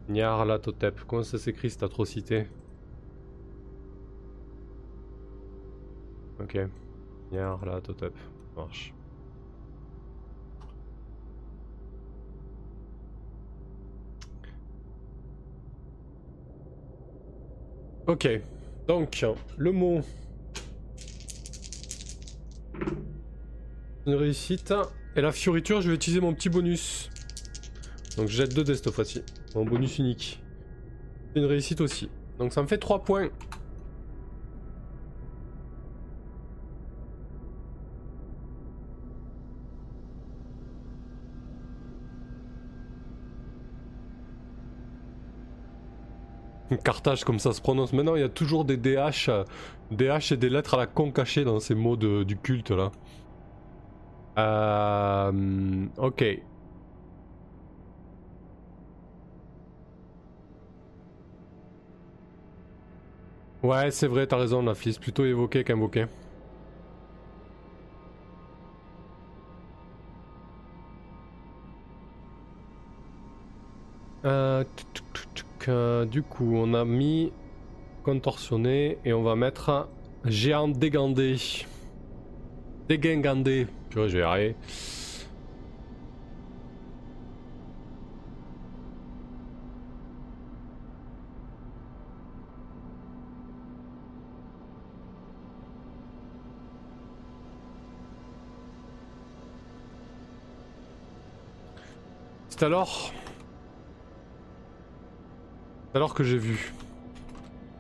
Nyarlathotep. 0.09 1.01
Comment 1.07 1.21
ça 1.21 1.37
s'écrit 1.37 1.69
cette 1.69 1.83
atrocité? 1.83 2.47
Ok. 6.41 6.57
Nyarlathotep. 7.31 8.13
Marche. 8.55 8.91
Ok. 18.07 18.27
Donc, 18.87 19.23
le 19.57 19.71
mot. 19.71 20.01
Une 24.07 24.15
réussite. 24.15 24.73
Et 25.15 25.21
la 25.21 25.31
fioriture, 25.31 25.81
je 25.81 25.89
vais 25.89 25.95
utiliser 25.95 26.21
mon 26.21 26.33
petit 26.33 26.49
bonus. 26.49 27.09
Donc 28.17 28.27
je 28.27 28.37
jette 28.37 28.55
deux 28.55 28.63
dés 28.63 28.75
cette 28.75 28.89
fois-ci. 28.91 29.21
Mon 29.55 29.63
bonus 29.63 29.99
unique. 29.99 30.41
Une 31.35 31.45
réussite 31.45 31.81
aussi. 31.81 32.09
Donc 32.39 32.51
ça 32.51 32.61
me 32.61 32.67
fait 32.67 32.79
3 32.79 33.03
points. 33.03 33.29
Cartage 46.83 47.23
comme 47.23 47.37
ça 47.37 47.53
se 47.53 47.61
prononce. 47.61 47.93
Maintenant 47.93 48.15
il 48.15 48.21
y 48.21 48.25
a 48.25 48.29
toujours 48.29 48.65
des 48.65 48.77
DH, 48.77 49.29
DH 49.91 50.31
et 50.31 50.37
des 50.37 50.49
lettres 50.49 50.73
à 50.73 50.77
la 50.77 50.87
con 50.87 51.11
cachées 51.11 51.43
dans 51.43 51.59
ces 51.59 51.75
mots 51.75 51.95
du 51.95 52.35
culte 52.35 52.71
là. 52.71 52.91
Euh, 54.37 55.87
ok. 55.97 56.23
Ouais, 63.63 63.89
c'est 63.91 64.07
vrai, 64.07 64.27
t'as 64.27 64.37
raison, 64.37 64.61
la 64.61 64.75
fils. 64.75 64.97
Plutôt 64.99 65.25
évoqué 65.25 65.63
qu'invoqué. 65.63 66.05
Euh, 74.25 74.63
euh, 75.67 76.05
du 76.05 76.23
coup, 76.23 76.53
on 76.55 76.73
a 76.73 76.85
mis 76.85 77.31
contorsionné 78.03 78.97
et 79.05 79.13
on 79.13 79.23
va 79.23 79.35
mettre 79.35 79.89
géant 80.25 80.67
dégandé. 80.67 81.37
Dégingandé. 82.87 83.67
Je 83.95 84.17
vais 84.17 84.23
arriver. 84.23 84.55
C'est 102.49 102.63
alors... 102.63 103.11
C'est 105.91 105.97
alors 105.97 106.15
que 106.15 106.23
j'ai 106.23 106.37
vu. 106.37 106.73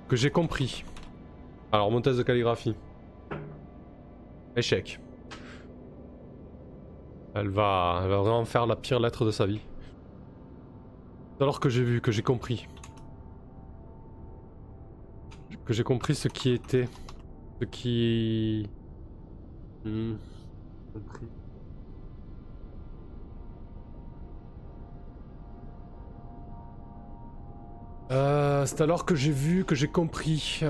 Que 0.07 0.15
j'ai 0.15 0.29
compris. 0.29 0.83
Alors, 1.71 1.89
mon 1.89 2.01
test 2.01 2.19
de 2.19 2.23
calligraphie. 2.23 2.75
Échec. 4.55 4.99
Elle 7.35 7.49
va, 7.49 8.01
elle 8.03 8.09
va 8.09 8.17
vraiment 8.17 8.45
faire 8.45 8.67
la 8.67 8.75
pire 8.75 8.99
lettre 8.99 9.25
de 9.25 9.31
sa 9.31 9.45
vie. 9.45 9.61
C'est 11.35 11.43
alors 11.43 11.59
que 11.59 11.69
j'ai 11.69 11.83
vu, 11.83 11.99
que 11.99 12.11
j'ai 12.11 12.21
compris. 12.21 12.67
que 15.65 15.73
j'ai 15.73 15.83
compris 15.83 16.15
ce 16.15 16.27
qui 16.27 16.51
était. 16.51 16.87
Ce 17.59 17.65
qui. 17.65 18.69
Compris. 19.83 21.27
Euh, 28.11 28.65
c'est 28.65 28.81
alors 28.81 29.05
que 29.05 29.15
j'ai 29.15 29.31
vu, 29.31 29.65
que 29.65 29.73
j'ai 29.73 29.87
compris 29.87 30.61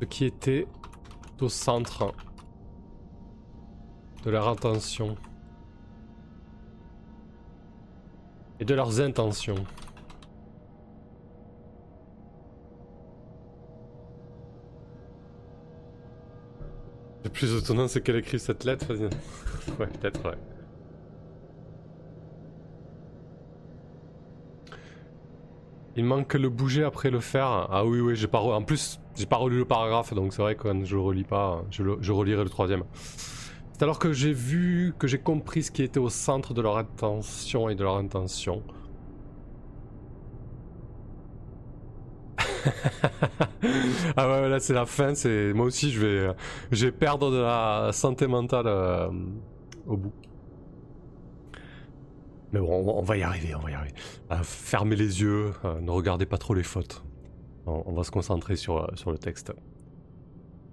ce 0.00 0.04
qui 0.04 0.24
était 0.24 0.68
au 1.40 1.48
centre 1.48 2.12
de 4.28 4.32
leur 4.32 4.46
attention 4.46 5.16
et 8.60 8.66
de 8.66 8.74
leurs 8.74 9.00
intentions. 9.00 9.64
Le 17.24 17.30
plus 17.30 17.56
étonnant, 17.56 17.88
c'est 17.88 18.02
qu'elle 18.02 18.16
écrit 18.16 18.38
cette 18.38 18.64
lettre. 18.64 18.92
ouais, 19.80 19.86
peut-être, 19.86 20.22
ouais. 20.28 20.36
Il 25.96 26.04
manque 26.04 26.26
que 26.26 26.36
le 26.36 26.50
bouger 26.50 26.84
après 26.84 27.08
le 27.08 27.20
faire. 27.20 27.48
Ah 27.70 27.86
oui, 27.86 28.00
oui, 28.00 28.14
j'ai 28.14 28.28
pas. 28.28 28.40
En 28.40 28.62
plus, 28.62 29.00
j'ai 29.16 29.24
pas 29.24 29.36
relu 29.36 29.56
le 29.56 29.64
paragraphe, 29.64 30.12
donc 30.12 30.34
c'est 30.34 30.42
vrai 30.42 30.54
que 30.54 30.64
quand 30.64 30.84
je 30.84 30.96
relis 30.96 31.24
pas, 31.24 31.64
je, 31.70 31.82
je 32.02 32.12
relirai 32.12 32.44
le 32.44 32.50
troisième. 32.50 32.84
C'est 33.78 33.84
alors 33.84 34.00
que 34.00 34.12
j'ai 34.12 34.32
vu, 34.32 34.92
que 34.98 35.06
j'ai 35.06 35.20
compris 35.20 35.62
ce 35.62 35.70
qui 35.70 35.84
était 35.84 36.00
au 36.00 36.08
centre 36.08 36.52
de 36.52 36.60
leur 36.60 36.78
attention 36.78 37.68
et 37.68 37.76
de 37.76 37.84
leur 37.84 37.96
intention. 37.96 38.64
ah 44.16 44.28
ouais, 44.28 44.48
là 44.48 44.58
c'est 44.58 44.74
la 44.74 44.84
fin. 44.84 45.14
C'est 45.14 45.52
moi 45.52 45.66
aussi 45.66 45.92
je 45.92 46.34
vais, 46.72 46.90
perdre 46.90 47.30
de 47.30 47.36
la 47.36 47.90
santé 47.92 48.26
mentale 48.26 48.66
euh, 48.66 49.10
au 49.86 49.96
bout. 49.96 50.12
Mais 52.52 52.58
bon, 52.58 52.96
on 52.96 53.02
va 53.02 53.16
y 53.16 53.22
arriver, 53.22 53.54
on 53.54 53.60
va 53.60 53.70
y 53.70 53.74
arriver. 53.74 53.94
Euh, 54.32 54.42
fermez 54.42 54.96
les 54.96 55.20
yeux, 55.20 55.52
euh, 55.64 55.80
ne 55.80 55.92
regardez 55.92 56.26
pas 56.26 56.38
trop 56.38 56.54
les 56.54 56.64
fautes. 56.64 57.04
On, 57.64 57.92
va 57.92 58.02
se 58.02 58.10
concentrer 58.10 58.56
sur, 58.56 58.90
sur 58.96 59.12
le 59.12 59.18
texte. 59.18 59.52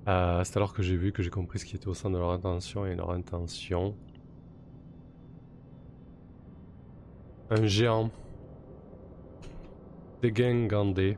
C'est 0.05 0.57
alors 0.57 0.73
que 0.73 0.83
j'ai 0.83 0.95
vu 0.95 1.11
que 1.11 1.23
j'ai 1.23 1.29
compris 1.29 1.59
ce 1.59 1.65
qui 1.65 1.75
était 1.75 1.87
au 1.87 1.93
sein 1.93 2.09
de 2.11 2.17
leur 2.17 2.29
intention 2.29 2.85
et 2.85 2.95
leur 2.95 3.11
intention. 3.11 3.95
Un 7.49 7.65
géant 7.65 8.09
dégingandé 10.21 11.17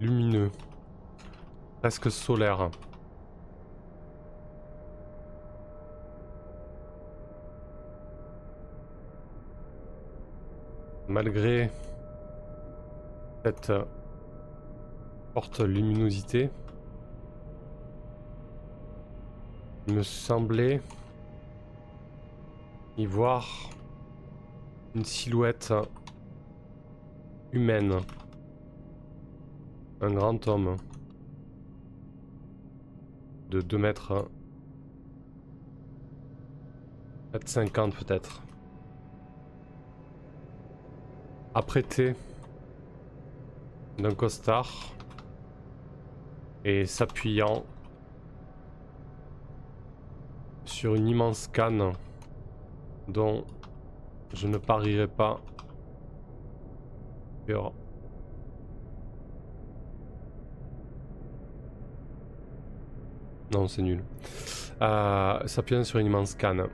lumineux, 0.00 0.50
presque 1.80 2.10
solaire. 2.10 2.70
Malgré 11.08 11.70
cette 13.44 13.72
forte 15.34 15.60
luminosité, 15.60 16.50
il 19.86 19.94
me 19.94 20.02
semblait 20.02 20.80
y 22.96 23.06
voir 23.06 23.70
une 24.94 25.04
silhouette 25.04 25.72
humaine 27.52 28.00
un 30.00 30.12
grand 30.14 30.48
homme 30.48 30.76
de 33.50 33.60
2 33.60 33.78
mètres. 33.78 34.28
50 37.44 37.94
peut-être. 37.94 38.42
Apprêté 41.54 42.14
d'un 43.98 44.14
costard 44.14 44.94
et 46.64 46.86
s'appuyant 46.86 47.64
sur 50.64 50.94
une 50.94 51.08
immense 51.08 51.48
canne 51.48 51.92
dont 53.08 53.44
je 54.34 54.46
ne 54.46 54.58
parierai 54.58 55.08
pas 55.08 55.40
Non, 63.52 63.66
c'est 63.66 63.82
nul. 63.82 64.02
Euh, 64.80 65.46
S'appuyant 65.46 65.82
sur 65.82 65.98
une 65.98 66.06
immense 66.06 66.34
canne. 66.34 66.66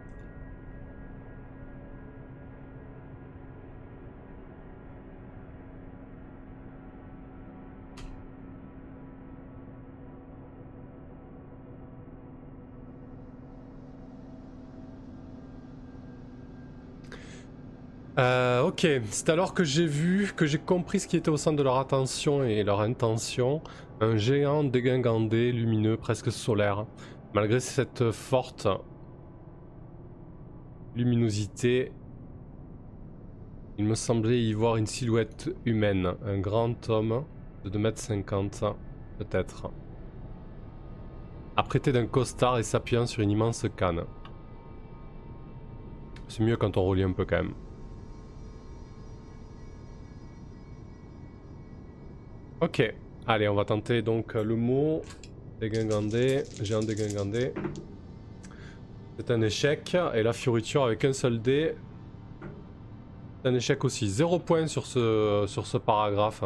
Euh, 18.19 18.63
ok, 18.63 18.87
c'est 19.11 19.29
alors 19.29 19.53
que 19.53 19.63
j'ai 19.63 19.87
vu, 19.87 20.33
que 20.35 20.47
j'ai 20.47 20.59
compris 20.59 21.01
ce 21.01 21.07
qui 21.07 21.19
était 21.19 21.29
au 21.29 21.37
centre 21.37 21.59
de 21.59 21.63
leur 21.63 21.77
attention 21.77 22.45
et 22.45 22.63
leur 22.63 22.81
intention. 22.81 23.61
Un 24.01 24.17
géant 24.17 24.65
dégingandé, 24.65 25.53
lumineux, 25.53 25.99
presque 25.99 26.33
solaire. 26.33 26.87
Malgré 27.35 27.61
cette 27.61 28.11
forte 28.13 28.69
luminosité, 30.95 31.93
il 33.77 33.85
me 33.85 33.95
semblait 33.95 34.43
y 34.43 34.55
voir 34.55 34.77
une 34.77 34.87
silhouette 34.87 35.51
humaine, 35.67 36.15
un 36.25 36.39
grand 36.39 36.89
homme 36.89 37.25
de 37.65 37.71
2m50 37.71 38.75
peut-être, 39.19 39.71
apprêté 41.57 41.93
d'un 41.93 42.07
costard 42.07 42.59
et 42.59 42.63
s'appuyant 42.63 43.05
sur 43.05 43.23
une 43.23 43.31
immense 43.31 43.67
canne. 43.77 44.05
C'est 46.29 46.43
mieux 46.43 46.57
quand 46.57 46.79
on 46.79 46.85
relie 46.85 47.03
un 47.03 47.13
peu 47.13 47.27
quand 47.27 47.37
même. 47.37 47.55
Ok. 52.61 52.95
Allez, 53.27 53.49
on 53.49 53.55
va 53.55 53.67
tenter 53.67 54.01
donc 54.01 54.35
euh, 54.35 54.43
le 54.43 54.57
mot 54.57 55.03
dégingandé, 55.61 56.43
géant 56.63 56.81
dégingandé. 56.81 57.53
C'est 59.19 59.31
un 59.31 59.43
échec. 59.43 59.95
Et 60.15 60.23
la 60.23 60.33
fioriture 60.33 60.85
avec 60.85 61.05
un 61.05 61.13
seul 61.13 61.43
dé. 61.43 61.75
C'est 63.43 63.51
un 63.51 63.55
échec 63.55 63.85
aussi. 63.85 64.09
Zéro 64.09 64.39
point 64.39 64.67
sur 64.69 64.87
ce, 64.87 65.45
sur 65.47 65.67
ce 65.67 65.77
paragraphe. 65.77 66.45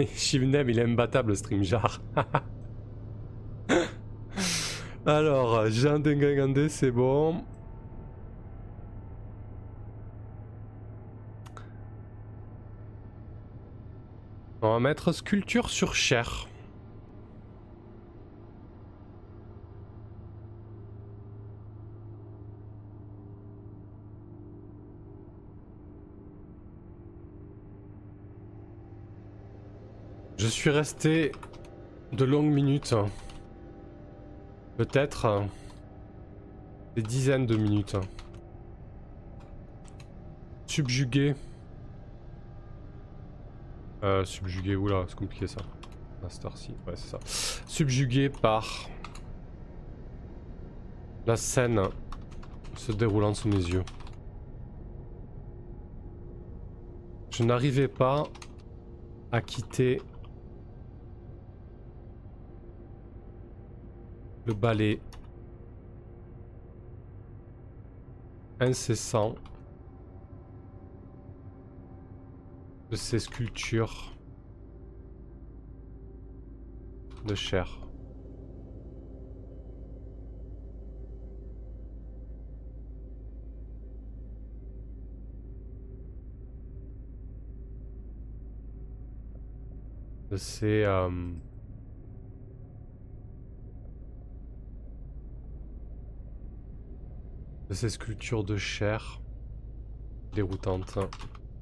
Shivnem, 0.14 0.68
il 0.70 0.78
est 0.78 0.84
imbattable, 0.84 1.36
StreamJar. 1.36 2.00
Alors, 5.06 5.66
Jean 5.70 5.98
Dengangandé, 5.98 6.68
c'est 6.68 6.90
bon. 6.90 7.44
On 14.62 14.72
va 14.74 14.80
mettre 14.80 15.12
sculpture 15.12 15.70
sur 15.70 15.94
chair. 15.94 16.49
Je 30.40 30.46
suis 30.46 30.70
resté 30.70 31.32
de 32.14 32.24
longues 32.24 32.50
minutes. 32.50 32.94
Peut-être 34.78 35.44
des 36.96 37.02
dizaines 37.02 37.44
de 37.44 37.58
minutes. 37.58 37.98
Subjugué. 40.64 41.34
Euh, 44.02 44.24
subjugué, 44.24 44.76
oula, 44.76 45.04
c'est 45.08 45.14
compliqué 45.14 45.46
ça. 45.46 45.60
Ouais, 46.22 46.30
c'est 46.94 47.10
ça. 47.10 47.18
Subjugué 47.66 48.30
par 48.30 48.88
la 51.26 51.36
scène 51.36 51.82
se 52.76 52.92
déroulant 52.92 53.34
sous 53.34 53.48
mes 53.48 53.56
yeux. 53.56 53.84
Je 57.30 57.42
n'arrivais 57.42 57.88
pas 57.88 58.22
à 59.32 59.42
quitter 59.42 60.00
le 64.46 64.54
balai 64.54 65.00
incessant 68.60 69.34
de 72.90 72.96
ces 72.96 73.18
sculptures 73.18 74.16
de 77.24 77.34
chair. 77.34 77.78
De 90.30 90.36
ces... 90.36 90.84
Euh, 90.84 91.10
de 97.70 97.74
ces 97.74 97.88
sculptures 97.88 98.42
de 98.42 98.56
chair 98.56 99.20
déroutantes 100.32 100.98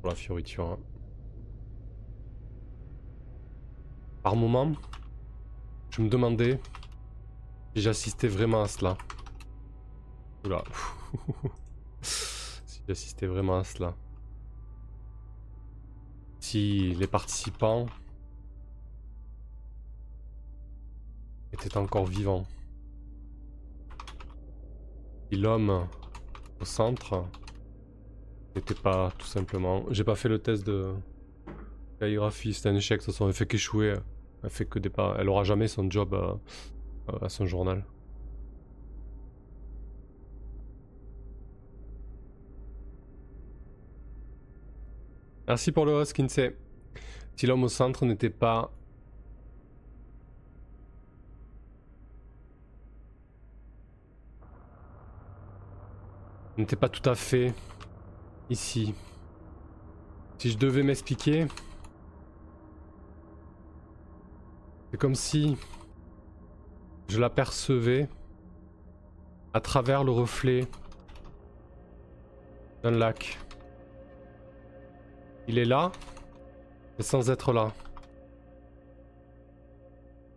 pour 0.00 0.08
la 0.08 0.14
fioriture. 0.14 0.78
Par 4.22 4.34
moment, 4.34 4.72
je 5.90 6.00
me 6.00 6.08
demandais 6.08 6.58
si 7.74 7.82
j'assistais 7.82 8.26
vraiment 8.26 8.62
à 8.62 8.68
cela. 8.68 8.96
Oula. 10.46 10.64
si 12.00 12.80
j'assistais 12.88 13.26
vraiment 13.26 13.58
à 13.58 13.64
cela. 13.64 13.94
Si 16.40 16.94
les 16.94 17.06
participants 17.06 17.84
étaient 21.52 21.76
encore 21.76 22.06
vivants. 22.06 22.46
Si 25.30 25.36
l'homme 25.36 25.86
au 26.60 26.64
centre 26.64 27.24
n'était 28.54 28.74
pas 28.74 29.12
tout 29.18 29.26
simplement... 29.26 29.84
J'ai 29.90 30.04
pas 30.04 30.14
fait 30.14 30.28
le 30.28 30.38
test 30.38 30.66
de 30.66 30.92
calligraphie, 31.98 32.54
c'était 32.54 32.68
un 32.68 32.76
échec, 32.76 33.00
toute 33.00 33.12
façon, 33.12 33.26
elle 33.26 33.34
fait 33.34 33.46
qu'échouer. 33.46 33.94
Elle 34.42 34.50
fait 34.50 34.66
que 34.66 34.78
des. 34.78 34.90
Elle 35.18 35.28
aura 35.28 35.44
jamais 35.44 35.68
son 35.68 35.90
job 35.90 36.14
à, 37.22 37.28
son 37.28 37.46
journal. 37.46 37.84
Merci 45.46 45.72
pour 45.72 45.86
le 45.86 45.92
host, 45.92 46.12
Kinsey. 46.12 46.54
Si 47.34 47.46
l'homme 47.46 47.64
au 47.64 47.68
centre 47.68 48.04
n'était 48.04 48.30
pas 48.30 48.70
n'était 56.58 56.76
pas 56.76 56.88
tout 56.88 57.08
à 57.08 57.14
fait 57.14 57.54
ici. 58.50 58.94
Si 60.38 60.50
je 60.50 60.58
devais 60.58 60.82
m'expliquer, 60.82 61.46
c'est 64.90 64.96
comme 64.96 65.14
si 65.14 65.56
je 67.08 67.20
l'apercevais 67.20 68.08
à 69.54 69.60
travers 69.60 70.04
le 70.04 70.12
reflet 70.12 70.66
d'un 72.82 72.90
lac. 72.90 73.38
Il 75.46 75.58
est 75.58 75.64
là, 75.64 75.92
mais 76.98 77.04
sans 77.04 77.30
être 77.30 77.52
là. 77.52 77.72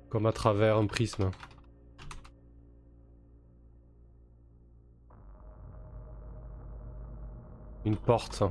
Comme 0.10 0.26
à 0.26 0.32
travers 0.32 0.78
un 0.78 0.88
prisme. 0.88 1.32
Une 7.86 7.98
porte. 7.98 8.44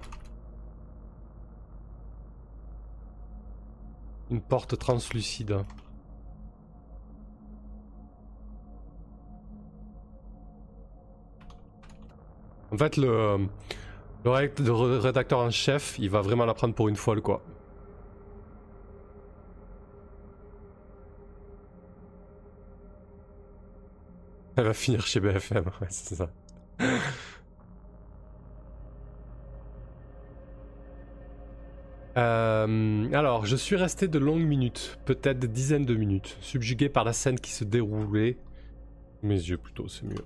Une 4.31 4.41
porte 4.41 4.79
translucide. 4.79 5.65
En 12.73 12.77
fait, 12.79 12.97
le, 12.97 13.49
le 14.25 14.99
rédacteur 14.99 15.41
en 15.41 15.51
chef, 15.51 15.97
il 15.99 16.11
va 16.11 16.21
vraiment 16.21 16.45
la 16.45 16.55
prendre 16.55 16.75
pour 16.75 16.89
une 16.89 16.97
folle, 16.97 17.21
quoi. 17.21 17.43
Elle 24.57 24.65
va 24.65 24.75
finir 24.75 25.07
chez 25.07 25.21
BFM, 25.21 25.65
ouais, 25.81 25.87
c'est 25.89 26.15
ça. 26.17 26.31
Euh, 32.21 33.11
alors, 33.15 33.47
je 33.47 33.57
suis 33.57 33.77
resté 33.77 34.07
de 34.07 34.19
longues 34.19 34.45
minutes, 34.45 34.99
peut-être 35.07 35.39
des 35.39 35.49
dizaines 35.49 35.87
de 35.87 35.95
minutes, 35.95 36.37
subjugué 36.43 36.91
par 36.91 37.05
la 37.05 37.15
scène 37.15 37.41
qui 37.41 37.51
se 37.51 37.65
déroulait. 37.65 38.37
Mes 39.23 39.37
yeux 39.37 39.57
plutôt, 39.57 39.89
c'est 39.89 40.05
mieux. 40.05 40.25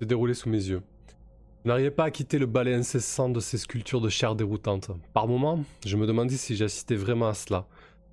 Se 0.00 0.06
déroulait 0.06 0.34
sous 0.34 0.48
mes 0.48 0.64
yeux. 0.64 0.82
Je 1.64 1.68
n'arrivais 1.68 1.90
pas 1.90 2.04
à 2.04 2.10
quitter 2.10 2.38
le 2.38 2.46
balai 2.46 2.74
incessant 2.74 3.28
de 3.28 3.38
ces 3.38 3.58
sculptures 3.58 4.00
de 4.00 4.08
chair 4.08 4.34
déroutantes. 4.34 4.90
Par 5.12 5.28
moments, 5.28 5.62
je 5.84 5.96
me 5.96 6.06
demandais 6.06 6.36
si 6.36 6.56
j'assistais 6.56 6.96
vraiment 6.96 7.28
à 7.28 7.34
cela. 7.34 7.66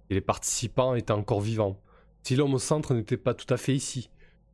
Et 0.09 0.15
les 0.15 0.21
participants 0.21 0.95
étaient 0.95 1.13
encore 1.13 1.41
vivants. 1.41 1.79
Si 2.23 2.35
l'homme 2.35 2.53
au 2.53 2.59
centre 2.59 2.93
n'était 2.93 3.17
pas 3.17 3.33
tout 3.33 3.51
à 3.51 3.57
fait 3.57 3.73
ici. 3.73 4.09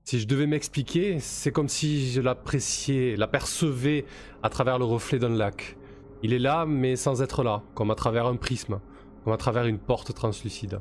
Si 0.06 0.20
je 0.20 0.28
devais 0.28 0.46
m'expliquer, 0.46 1.20
c'est 1.20 1.52
comme 1.52 1.68
si 1.68 2.12
je 2.12 2.22
l'appréciais, 2.22 3.16
l'apercevais 3.16 4.06
à 4.44 4.50
travers 4.50 4.78
le 4.78 4.86
reflet 4.86 5.18
d'un 5.18 5.30
lac. 5.30 5.78
Il 6.22 6.32
est 6.32 6.40
là, 6.40 6.68
mais 6.68 6.96
sans 6.96 7.24
être 7.24 7.44
là, 7.44 7.64
comme 7.74 7.90
à 7.90 7.96
travers 7.96 8.28
un 8.28 8.36
prisme, 8.36 8.80
comme 9.24 9.34
à 9.34 9.38
travers 9.38 9.66
une 9.66 9.80
porte 9.80 10.14
translucide. 10.14 10.80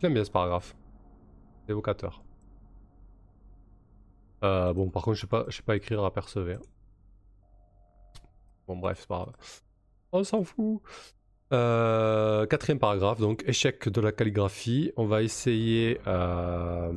J'aime 0.00 0.14
bien 0.14 0.24
ce 0.24 0.30
paragraphe. 0.30 0.74
Évocateur. 1.68 2.22
Euh, 4.44 4.72
bon, 4.72 4.88
par 4.88 5.02
contre, 5.02 5.16
je 5.16 5.20
sais 5.22 5.26
pas, 5.26 5.44
sais 5.50 5.62
pas 5.62 5.76
écrire 5.76 6.02
apercever. 6.04 6.56
Bon, 8.66 8.78
bref, 8.78 9.00
c'est 9.00 9.08
pas 9.08 9.24
grave. 9.24 9.34
On 10.10 10.24
s'en 10.24 10.42
fout. 10.42 10.80
Euh, 11.52 12.46
quatrième 12.46 12.78
paragraphe, 12.78 13.20
donc 13.20 13.44
échec 13.46 13.88
de 13.88 14.00
la 14.00 14.12
calligraphie. 14.12 14.92
On 14.96 15.06
va 15.06 15.22
essayer, 15.22 16.00
euh, 16.06 16.90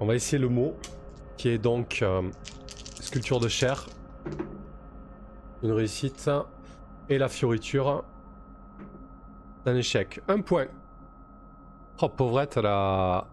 on 0.00 0.06
va 0.06 0.14
essayer 0.14 0.38
le 0.38 0.48
mot 0.48 0.74
qui 1.36 1.48
est 1.48 1.58
donc 1.58 2.00
euh, 2.02 2.22
sculpture 3.00 3.38
de 3.38 3.48
chair. 3.48 3.86
Une 5.62 5.72
réussite 5.72 6.30
et 7.08 7.18
la 7.18 7.28
fioriture 7.28 8.04
d'un 9.64 9.76
échec. 9.76 10.20
Un 10.28 10.40
point. 10.40 10.66
Oh 12.00 12.08
pauvrette, 12.08 12.56
elle 12.56 12.66
a 12.66 13.26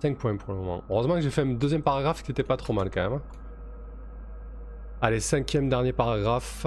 5 0.00 0.16
points 0.16 0.36
pour 0.36 0.54
le 0.54 0.60
moment. 0.60 0.84
Heureusement 0.88 1.14
que 1.14 1.20
j'ai 1.20 1.30
fait 1.30 1.42
un 1.42 1.54
deuxième 1.54 1.82
paragraphe 1.82 2.22
qui 2.22 2.30
était 2.30 2.42
pas 2.42 2.56
trop 2.56 2.72
mal 2.72 2.90
quand 2.90 3.10
même. 3.10 3.20
Allez, 5.02 5.20
cinquième 5.20 5.68
dernier 5.68 5.92
paragraphe. 5.92 6.66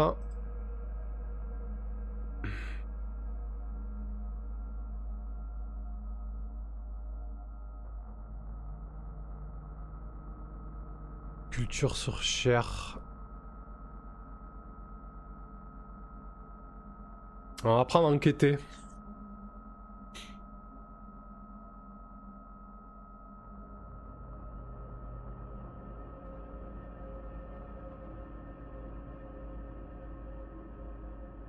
Culture 11.84 11.98
sur 11.98 12.24
chair. 12.24 12.98
On 17.66 17.76
va 17.76 17.82
apprendre 17.82 18.08
à 18.08 18.12
enquêter. 18.12 18.58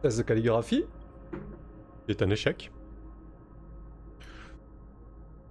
Test 0.03 0.19
de 0.19 0.23
calligraphie. 0.25 0.85
est 2.09 2.23
un 2.23 2.31
échec. 2.31 2.73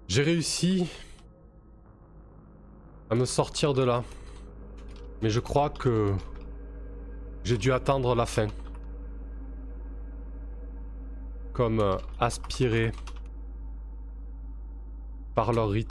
J'ai 0.09 0.23
réussi 0.23 0.89
à 3.09 3.15
me 3.15 3.23
sortir 3.23 3.73
de 3.73 3.83
là. 3.83 4.03
Mais 5.23 5.31
je 5.31 5.39
crois 5.39 5.71
que 5.71 6.13
j'ai 7.43 7.57
dû 7.57 7.71
attendre 7.71 8.13
la 8.13 8.27
fin. 8.27 8.47
comme 11.53 11.79
euh, 11.79 11.97
aspirés 12.19 12.91
par 15.35 15.53
leur 15.53 15.69
riz 15.69 15.87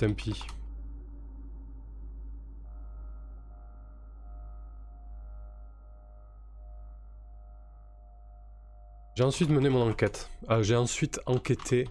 J'ai 9.14 9.24
ensuite 9.24 9.50
mené 9.50 9.68
mon 9.68 9.90
enquête. 9.90 10.30
Euh, 10.50 10.62
j'ai 10.62 10.74
ensuite 10.74 11.20
enquêté. 11.26 11.86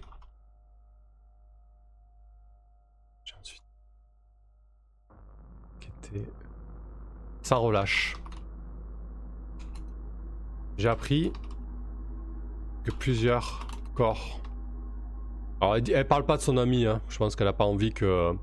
J'ai 3.24 3.34
ensuite 3.36 3.62
enquêté. 5.76 6.41
Sans 7.42 7.60
relâche. 7.60 8.14
J'ai 10.78 10.88
appris 10.88 11.32
que 12.84 12.90
plusieurs 12.90 13.66
corps. 13.94 14.40
Alors 15.60 15.76
elle, 15.76 16.08
parle 16.08 16.26
pas 16.26 16.36
de 16.36 16.42
son 16.42 16.56
ami, 16.56 16.86
hein. 16.86 17.00
je 17.08 17.18
pense 17.18 17.36
qu'elle 17.36 17.46
a 17.46 17.52
pas 17.52 17.64
envie 17.64 17.92
que. 17.92 18.34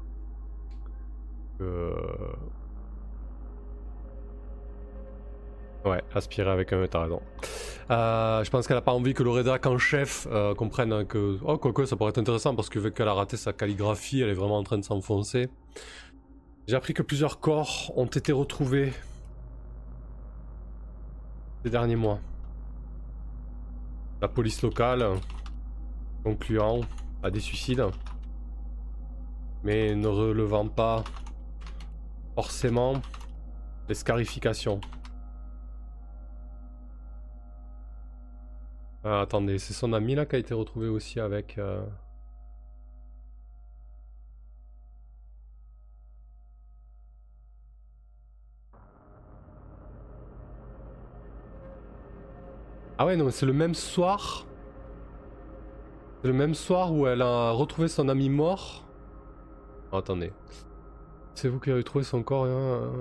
Ouais, 5.86 6.04
aspirer 6.14 6.50
avec 6.50 6.74
un, 6.74 6.86
t'as 6.88 7.04
raison. 7.04 7.22
Euh, 7.90 8.44
je 8.44 8.50
pense 8.50 8.68
qu'elle 8.68 8.78
a 8.78 8.82
pas 8.82 8.92
envie 8.92 9.14
que 9.14 9.24
le 9.24 9.30
rédac 9.32 9.66
en 9.66 9.78
chef 9.78 10.28
euh, 10.30 10.54
comprenne 10.54 11.06
que. 11.06 11.38
Oh, 11.44 11.58
quoi 11.58 11.88
ça 11.88 11.96
pourrait 11.96 12.10
être 12.10 12.18
intéressant 12.18 12.54
parce 12.54 12.70
que 12.70 12.80
vu 12.80 12.92
qu'elle 12.92 13.08
a 13.08 13.14
raté 13.14 13.38
sa 13.38 13.54
calligraphie, 13.54 14.22
elle 14.22 14.30
est 14.30 14.34
vraiment 14.34 14.58
en 14.58 14.64
train 14.64 14.78
de 14.78 14.84
s'enfoncer. 14.84 15.50
J'ai 16.70 16.76
appris 16.76 16.94
que 16.94 17.02
plusieurs 17.02 17.40
corps 17.40 17.92
ont 17.98 18.06
été 18.06 18.32
retrouvés 18.32 18.94
ces 21.64 21.72
derniers 21.72 21.96
mois. 21.96 22.20
La 24.22 24.28
police 24.28 24.62
locale 24.62 25.04
concluant 26.24 26.82
à 27.24 27.32
des 27.32 27.40
suicides, 27.40 27.84
mais 29.64 29.96
ne 29.96 30.08
relevant 30.08 30.68
pas 30.68 31.04
forcément 32.36 33.02
les 33.88 33.96
scarifications. 33.96 34.80
Ah, 39.04 39.22
attendez, 39.22 39.58
c'est 39.58 39.74
son 39.74 39.92
ami 39.94 40.14
là 40.14 40.28
qui 40.28 40.36
a 40.36 40.40
été 40.40 40.54
retrouvé 40.54 40.88
aussi 40.88 41.20
avec... 41.20 41.58
Euh, 41.58 41.84
ah 53.00 53.06
ouais, 53.06 53.16
non, 53.16 53.32
c'est 53.32 53.46
le 53.46 53.54
même 53.54 53.74
soir. 53.74 54.46
C'est 56.22 56.28
le 56.28 56.34
même 56.34 56.54
soir 56.54 56.94
où 56.94 57.08
elle 57.08 57.22
a 57.22 57.52
retrouvé 57.52 57.88
son 57.88 58.10
ami 58.10 58.28
mort. 58.28 58.86
attendez. 59.94 60.34
C'est 61.34 61.48
vous 61.48 61.62
qui 61.62 61.72
avez 61.72 61.86
trouvé 61.86 62.04
son 62.04 62.24
corps. 62.24 62.44
Hein 62.44 62.92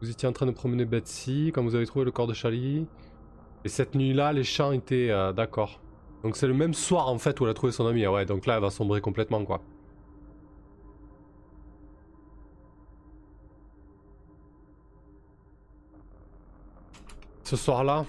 vous 0.00 0.10
étiez 0.10 0.26
en 0.26 0.32
train 0.32 0.46
de 0.46 0.50
promener 0.52 0.86
Betsy 0.86 1.52
quand 1.54 1.62
vous 1.62 1.74
avez 1.74 1.84
trouvé 1.84 2.06
le 2.06 2.10
corps 2.10 2.26
de 2.26 2.32
Charlie. 2.32 2.86
Et 3.66 3.68
cette 3.68 3.94
nuit-là, 3.94 4.32
les 4.32 4.44
champs 4.44 4.72
étaient... 4.72 5.10
Euh, 5.10 5.34
d'accord. 5.34 5.80
Donc 6.22 6.36
c'est 6.36 6.46
le 6.46 6.54
même 6.54 6.72
soir 6.72 7.08
en 7.08 7.18
fait 7.18 7.38
où 7.38 7.44
elle 7.44 7.50
a 7.50 7.54
trouvé 7.54 7.70
son 7.70 7.86
ami. 7.86 8.06
Ah 8.06 8.12
ouais, 8.12 8.24
donc 8.24 8.46
là 8.46 8.54
elle 8.54 8.62
va 8.62 8.70
sombrer 8.70 9.02
complètement 9.02 9.44
quoi. 9.44 9.60
Ce 17.44 17.56
soir-là, 17.56 18.06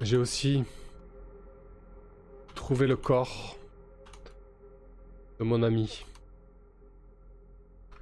j'ai 0.00 0.16
aussi 0.16 0.64
trouvé 2.54 2.86
le 2.86 2.96
corps 2.96 3.56
de 5.38 5.44
mon 5.44 5.62
ami, 5.62 6.04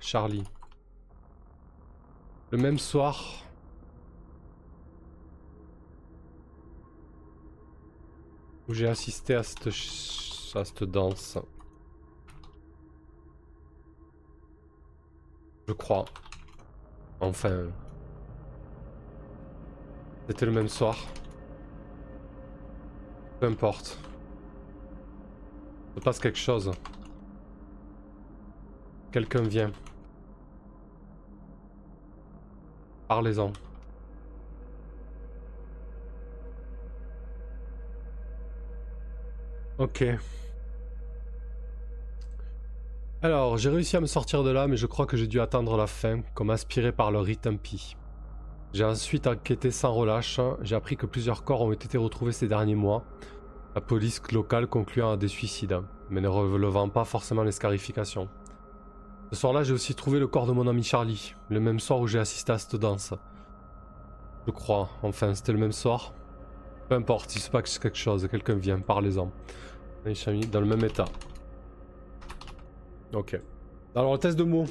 Charlie. 0.00 0.44
Le 2.50 2.58
même 2.58 2.78
soir, 2.78 3.44
où 8.68 8.74
j'ai 8.74 8.86
assisté 8.86 9.34
à 9.34 9.42
cette, 9.42 9.66
à 10.54 10.84
danse. 10.86 11.38
Je 15.66 15.72
crois. 15.72 16.04
Enfin. 17.20 17.68
C'était 20.28 20.46
le 20.46 20.52
même 20.52 20.68
soir. 20.68 20.96
Peu 23.40 23.46
importe. 23.46 23.98
Il 25.94 26.00
se 26.00 26.04
passe 26.04 26.18
quelque 26.18 26.38
chose. 26.38 26.70
Quelqu'un 29.12 29.42
vient. 29.42 29.72
Parlez-en. 33.08 33.52
Ok. 39.78 40.04
Alors, 43.22 43.56
j'ai 43.56 43.70
réussi 43.70 43.96
à 43.96 44.00
me 44.00 44.06
sortir 44.06 44.42
de 44.42 44.50
là, 44.50 44.66
mais 44.66 44.76
je 44.76 44.86
crois 44.86 45.06
que 45.06 45.16
j'ai 45.16 45.26
dû 45.26 45.40
attendre 45.40 45.76
la 45.76 45.86
fin, 45.86 46.20
comme 46.34 46.50
aspiré 46.50 46.92
par 46.92 47.10
le 47.10 47.18
ritampi. 47.18 47.96
J'ai 48.72 48.84
ensuite 48.84 49.26
enquêté 49.26 49.70
sans 49.70 49.92
relâche. 49.92 50.40
J'ai 50.62 50.76
appris 50.76 50.96
que 50.96 51.06
plusieurs 51.06 51.42
corps 51.44 51.62
ont 51.62 51.72
été 51.72 51.96
retrouvés 51.96 52.32
ces 52.32 52.48
derniers 52.48 52.74
mois. 52.74 53.04
La 53.74 53.80
police 53.80 54.20
locale 54.32 54.66
concluant 54.66 55.12
à 55.12 55.16
des 55.16 55.28
suicides, 55.28 55.80
mais 56.10 56.20
ne 56.20 56.28
relevant 56.28 56.88
pas 56.88 57.04
forcément 57.04 57.42
les 57.42 57.52
scarifications. 57.52 58.28
Ce 59.30 59.36
soir-là, 59.36 59.62
j'ai 59.62 59.72
aussi 59.72 59.94
trouvé 59.94 60.18
le 60.18 60.26
corps 60.26 60.46
de 60.46 60.52
mon 60.52 60.66
ami 60.66 60.82
Charlie, 60.82 61.34
le 61.48 61.60
même 61.60 61.80
soir 61.80 62.00
où 62.00 62.06
j'ai 62.06 62.18
assisté 62.18 62.52
à 62.52 62.58
cette 62.58 62.76
danse. 62.76 63.14
Je 64.46 64.52
crois, 64.52 64.88
enfin, 65.02 65.34
c'était 65.34 65.52
le 65.52 65.58
même 65.58 65.72
soir. 65.72 66.14
Peu 66.88 66.94
importe, 66.94 67.36
il 67.36 67.40
se 67.40 67.50
passe 67.50 67.78
quelque 67.78 67.98
chose, 67.98 68.26
quelqu'un 68.30 68.54
vient, 68.54 68.80
parlez-en. 68.80 69.30
Dans 70.50 70.60
le 70.60 70.66
même 70.66 70.84
état. 70.84 71.04
Ok. 73.12 73.38
Alors, 73.94 74.12
le 74.12 74.18
test 74.18 74.38
de 74.38 74.44
mots, 74.44 74.64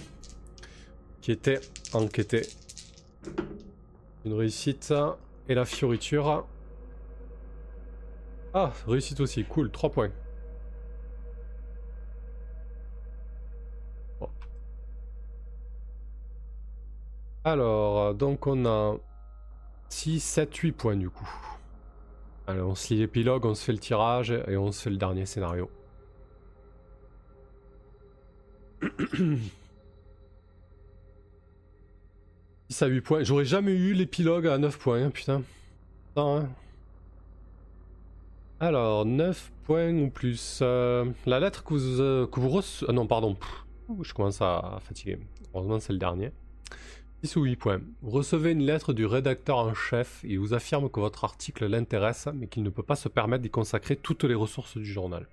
qui 1.22 1.32
était 1.32 1.60
enquêté. 1.93 2.41
Réussite 4.34 4.93
et 5.49 5.55
la 5.55 5.65
fioriture. 5.65 6.45
Ah, 8.53 8.71
réussite 8.88 9.19
aussi, 9.19 9.43
cool, 9.43 9.71
3 9.71 9.89
points. 9.91 10.11
Alors, 17.43 18.13
donc 18.13 18.45
on 18.45 18.65
a 18.65 18.97
6, 19.89 20.19
7, 20.19 20.53
8 20.53 20.71
points 20.73 20.95
du 20.97 21.09
coup. 21.09 21.30
Allez, 22.45 22.61
on 22.61 22.75
se 22.75 22.93
lit 22.93 22.99
l'épilogue, 22.99 23.45
on 23.45 23.55
se 23.55 23.63
fait 23.63 23.71
le 23.71 23.80
tirage 23.80 24.32
et 24.32 24.57
on 24.57 24.71
se 24.71 24.82
fait 24.82 24.89
le 24.89 24.97
dernier 24.97 25.25
scénario. 25.25 25.69
6 32.70 32.82
à 32.82 32.88
8 32.88 33.01
points. 33.01 33.24
J'aurais 33.24 33.45
jamais 33.45 33.72
eu 33.72 33.93
l'épilogue 33.93 34.47
à 34.47 34.57
9 34.57 34.78
points, 34.78 35.03
hein, 35.03 35.09
putain. 35.09 35.41
Hein. 36.15 36.49
Alors, 38.59 39.05
9 39.05 39.51
points 39.63 39.95
ou 39.95 40.09
plus. 40.09 40.59
Euh, 40.61 41.05
la 41.26 41.39
lettre 41.39 41.63
que 41.63 41.74
vous, 41.74 42.01
euh, 42.01 42.28
que 42.28 42.39
vous 42.39 42.49
recevez... 42.49 42.89
Ah 42.89 42.93
non, 42.93 43.07
pardon. 43.07 43.38
je 44.01 44.13
commence 44.13 44.41
à 44.41 44.80
fatiguer. 44.82 45.18
Heureusement, 45.53 45.80
c'est 45.80 45.93
le 45.93 45.99
dernier. 45.99 46.32
6 47.24 47.38
ou 47.38 47.43
8 47.43 47.55
points. 47.55 47.82
Vous 48.01 48.11
recevez 48.11 48.51
une 48.51 48.63
lettre 48.63 48.93
du 48.93 49.05
rédacteur 49.05 49.57
en 49.57 49.74
chef 49.74 50.22
il 50.24 50.39
vous 50.39 50.53
affirme 50.53 50.89
que 50.89 50.99
votre 50.99 51.24
article 51.24 51.68
l'intéresse, 51.68 52.28
mais 52.34 52.47
qu'il 52.47 52.63
ne 52.63 52.70
peut 52.70 52.84
pas 52.84 52.95
se 52.95 53.09
permettre 53.09 53.43
d'y 53.43 53.49
consacrer 53.49 53.95
toutes 53.95 54.24
les 54.24 54.36
ressources 54.36 54.78
du 54.78 54.86
journal. 54.86 55.28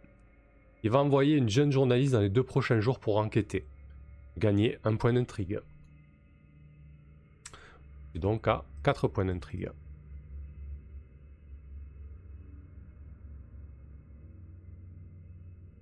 Il 0.82 0.90
va 0.90 1.00
envoyer 1.00 1.36
une 1.36 1.48
jeune 1.48 1.72
journaliste 1.72 2.12
dans 2.12 2.20
les 2.20 2.28
deux 2.28 2.42
prochains 2.42 2.80
jours 2.80 3.00
pour 3.00 3.16
enquêter. 3.16 3.64
Gagner 4.38 4.78
un 4.84 4.96
point 4.96 5.12
d'intrigue. 5.12 5.60
Donc 8.14 8.48
à 8.48 8.64
4 8.82 9.08
points 9.08 9.24
d'intrigue. 9.24 9.70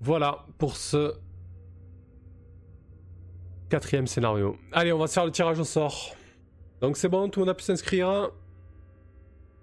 Voilà 0.01 0.45
pour 0.59 0.77
ce 0.77 1.15
Quatrième 3.73 4.07
scénario. 4.07 4.59
Allez, 4.73 4.93
on 4.93 4.99
va 4.99 5.07
faire 5.07 5.25
le 5.25 5.31
tirage 5.31 5.59
au 5.59 5.65
sort. 5.65 6.15
Donc 6.83 6.99
c'est 6.99 7.09
bon, 7.09 7.31
tout 7.31 7.41
le 7.41 7.47
monde 7.47 7.53
a 7.53 7.55
pu 7.55 7.63
s'inscrire 7.63 8.31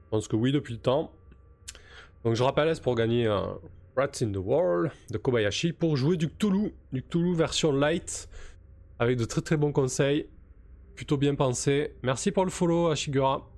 Je 0.06 0.10
pense 0.10 0.28
que 0.28 0.36
oui 0.36 0.52
depuis 0.52 0.74
le 0.74 0.80
temps. 0.80 1.12
Donc 2.24 2.34
je 2.34 2.42
rappelle, 2.42 2.74
c'est 2.74 2.82
pour 2.82 2.96
gagner 2.96 3.28
un 3.28 3.60
Rats 3.96 4.24
in 4.24 4.32
the 4.32 4.38
World 4.38 4.92
de 5.12 5.20
Kobayashi 5.20 5.74
pour 5.74 5.96
jouer 5.96 6.18
du 6.18 6.28
Cthulhu, 6.28 6.74
du 6.92 7.04
Cthulhu 7.04 7.36
version 7.36 7.72
light 7.72 8.28
avec 8.98 9.16
de 9.18 9.26
très 9.26 9.42
très 9.42 9.58
bons 9.58 9.72
conseils 9.72 10.28
plutôt 11.00 11.16
bien 11.16 11.34
pensé. 11.34 11.96
Merci 12.04 12.30
pour 12.30 12.44
le 12.44 12.52
follow, 12.52 12.90
Ashigura. 12.90 13.50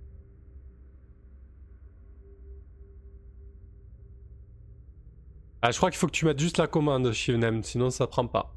Ah, 5.63 5.71
je 5.71 5.77
crois 5.77 5.89
qu'il 5.89 5.97
faut 5.97 6.05
que 6.05 6.11
tu 6.11 6.25
mettes 6.25 6.37
juste 6.37 6.59
la 6.59 6.67
commande, 6.67 7.11
Shivnem, 7.11 7.63
sinon 7.63 7.89
ça 7.89 8.05
prend 8.05 8.27
pas. 8.27 8.53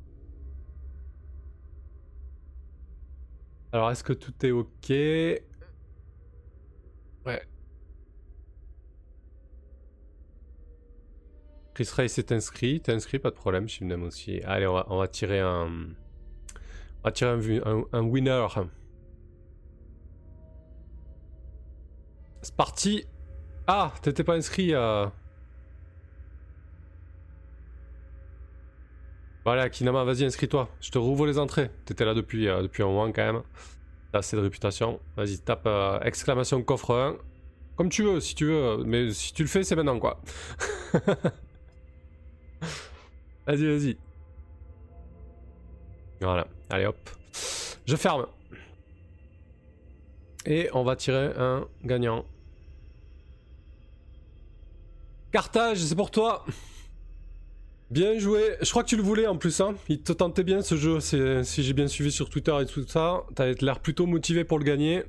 Alors, 3.72 3.90
est-ce 3.90 4.04
que 4.04 4.12
tout 4.12 4.34
est 4.44 4.50
OK? 4.50 4.90
Ouais. 4.90 5.42
Chris 11.72 11.88
Ray 11.96 12.10
s'est 12.10 12.34
inscrit. 12.34 12.82
T'es 12.82 12.92
inscrit, 12.92 13.18
pas 13.18 13.30
de 13.30 13.36
problème, 13.36 13.66
Shivnem 13.66 14.02
aussi. 14.02 14.42
Allez, 14.42 14.66
on 14.66 14.98
va 14.98 15.08
tirer 15.08 15.40
un... 15.40 15.94
On 17.04 17.08
va 17.08 17.12
tirer 17.12 17.60
un, 17.66 17.84
un 17.92 18.02
winner. 18.02 18.46
C'est 22.40 22.56
parti. 22.56 23.04
Ah, 23.66 23.92
t'étais 24.00 24.24
pas 24.24 24.34
inscrit 24.34 24.74
à... 24.74 25.12
Voilà, 29.44 29.68
Kinama, 29.68 30.04
vas-y, 30.04 30.24
inscris-toi. 30.24 30.70
Je 30.80 30.90
te 30.90 30.96
rouvre 30.96 31.26
les 31.26 31.38
entrées. 31.38 31.70
T'étais 31.84 32.06
là 32.06 32.14
depuis, 32.14 32.48
euh, 32.48 32.62
depuis 32.62 32.82
un 32.82 32.86
moment 32.86 33.12
quand 33.12 33.32
même. 33.32 33.42
T'as 34.10 34.20
assez 34.20 34.36
de 34.36 34.40
réputation. 34.40 34.98
Vas-y, 35.18 35.38
tape 35.40 35.66
euh, 35.66 36.00
exclamation 36.00 36.62
coffre 36.62 36.94
1. 36.94 37.18
Comme 37.76 37.90
tu 37.90 38.04
veux, 38.04 38.20
si 38.20 38.34
tu 38.34 38.46
veux. 38.46 38.82
Mais 38.84 39.10
si 39.12 39.34
tu 39.34 39.42
le 39.42 39.48
fais, 39.48 39.62
c'est 39.62 39.76
maintenant, 39.76 39.98
quoi. 39.98 40.22
vas-y, 43.46 43.66
vas-y. 43.66 43.98
Voilà. 46.22 46.46
Allez, 46.74 46.86
hop. 46.86 47.08
Je 47.86 47.94
ferme. 47.94 48.26
Et 50.44 50.68
on 50.72 50.82
va 50.82 50.96
tirer 50.96 51.30
un 51.38 51.68
gagnant. 51.84 52.24
Carthage, 55.30 55.78
c'est 55.78 55.94
pour 55.94 56.10
toi. 56.10 56.44
Bien 57.92 58.18
joué. 58.18 58.56
Je 58.60 58.68
crois 58.70 58.82
que 58.82 58.88
tu 58.88 58.96
le 58.96 59.04
voulais 59.04 59.28
en 59.28 59.36
plus. 59.36 59.60
Hein. 59.60 59.76
Il 59.88 60.02
te 60.02 60.12
tentait 60.12 60.42
bien 60.42 60.62
ce 60.62 60.74
jeu. 60.74 60.98
Si 60.98 61.62
j'ai 61.62 61.72
bien 61.74 61.86
suivi 61.86 62.10
sur 62.10 62.28
Twitter 62.28 62.56
et 62.60 62.66
tout 62.66 62.84
ça. 62.88 63.22
T'as 63.36 63.52
l'air 63.60 63.78
plutôt 63.78 64.06
motivé 64.06 64.42
pour 64.42 64.58
le 64.58 64.64
gagner. 64.64 65.04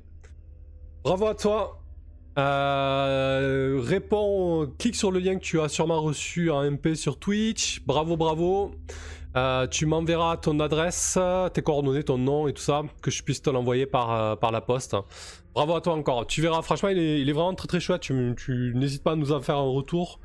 Bravo 1.03 1.25
à 1.25 1.33
toi. 1.33 1.81
Euh, 2.37 3.81
réponds, 3.83 4.71
clique 4.77 4.95
sur 4.95 5.09
le 5.09 5.17
lien 5.17 5.35
que 5.35 5.43
tu 5.43 5.59
as 5.59 5.69
sûrement 5.69 6.03
reçu 6.03 6.51
en 6.51 6.61
MP 6.61 6.93
sur 6.93 7.17
Twitch. 7.17 7.81
Bravo, 7.87 8.17
bravo. 8.17 8.75
Euh, 9.35 9.67
tu 9.67 9.85
m'enverras 9.85 10.37
ton 10.37 10.59
adresse, 10.61 11.19
tes 11.53 11.61
coordonnées, 11.61 12.03
ton 12.03 12.17
nom 12.17 12.47
et 12.47 12.53
tout 12.53 12.61
ça, 12.61 12.83
que 13.01 13.11
je 13.11 13.21
puisse 13.21 13.41
te 13.41 13.49
l'envoyer 13.49 13.85
par, 13.85 14.11
euh, 14.11 14.51
la 14.51 14.61
poste. 14.61 14.95
Bravo 15.53 15.75
à 15.75 15.81
toi 15.81 15.93
encore. 15.93 16.25
Tu 16.25 16.41
verras, 16.41 16.61
franchement, 16.61 16.89
il 16.89 16.99
est, 16.99 17.33
vraiment 17.33 17.53
très 17.53 17.67
très 17.67 17.79
chouette. 17.79 18.01
Tu, 18.01 18.71
n'hésites 18.75 19.03
pas 19.03 19.11
à 19.11 19.15
nous 19.15 19.31
en 19.31 19.41
faire 19.41 19.57
un 19.57 19.69
retour. 19.69 20.19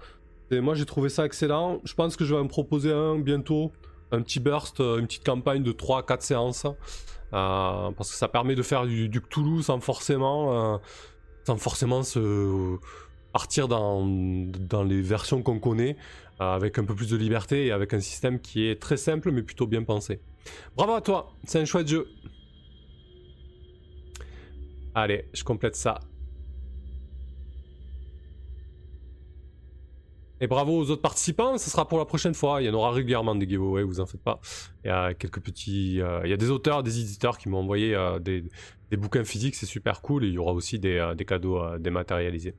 Et 0.53 0.61
moi 0.61 0.75
j'ai 0.75 0.85
trouvé 0.85 1.09
ça 1.09 1.25
excellent. 1.25 1.81
Je 1.85 1.95
pense 1.95 2.17
que 2.17 2.25
je 2.25 2.35
vais 2.35 2.43
me 2.43 2.49
proposer 2.49 2.93
un 2.93 3.19
bientôt, 3.19 3.73
un 4.11 4.21
petit 4.23 4.41
burst, 4.41 4.81
euh, 4.81 4.99
une 4.99 5.07
petite 5.07 5.25
campagne 5.25 5.63
de 5.63 5.73
3-4 5.73 6.21
séances. 6.21 6.67
Parce 7.31 8.11
que 8.11 8.17
ça 8.17 8.29
permet 8.29 8.55
de 8.55 8.63
faire 8.63 8.87
du, 8.87 9.09
du 9.09 9.21
Cthulhu 9.21 9.63
sans 9.63 9.81
forcément, 9.81 10.81
sans 11.45 11.57
forcément 11.57 12.03
se 12.03 12.79
partir 13.33 13.69
dans, 13.69 14.07
dans 14.07 14.83
les 14.83 15.03
versions 15.03 15.43
qu'on 15.43 15.59
connaît, 15.59 15.97
avec 16.39 16.79
un 16.79 16.85
peu 16.85 16.95
plus 16.95 17.11
de 17.11 17.17
liberté 17.17 17.67
et 17.67 17.73
avec 17.73 17.93
un 17.95 18.01
système 18.01 18.41
qui 18.41 18.67
est 18.67 18.81
très 18.81 18.97
simple 18.97 19.31
mais 19.31 19.43
plutôt 19.43 19.67
bien 19.67 19.83
pensé. 19.83 20.21
Bravo 20.77 20.95
à 20.95 21.01
toi, 21.01 21.33
c'est 21.45 21.61
un 21.61 21.65
chouette 21.65 21.89
jeu. 21.89 22.09
Allez, 24.95 25.27
je 25.33 25.45
complète 25.45 25.77
ça. 25.77 26.01
Et 30.43 30.47
bravo 30.47 30.79
aux 30.79 30.91
autres 30.91 31.03
participants, 31.03 31.59
ce 31.59 31.69
sera 31.69 31.87
pour 31.87 31.99
la 31.99 32.07
prochaine 32.07 32.33
fois. 32.33 32.63
Il 32.63 32.67
y 32.67 32.71
en 32.71 32.75
aura 32.75 32.93
régulièrement 32.93 33.35
des 33.35 33.47
giveaways, 33.47 33.83
vous 33.83 34.01
en 34.01 34.07
faites 34.07 34.23
pas. 34.23 34.41
Il 34.85 34.89
y 34.89 34.91
a 34.91 35.13
quelques 35.13 35.41
petits. 35.41 36.01
Euh, 36.01 36.23
il 36.25 36.31
y 36.31 36.33
a 36.33 36.39
des 36.39 36.51
auteurs, 36.51 36.83
des 36.83 36.99
éditeurs 36.99 37.37
qui 37.37 37.51
m'ont 37.51 37.59
envoyé 37.59 37.95
euh, 37.95 38.19
des, 38.19 38.43
bouquins 38.97 39.25
physiques, 39.25 39.55
c'est 39.55 39.67
super 39.67 40.01
cool. 40.01 40.25
Et 40.25 40.29
il 40.29 40.35
y 40.35 40.39
aura 40.39 40.53
aussi 40.53 40.79
des, 40.79 40.97
euh, 40.97 41.15
des 41.15 41.27
cadeaux 41.27 41.61
dématérialisés. 41.79 42.55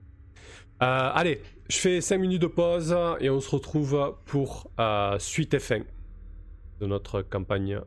Allez, 0.81 1.41
je 1.69 1.77
fais 1.77 2.01
5 2.01 2.17
minutes 2.17 2.41
de 2.41 2.47
pause 2.47 2.95
et 3.19 3.29
on 3.29 3.39
se 3.39 3.49
retrouve 3.49 4.17
pour 4.25 4.71
suite 5.19 5.53
et 5.53 5.59
fin 5.59 5.81
de 6.79 6.87
notre 6.87 7.21
campagne 7.21 7.79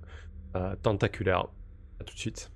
tentaculaire. 0.82 1.48
A 2.00 2.04
tout 2.04 2.14
de 2.14 2.18
suite. 2.20 2.50